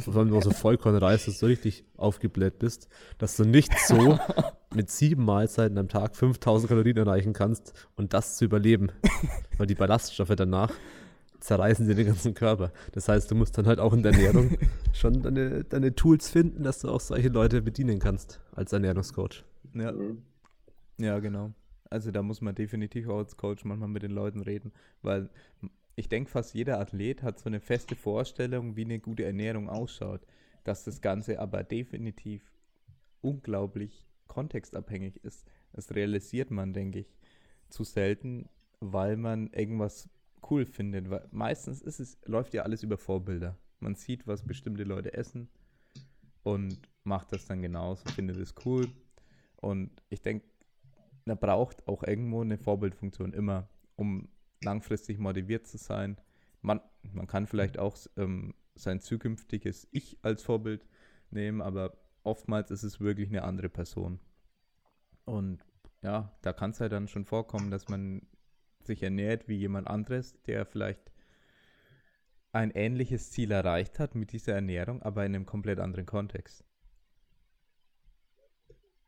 [0.00, 4.18] vor allem so Vollkornreis, dass du richtig aufgebläht bist, dass du nicht so
[4.74, 8.90] mit sieben Mahlzeiten am Tag 5000 Kalorien erreichen kannst und das zu überleben.
[9.58, 10.72] Weil die Ballaststoffe danach
[11.40, 12.72] zerreißen dir den ganzen Körper.
[12.92, 14.56] Das heißt, du musst dann halt auch in der Ernährung
[14.92, 19.44] schon deine, deine Tools finden, dass du auch solche Leute bedienen kannst als Ernährungscoach.
[19.74, 19.92] Ja.
[20.96, 21.52] Ja, genau.
[21.94, 24.72] Also da muss man definitiv auch als Coach manchmal mit den Leuten reden,
[25.02, 25.30] weil
[25.94, 30.26] ich denke, fast jeder Athlet hat so eine feste Vorstellung, wie eine gute Ernährung ausschaut.
[30.64, 32.42] Dass das Ganze aber definitiv
[33.20, 35.46] unglaublich kontextabhängig ist.
[35.72, 37.14] Das realisiert man, denke ich,
[37.68, 38.48] zu selten,
[38.80, 40.08] weil man irgendwas
[40.50, 41.10] cool findet.
[41.10, 43.56] Weil meistens ist es, läuft ja alles über Vorbilder.
[43.78, 45.48] Man sieht, was bestimmte Leute essen
[46.42, 48.88] und macht das dann genauso, findet es cool.
[49.58, 50.44] Und ich denke,
[51.24, 54.28] da braucht auch irgendwo eine Vorbildfunktion immer, um
[54.62, 56.20] langfristig motiviert zu sein.
[56.60, 60.86] Man, man kann vielleicht auch ähm, sein zukünftiges Ich als Vorbild
[61.30, 64.20] nehmen, aber oftmals ist es wirklich eine andere Person.
[65.24, 65.64] Und
[66.02, 68.26] ja, da kann es halt dann schon vorkommen, dass man
[68.80, 71.12] sich ernährt wie jemand anderes, der vielleicht
[72.52, 76.64] ein ähnliches Ziel erreicht hat mit dieser Ernährung, aber in einem komplett anderen Kontext.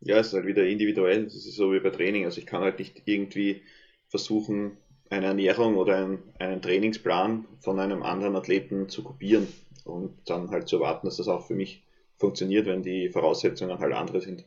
[0.01, 1.25] Ja, es ist halt wieder individuell.
[1.25, 2.25] Das ist so wie bei Training.
[2.25, 3.63] Also ich kann halt nicht irgendwie
[4.09, 4.77] versuchen,
[5.11, 9.47] eine Ernährung oder einen, einen Trainingsplan von einem anderen Athleten zu kopieren
[9.85, 11.85] und dann halt zu erwarten, dass das auch für mich
[12.17, 14.45] funktioniert, wenn die Voraussetzungen halt andere sind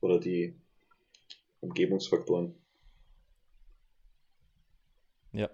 [0.00, 0.54] oder die
[1.60, 2.54] Umgebungsfaktoren.
[5.32, 5.50] Ja,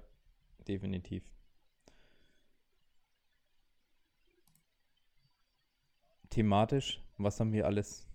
[0.67, 1.25] definitiv.
[6.31, 8.07] Thematisch, was haben wir alles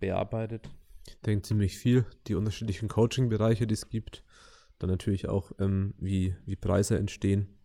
[0.00, 0.68] bearbeitet?
[1.06, 2.06] Ich denke ziemlich viel.
[2.26, 4.24] Die unterschiedlichen Coaching-Bereiche, die es gibt.
[4.78, 7.58] Dann natürlich auch, ähm, wie, wie Preise entstehen.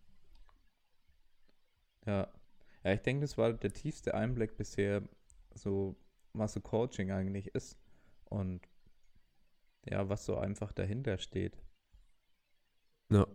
[2.06, 2.32] Ja.
[2.84, 5.02] Ja, ich denke, das war der tiefste Einblick bisher,
[5.54, 5.96] so
[6.34, 7.78] was so Coaching eigentlich ist
[8.26, 8.60] und
[9.88, 11.56] ja, was so einfach dahinter steht.
[13.10, 13.26] Ja.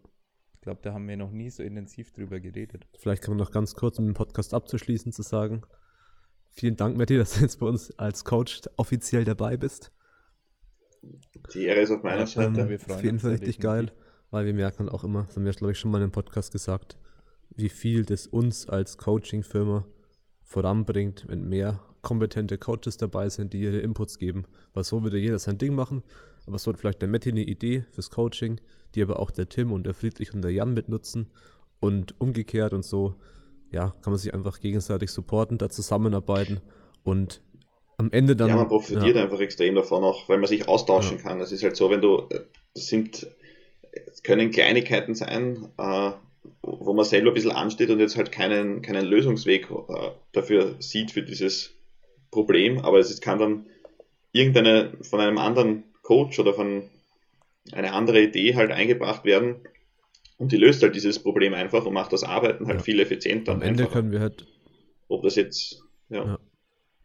[0.53, 2.87] Ich glaube, da haben wir noch nie so intensiv drüber geredet.
[2.97, 5.63] Vielleicht kann man noch ganz kurz, um den Podcast abzuschließen, zu sagen,
[6.51, 9.91] vielen Dank, Matti, dass du jetzt bei uns als Coach offiziell dabei bist.
[11.53, 12.61] Die Ehre ist auf meiner ja, Seite.
[12.61, 13.91] Ähm, wir freuen auf jeden Fall richtig geil,
[14.29, 16.51] weil wir merken auch immer, das haben wir, glaube ich, schon mal in einem Podcast
[16.51, 16.97] gesagt,
[17.55, 19.85] wie viel das uns als Coaching-Firma
[20.43, 24.45] voranbringt, wenn mehr kompetente Coaches dabei sind, die ihre Inputs geben.
[24.73, 26.03] Weil so würde jeder sein Ding machen,
[26.45, 28.59] aber so hat vielleicht der Matti eine Idee fürs Coaching,
[28.95, 31.27] die aber auch der Tim und der Friedrich und der Jan mitnutzen
[31.79, 33.15] und umgekehrt und so,
[33.71, 36.61] ja, kann man sich einfach gegenseitig supporten, da zusammenarbeiten
[37.03, 37.41] und
[37.97, 38.49] am Ende dann.
[38.49, 39.23] Ja, man profitiert ja.
[39.23, 41.23] einfach extrem davon auch, weil man sich austauschen ja.
[41.23, 41.39] kann.
[41.39, 42.27] Es ist halt so, wenn du,
[42.73, 43.27] das sind,
[43.91, 46.11] es können Kleinigkeiten sein, äh,
[46.63, 51.11] wo man selber ein bisschen ansteht und jetzt halt keinen, keinen Lösungsweg äh, dafür sieht
[51.11, 51.75] für dieses
[52.31, 53.65] Problem, aber es kann dann
[54.31, 56.89] irgendeine von einem anderen Coach oder von
[57.71, 59.57] einer andere Idee halt eingebracht werden
[60.41, 62.83] und die löst halt dieses Problem einfach und macht das Arbeiten halt ja.
[62.83, 63.51] viel effizienter.
[63.51, 63.99] Am Ende einfacher.
[63.99, 64.47] können wir halt.
[65.07, 66.25] Ob das jetzt, ja.
[66.25, 66.39] ja.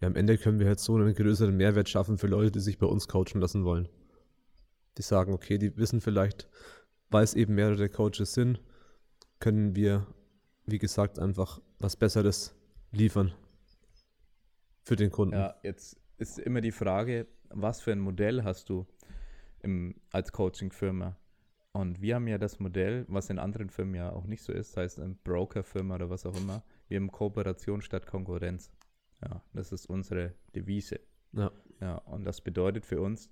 [0.00, 2.78] Ja, am Ende können wir halt so einen größeren Mehrwert schaffen für Leute, die sich
[2.78, 3.90] bei uns coachen lassen wollen.
[4.96, 6.48] Die sagen, okay, die wissen vielleicht,
[7.10, 8.62] weil es eben mehrere Coaches sind,
[9.38, 10.06] können wir,
[10.64, 12.54] wie gesagt, einfach was Besseres
[12.90, 13.34] liefern
[14.82, 15.34] für den Kunden.
[15.34, 18.86] Ja, jetzt ist immer die Frage, was für ein Modell hast du
[19.60, 21.18] im, als Coaching-Firma?
[21.76, 24.70] Und wir haben ja das Modell, was in anderen Firmen ja auch nicht so ist,
[24.70, 26.62] das heißt eine Broker-Firma oder was auch immer.
[26.88, 28.72] Wir haben Kooperation statt Konkurrenz.
[29.22, 31.00] Ja, das ist unsere Devise.
[31.32, 31.52] Ja.
[31.82, 31.96] ja.
[31.96, 33.30] Und das bedeutet für uns,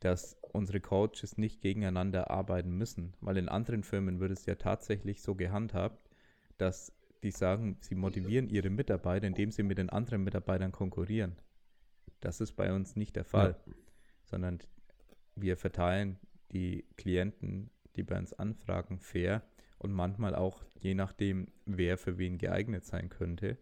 [0.00, 5.22] dass unsere Coaches nicht gegeneinander arbeiten müssen, weil in anderen Firmen wird es ja tatsächlich
[5.22, 6.10] so gehandhabt,
[6.58, 6.92] dass
[7.22, 11.36] die sagen, sie motivieren ihre Mitarbeiter, indem sie mit den anderen Mitarbeitern konkurrieren.
[12.20, 13.72] Das ist bei uns nicht der Fall, ja.
[14.24, 14.58] sondern
[15.34, 16.18] wir verteilen
[16.52, 19.42] die Klienten, die bei uns anfragen, fair
[19.78, 23.58] und manchmal auch je nachdem, wer für wen geeignet sein könnte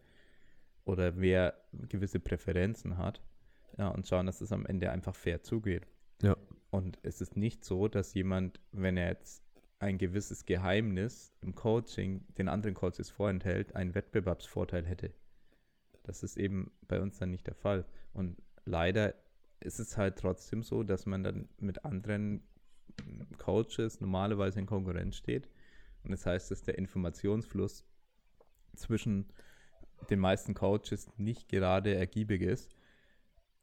[0.85, 3.21] oder wer gewisse Präferenzen hat.
[3.77, 5.87] Ja, und schauen, dass es am Ende einfach fair zugeht.
[6.21, 6.35] Ja.
[6.71, 9.43] Und es ist nicht so, dass jemand, wenn er jetzt
[9.79, 15.13] ein gewisses Geheimnis im Coaching den anderen Coaches vorenthält, einen Wettbewerbsvorteil hätte.
[16.03, 17.85] Das ist eben bei uns dann nicht der Fall.
[18.13, 19.13] Und leider
[19.61, 22.43] ist es halt trotzdem so, dass man dann mit anderen
[23.37, 25.49] Coaches normalerweise in Konkurrenz steht.
[26.03, 27.85] Und das heißt, dass der Informationsfluss
[28.75, 29.31] zwischen
[30.09, 32.75] den meisten Coaches nicht gerade ergiebig ist,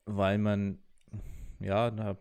[0.04, 0.78] weil man
[1.58, 2.16] ja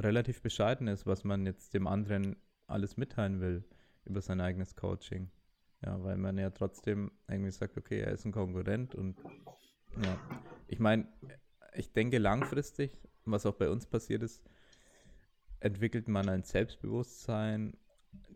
[0.00, 2.36] relativ bescheiden ist, was man jetzt dem anderen
[2.66, 3.64] alles mitteilen will
[4.04, 5.30] über sein eigenes Coaching.
[5.84, 9.16] Ja, weil man ja trotzdem irgendwie sagt, okay, er ist ein Konkurrent und
[10.02, 10.18] ja.
[10.66, 11.06] Ich meine,
[11.74, 14.42] ich denke langfristig, was auch bei uns passiert ist,
[15.60, 17.76] entwickelt man ein Selbstbewusstsein,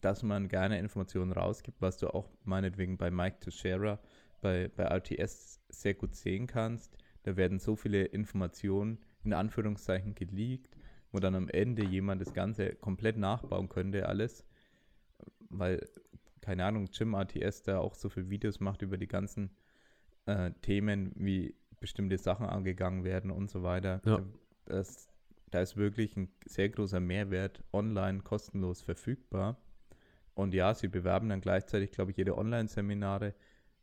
[0.00, 3.98] dass man gerne Informationen rausgibt, was du auch meinetwegen bei Mike Teixeira
[4.40, 6.98] bei, bei RTS sehr gut sehen kannst.
[7.22, 10.76] Da werden so viele Informationen in Anführungszeichen geleakt,
[11.12, 14.44] wo dann am Ende jemand das Ganze komplett nachbauen könnte, alles.
[15.48, 15.86] Weil,
[16.40, 19.50] keine Ahnung, Jim ATS da auch so viele Videos macht über die ganzen
[20.26, 24.00] äh, Themen, wie bestimmte Sachen angegangen werden und so weiter.
[24.04, 24.24] Ja.
[24.64, 25.11] Das,
[25.52, 29.58] da ist wirklich ein sehr großer Mehrwert online kostenlos verfügbar.
[30.34, 33.34] Und ja, sie bewerben dann gleichzeitig, glaube ich, jede Online-Seminare.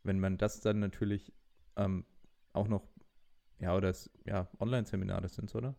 [0.02, 1.32] Wenn man das dann natürlich
[1.76, 2.04] ähm,
[2.52, 2.82] auch noch,
[3.60, 3.94] ja, oder
[4.26, 5.76] ja, Online-Seminare sind es, oder?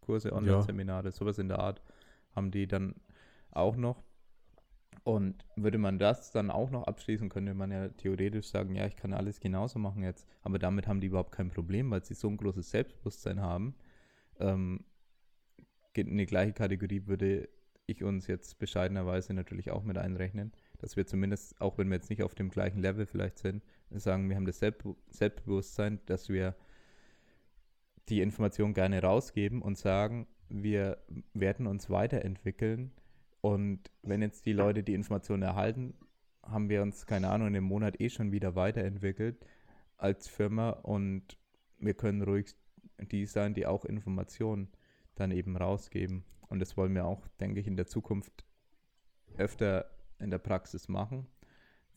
[0.00, 1.12] Kurse, Online-Seminare, ja.
[1.12, 1.82] sowas in der Art
[2.36, 2.94] haben die dann
[3.50, 4.04] auch noch.
[5.02, 8.94] Und würde man das dann auch noch abschließen, könnte man ja theoretisch sagen, ja, ich
[8.94, 10.28] kann alles genauso machen jetzt.
[10.42, 13.74] Aber damit haben die überhaupt kein Problem, weil sie so ein großes Selbstbewusstsein haben.
[14.38, 14.84] Ähm,
[15.94, 17.48] in die gleiche Kategorie würde
[17.86, 22.10] ich uns jetzt bescheidenerweise natürlich auch mit einrechnen, dass wir zumindest, auch wenn wir jetzt
[22.10, 26.54] nicht auf dem gleichen Level vielleicht sind, sagen, wir haben das Selbstbewusstsein, dass wir
[28.08, 30.98] die Information gerne rausgeben und sagen, wir
[31.34, 32.92] werden uns weiterentwickeln.
[33.40, 35.94] Und wenn jetzt die Leute die Informationen erhalten,
[36.42, 39.44] haben wir uns, keine Ahnung, in dem Monat eh schon wieder weiterentwickelt
[39.96, 41.38] als Firma und
[41.78, 42.54] wir können ruhig
[42.98, 44.68] die sein, die auch Informationen
[45.22, 46.24] dann eben rausgeben.
[46.48, 48.44] Und das wollen wir auch, denke ich, in der Zukunft
[49.38, 51.26] öfter in der Praxis machen.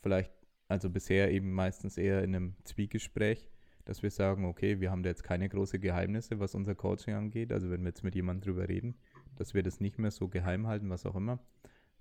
[0.02, 0.32] Vielleicht,
[0.68, 3.50] also bisher eben meistens eher in einem Zwiegespräch,
[3.84, 7.52] dass wir sagen, okay, wir haben da jetzt keine großen Geheimnisse, was unser Coaching angeht.
[7.52, 8.96] Also wenn wir jetzt mit jemandem drüber reden,
[9.36, 11.40] dass wir das nicht mehr so geheim halten, was auch immer.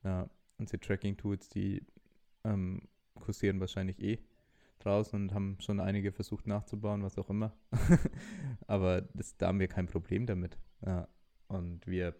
[0.04, 1.82] Ja, unsere Tracking-Tools, die
[2.44, 2.82] ähm,
[3.14, 4.18] kursieren wahrscheinlich eh
[4.80, 7.52] draußen und haben schon einige versucht nachzubauen, was auch immer.
[8.66, 10.58] Aber das, da haben wir kein Problem damit.
[10.84, 11.08] Ja.
[11.48, 12.14] Und wir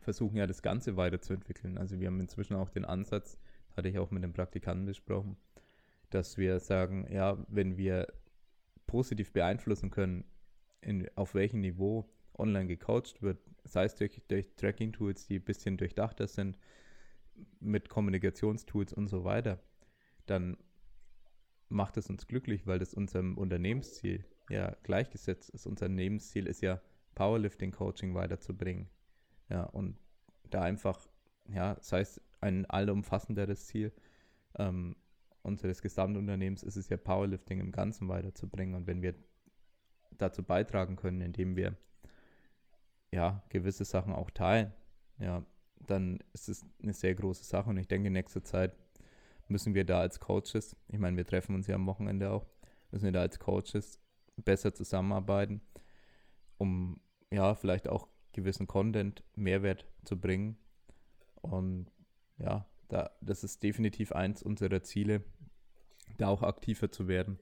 [0.00, 1.78] versuchen ja das Ganze weiterzuentwickeln.
[1.78, 3.38] Also wir haben inzwischen auch den Ansatz,
[3.76, 5.36] hatte ich auch mit den Praktikanten besprochen,
[6.10, 8.08] dass wir sagen, ja, wenn wir
[8.86, 10.24] positiv beeinflussen können,
[10.80, 15.76] in, auf welchem Niveau online gecoacht wird, sei es durch, durch Tracking-Tools, die ein bisschen
[15.76, 16.58] durchdachter sind,
[17.60, 19.60] mit Kommunikationstools und so weiter,
[20.26, 20.56] dann
[21.70, 25.66] macht es uns glücklich, weil das unserem Unternehmensziel ja gleichgesetzt ist.
[25.66, 26.80] Unser Unternehmensziel ist ja,
[27.14, 28.88] Powerlifting-Coaching weiterzubringen.
[29.48, 29.96] Ja, und
[30.50, 31.08] da einfach,
[31.48, 33.92] ja, sei es ein allumfassenderes Ziel
[34.58, 34.96] ähm,
[35.42, 38.74] unseres Gesamtunternehmens, ist es ja Powerlifting im Ganzen weiterzubringen.
[38.74, 39.14] Und wenn wir
[40.18, 41.76] dazu beitragen können, indem wir
[43.12, 44.72] ja, gewisse Sachen auch teilen,
[45.18, 45.44] ja,
[45.86, 48.76] dann ist es eine sehr große Sache und ich denke, in nächster Zeit
[49.50, 52.46] müssen wir da als Coaches, ich meine, wir treffen uns ja am Wochenende auch,
[52.90, 54.00] müssen wir da als Coaches
[54.36, 55.60] besser zusammenarbeiten,
[56.56, 57.00] um
[57.30, 60.56] ja, vielleicht auch gewissen Content Mehrwert zu bringen.
[61.42, 61.90] Und
[62.38, 65.22] ja, da, das ist definitiv eins unserer Ziele,
[66.18, 67.38] da auch aktiver zu werden,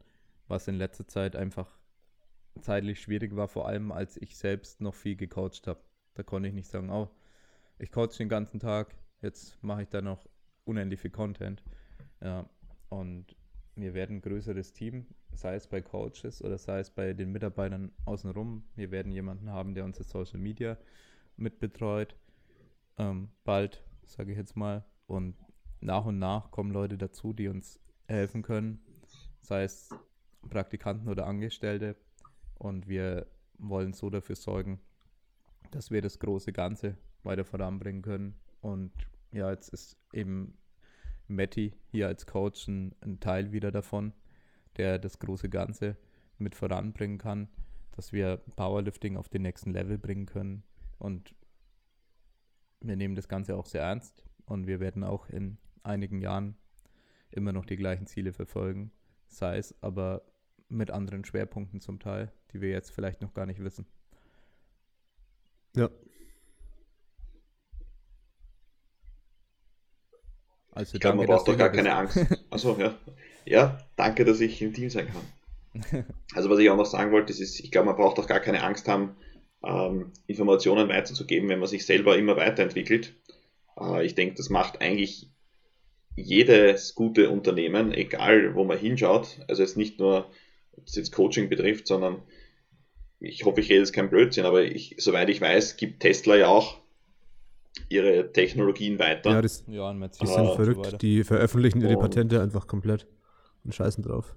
[0.47, 1.79] was in letzter Zeit einfach
[2.61, 5.81] zeitlich schwierig war, vor allem als ich selbst noch viel gecoacht habe.
[6.15, 7.11] Da konnte ich nicht sagen, oh,
[7.79, 10.29] ich coach den ganzen Tag, jetzt mache ich da noch
[10.65, 11.63] unendlich viel Content.
[12.21, 12.49] Ja,
[12.89, 13.37] und
[13.77, 17.93] wir werden ein größeres Team, sei es bei Coaches oder sei es bei den Mitarbeitern
[18.05, 18.65] außenrum.
[18.75, 20.77] Wir werden jemanden haben, der unsere Social Media
[21.37, 22.17] mitbetreut.
[22.97, 24.85] Ähm, bald, sage ich jetzt mal.
[25.07, 25.37] Und
[25.81, 28.81] nach und nach kommen Leute dazu, die uns helfen können,
[29.41, 29.91] sei es
[30.49, 31.97] Praktikanten oder Angestellte,
[32.59, 33.27] und wir
[33.59, 34.81] wollen so dafür sorgen,
[35.71, 38.35] dass wir das große Ganze weiter voranbringen können.
[38.61, 38.93] Und
[39.33, 40.57] ja, jetzt ist eben
[41.29, 44.13] Matti hier als Coach ein, ein Teil wieder davon,
[44.77, 45.97] der das große Ganze
[46.39, 47.49] mit voranbringen kann,
[47.93, 50.63] dass wir Powerlifting auf den nächsten Level bringen können.
[50.99, 51.35] Und
[52.81, 56.57] wir nehmen das Ganze auch sehr ernst und wir werden auch in einigen Jahren
[57.31, 58.93] immer noch die gleichen Ziele verfolgen,
[59.27, 60.23] sei es aber
[60.69, 63.87] mit anderen Schwerpunkten zum Teil, die wir jetzt vielleicht noch gar nicht wissen.
[65.77, 65.91] Ja.
[70.73, 72.19] Also ich glaube, man braucht doch gar keine Angst.
[72.51, 72.97] Achso, ja.
[73.45, 76.05] Ja, danke, dass ich im Team sein kann.
[76.35, 78.63] Also was ich auch noch sagen wollte, ist, ich glaube, man braucht auch gar keine
[78.63, 79.17] Angst haben,
[79.65, 83.15] ähm, Informationen weiterzugeben, wenn man sich selber immer weiterentwickelt.
[83.79, 85.31] Äh, ich denke, das macht eigentlich
[86.17, 89.39] jedes gute Unternehmen, egal wo man hinschaut.
[89.49, 90.31] Also jetzt nicht nur
[90.77, 92.23] was jetzt Coaching betrifft, sondern
[93.21, 96.49] ich hoffe, ich rede jetzt kein Blödsinn, aber ich, soweit ich weiß, gibt Tesla ja
[96.49, 96.79] auch
[97.89, 99.31] ihre Technologien weiter.
[99.31, 101.03] Ja, das, ja die sind äh, verrückt.
[101.03, 103.07] Die veröffentlichen ihre Patente einfach komplett
[103.65, 104.35] und scheißen drauf.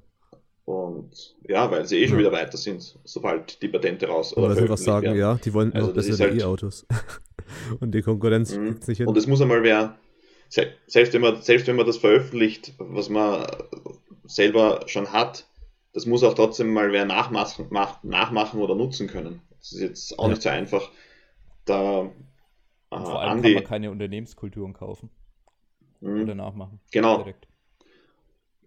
[0.66, 2.26] Und ja, weil sie eh schon ja.
[2.26, 5.18] wieder weiter sind, sobald die Patente raus oder einfach sagen, werden.
[5.18, 6.86] ja, die wollen also noch bessere halt, E-Autos.
[7.80, 8.80] und die Konkurrenz mhm.
[8.88, 9.08] nicht hin.
[9.08, 9.98] Und es muss einmal wer,
[10.50, 13.46] selbst wenn, man, selbst wenn man das veröffentlicht, was man
[14.26, 15.48] selber schon hat,
[15.94, 17.68] das muss auch trotzdem mal wer nachmachen,
[18.04, 19.42] nachmachen oder nutzen können.
[19.60, 20.30] Das ist jetzt auch ja.
[20.30, 20.90] nicht so einfach.
[21.66, 22.10] Da,
[22.92, 25.10] äh, vor allem Andi, kann man keine Unternehmenskulturen kaufen
[26.02, 26.80] mh, oder nachmachen.
[26.92, 27.18] Genau.
[27.18, 27.48] Direkt.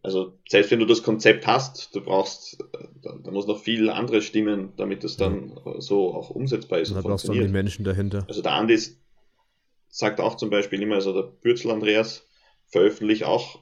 [0.03, 2.63] Also selbst wenn du das Konzept hast, du brauchst,
[3.03, 6.91] da, da muss noch viel andere stimmen, damit es dann so auch umsetzbar ist.
[6.91, 8.25] Und da brauchst du die Menschen dahinter.
[8.29, 8.79] Also der Andi
[9.89, 12.27] sagt auch zum Beispiel immer, also der Bürzel Andreas
[12.67, 13.61] veröffentlicht auch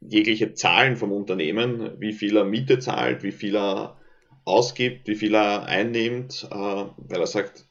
[0.00, 3.96] jegliche Zahlen vom Unternehmen, wie viel er Miete zahlt, wie viel er
[4.44, 7.64] ausgibt, wie viel er einnimmt, äh, weil er sagt,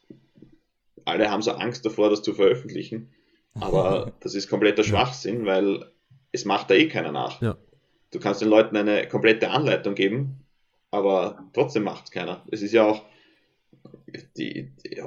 [1.06, 3.10] alle haben so Angst davor, das zu veröffentlichen.
[3.56, 5.86] Aber das ist kompletter Schwachsinn, weil
[6.32, 7.42] es macht da eh keiner nach.
[7.42, 7.58] Ja.
[8.12, 10.42] Du kannst den Leuten eine komplette Anleitung geben,
[10.90, 12.46] aber trotzdem macht es keiner.
[12.52, 13.04] Es ist ja auch
[14.38, 15.02] die, die,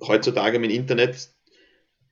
[0.00, 1.30] heutzutage im Internet,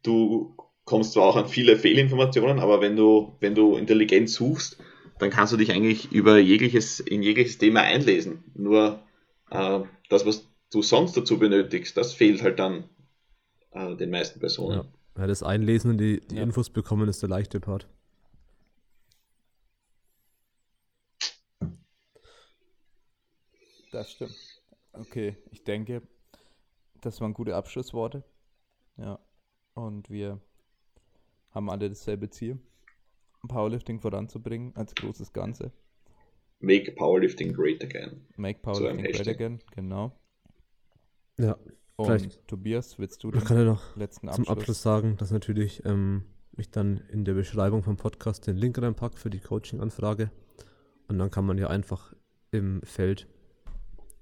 [0.03, 0.55] du
[0.85, 4.79] kommst zwar auch an viele Fehlinformationen, aber wenn du, wenn du intelligent suchst,
[5.19, 8.45] dann kannst du dich eigentlich über jegliches, in jegliches Thema einlesen.
[8.55, 9.03] Nur
[9.51, 12.85] äh, das, was du sonst dazu benötigst, das fehlt halt dann
[13.71, 14.89] äh, den meisten Personen.
[15.17, 15.23] Ja.
[15.23, 16.43] ja das Einlesen und die, die ja.
[16.43, 17.89] Infos bekommen ist der leichte Part.
[23.91, 24.37] Das stimmt.
[24.93, 26.03] Okay, ich denke,
[27.01, 28.25] das waren gute Abschlussworte.
[28.97, 29.19] Ja.
[29.75, 30.41] Und wir
[31.51, 32.59] haben alle dasselbe Ziel,
[33.47, 35.73] Powerlifting voranzubringen als großes Ganze.
[36.61, 38.27] Make Powerlifting great again.
[38.37, 40.13] Make Powerlifting great again, genau.
[41.39, 41.57] Ja.
[41.99, 44.47] Und vielleicht, Tobias, willst du den kann ja noch letzten Abschluss?
[44.47, 46.25] zum Abschluss sagen, dass natürlich ähm,
[46.57, 50.31] ich dann in der Beschreibung vom Podcast den Link reinpacke für die Coaching-Anfrage.
[51.09, 52.15] Und dann kann man ja einfach
[52.51, 53.27] im Feld,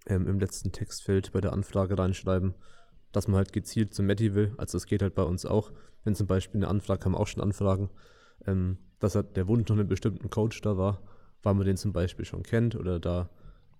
[0.07, 2.55] ähm, im letzten Textfeld bei der Anfrage reinschreiben,
[3.13, 4.55] dass man halt gezielt zum Matti will.
[4.57, 5.71] Also das geht halt bei uns auch
[6.07, 7.91] wenn zum Beispiel eine Anfrage, kann man auch schon anfragen,
[8.47, 11.03] ähm, dass halt der Wunsch nach einem bestimmten Coach da war,
[11.43, 13.29] weil man den zum Beispiel schon kennt oder da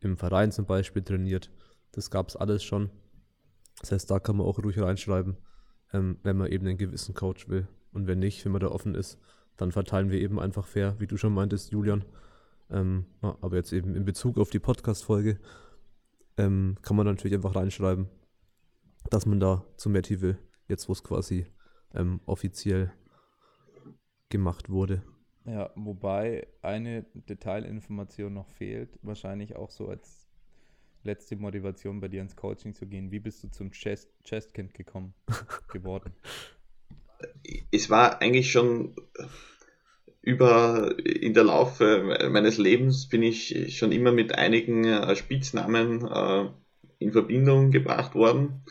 [0.01, 1.51] im Verein zum Beispiel trainiert.
[1.93, 2.91] Das gab es alles schon.
[3.81, 5.37] Das heißt, da kann man auch ruhig reinschreiben,
[5.93, 7.69] ähm, wenn man eben einen gewissen Coach will.
[7.93, 9.19] Und wenn nicht, wenn man da offen ist,
[9.57, 12.05] dann verteilen wir eben einfach fair, wie du schon meintest, Julian.
[12.71, 15.39] Ähm, aber jetzt eben in Bezug auf die Podcast-Folge
[16.37, 18.09] ähm, kann man natürlich einfach reinschreiben,
[19.11, 20.39] dass man da zu Matti will,
[20.69, 21.47] jetzt wo es quasi
[21.95, 22.93] ähm, offiziell
[24.29, 25.03] gemacht wurde.
[25.45, 30.26] Ja, wobei eine Detailinformation noch fehlt, wahrscheinlich auch so als
[31.07, 33.11] letzte Motivation bei dir ins Coaching zu gehen.
[33.11, 35.15] Wie bist du zum Chest Chestkind gekommen
[35.73, 36.13] geworden?
[37.73, 38.95] Es war eigentlich schon
[40.21, 46.51] über in der Laufe meines Lebens bin ich schon immer mit einigen äh, Spitznamen äh,
[46.99, 48.63] in Verbindung gebracht worden,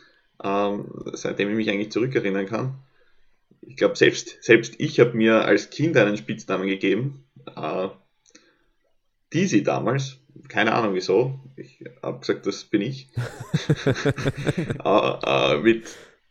[0.43, 0.77] äh,
[1.13, 2.79] seitdem ich mich eigentlich zurückerinnern kann
[3.67, 7.25] ich glaube, selbst, selbst ich habe mir als Kind einen Spitznamen gegeben.
[7.55, 7.89] Äh,
[9.33, 10.19] Dizzy damals.
[10.47, 11.39] Keine Ahnung wieso.
[11.55, 13.09] Ich habe gesagt, das bin ich.
[14.83, 15.87] äh, äh, mit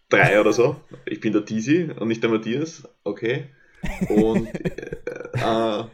[0.09, 0.77] drei oder so.
[1.07, 2.89] Ich bin der Dizzy und nicht der Matthias.
[3.03, 3.47] Okay.
[4.09, 4.97] Und äh,
[5.35, 5.85] äh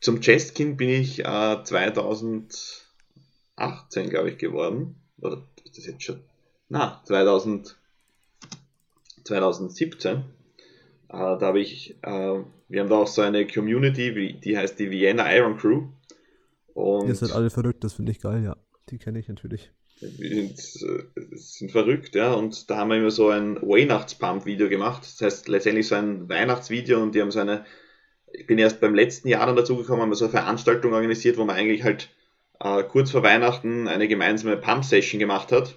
[0.00, 2.84] zum Chestkind bin ich 2018,
[3.56, 4.96] äh, glaube ich, geworden.
[5.20, 6.22] Oder ist das jetzt schon?
[6.68, 7.76] Na, 2000.
[9.24, 10.16] 2017.
[10.16, 10.22] Äh,
[11.08, 11.96] da habe ich,
[12.68, 15.88] wir haben da auch so eine Community, die heißt die Vienna Iron Crew.
[16.74, 18.56] Und Ihr seid alle verrückt, das finde ich geil, ja.
[18.90, 19.70] Die kenne ich natürlich.
[20.00, 22.32] Wir sind, äh, sind, verrückt, ja.
[22.34, 25.02] Und da haben wir immer so ein Weihnachtspump-Video gemacht.
[25.02, 27.64] Das heißt letztendlich so ein Weihnachtsvideo und die haben so eine,
[28.32, 31.44] ich bin erst beim letzten Jahr dann dazugekommen, haben wir so eine Veranstaltung organisiert, wo
[31.44, 32.10] man eigentlich halt
[32.60, 35.74] äh, kurz vor Weihnachten eine gemeinsame Pump-Session gemacht hat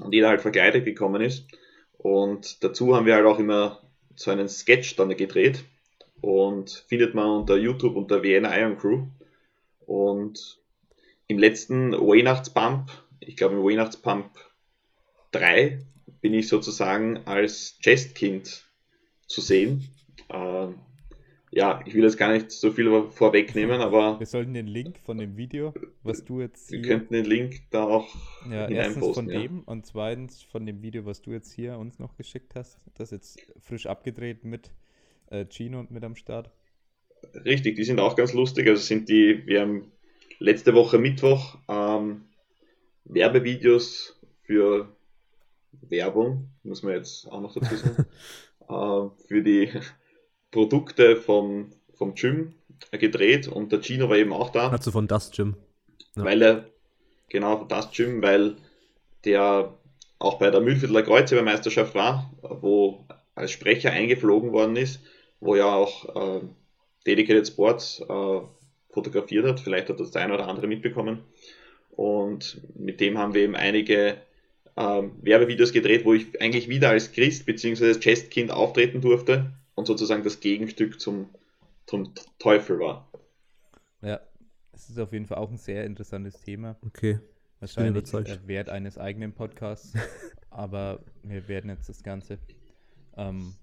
[0.00, 1.44] und jeder halt verkleidet gekommen ist.
[1.98, 3.80] Und dazu haben wir halt auch immer
[4.16, 5.64] so einen Sketch dann gedreht
[6.20, 9.06] und findet man unter YouTube unter Vienna Iron Crew.
[9.86, 10.58] Und
[11.26, 14.30] im letzten Weihnachtspump, ich glaube im Weihnachtspump
[15.32, 15.84] 3,
[16.20, 18.64] bin ich sozusagen als Chestkind
[19.26, 19.88] zu sehen.
[20.30, 20.76] Ähm,
[21.50, 24.18] ja, ich will jetzt gar nicht so viel vorwegnehmen, aber.
[24.18, 25.72] Wir sollten den Link von dem Video,
[26.02, 26.72] was du jetzt.
[26.72, 28.08] Wir könnten den Link da auch
[28.50, 29.40] ja, erstens von ja.
[29.40, 32.78] dem und zweitens von dem Video, was du jetzt hier uns noch geschickt hast.
[32.94, 34.72] Das jetzt frisch abgedreht mit
[35.30, 36.50] äh, Gino mit am Start.
[37.44, 38.68] Richtig, die sind auch ganz lustig.
[38.68, 39.92] Also sind die, wir haben
[40.38, 42.24] letzte Woche Mittwoch ähm,
[43.04, 44.88] Werbevideos für
[45.88, 48.06] Werbung, muss man jetzt auch noch dazu sagen,
[48.68, 49.70] äh, für die
[50.50, 52.54] Produkte vom, vom Gym
[52.92, 54.68] gedreht und der Gino war eben auch da.
[54.68, 55.56] Also von das Gym.
[56.16, 56.24] Ja.
[56.24, 56.68] Weil er,
[57.28, 58.56] genau, von das Gym, weil
[59.24, 59.74] der
[60.18, 65.00] auch bei der Mühlviertler Kreuzhebermeisterschaft war, wo als Sprecher eingeflogen worden ist,
[65.40, 66.40] wo ja auch äh,
[67.06, 68.40] Dedicated Sports äh,
[68.90, 69.60] fotografiert hat.
[69.60, 71.24] Vielleicht hat das der eine oder andere mitbekommen.
[71.90, 74.16] Und mit dem haben wir eben einige
[74.76, 77.88] ähm, Werbevideos gedreht, wo ich eigentlich wieder als Christ bzw.
[77.88, 81.28] als Chestkind auftreten durfte und sozusagen das Gegenstück zum,
[81.86, 83.08] zum Teufel war.
[84.02, 84.20] Ja,
[84.72, 86.76] es ist auf jeden Fall auch ein sehr interessantes Thema.
[86.84, 87.18] Okay.
[87.60, 88.12] Wahrscheinlich
[88.46, 89.94] Wert eines eigenen Podcasts.
[90.50, 92.38] aber wir werden jetzt das Ganze
[93.16, 93.54] ähm,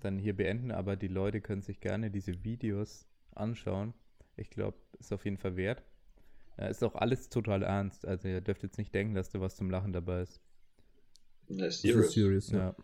[0.00, 0.70] dann hier beenden.
[0.70, 3.94] Aber die Leute können sich gerne diese Videos anschauen.
[4.36, 5.82] Ich glaube, ist auf jeden Fall wert.
[6.58, 8.06] Ja, ist auch alles total ernst.
[8.06, 10.40] Also ihr dürft jetzt nicht denken, dass da was zum Lachen dabei ist.
[11.48, 12.12] Das ist serious.
[12.12, 12.58] serious ja.
[12.58, 12.76] ja.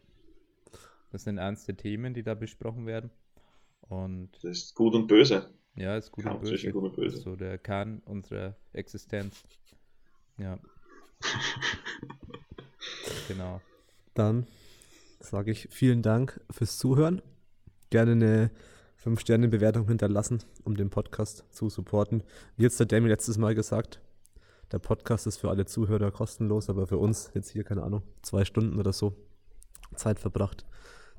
[1.11, 3.11] Das sind ernste Themen, die da besprochen werden.
[3.81, 5.51] Und das ist gut und böse.
[5.75, 6.73] Ja, ist gut, und böse.
[6.73, 7.19] gut und böse.
[7.19, 9.45] so der Kern unserer Existenz.
[10.39, 10.59] Ja.
[13.29, 13.61] genau.
[14.15, 14.47] Dann
[15.21, 17.23] sage ich vielen Dank fürs Zuhören.
[17.91, 18.51] Gerne eine
[19.05, 22.23] 5-Sterne-Bewertung hinterlassen, um den Podcast zu supporten.
[22.57, 24.01] Wie jetzt der Demi letztes Mal gesagt,
[24.73, 28.45] der Podcast ist für alle Zuhörer kostenlos, aber für uns jetzt hier, keine Ahnung, zwei
[28.45, 29.17] Stunden oder so
[29.95, 30.67] Zeit verbracht,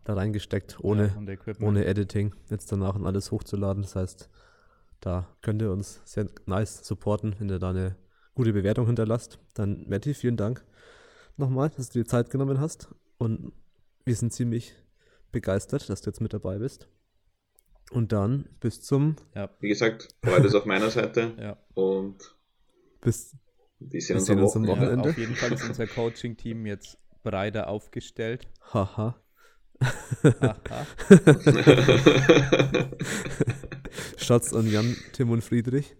[0.03, 3.83] da reingesteckt, ohne, ja, ohne Editing, jetzt danach und alles hochzuladen.
[3.83, 4.29] Das heißt,
[4.99, 7.95] da könnt ihr uns sehr nice supporten, wenn ihr da eine
[8.35, 9.39] gute Bewertung hinterlasst.
[9.53, 10.63] Dann, Matti, vielen Dank
[11.37, 12.89] nochmal, dass du dir Zeit genommen hast.
[13.17, 13.51] Und
[14.09, 14.73] wir sind ziemlich
[15.31, 16.89] begeistert, dass du jetzt mit dabei bist.
[17.91, 19.17] Und dann bis zum.
[19.35, 19.51] Ja.
[19.59, 21.35] Wie gesagt, Freude ist auf meiner Seite.
[21.39, 21.57] ja.
[21.75, 22.35] Und
[23.01, 23.35] bis,
[23.77, 25.09] wir sehen uns am Wochenende.
[25.09, 28.47] Ja, auf jeden Fall ist unser Coaching-Team jetzt breiter aufgestellt.
[28.73, 29.21] Haha.
[34.17, 35.95] Schatz an Jan, Tim und Friedrich.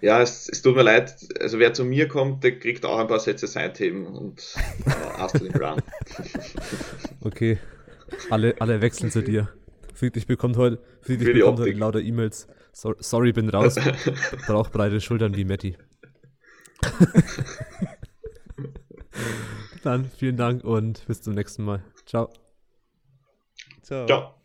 [0.00, 1.16] Ja, es, es, tut mir leid.
[1.40, 4.54] Also wer zu mir kommt, der kriegt auch ein paar Sätze Seitheben und
[4.84, 5.82] äh, Astrid Run.
[7.22, 7.58] okay.
[8.30, 9.48] Alle, alle wechseln zu dir.
[9.94, 12.48] Friedrich bekommt heute, Friedrich bekommt heute lauter E-Mails.
[12.72, 13.76] So, sorry, bin raus.
[14.46, 15.76] Braucht breite Schultern wie Matti.
[19.82, 21.82] Dann vielen Dank und bis zum nächsten Mal.
[22.04, 22.28] Ciao.
[23.82, 24.06] Ciao.
[24.06, 24.35] Ciao.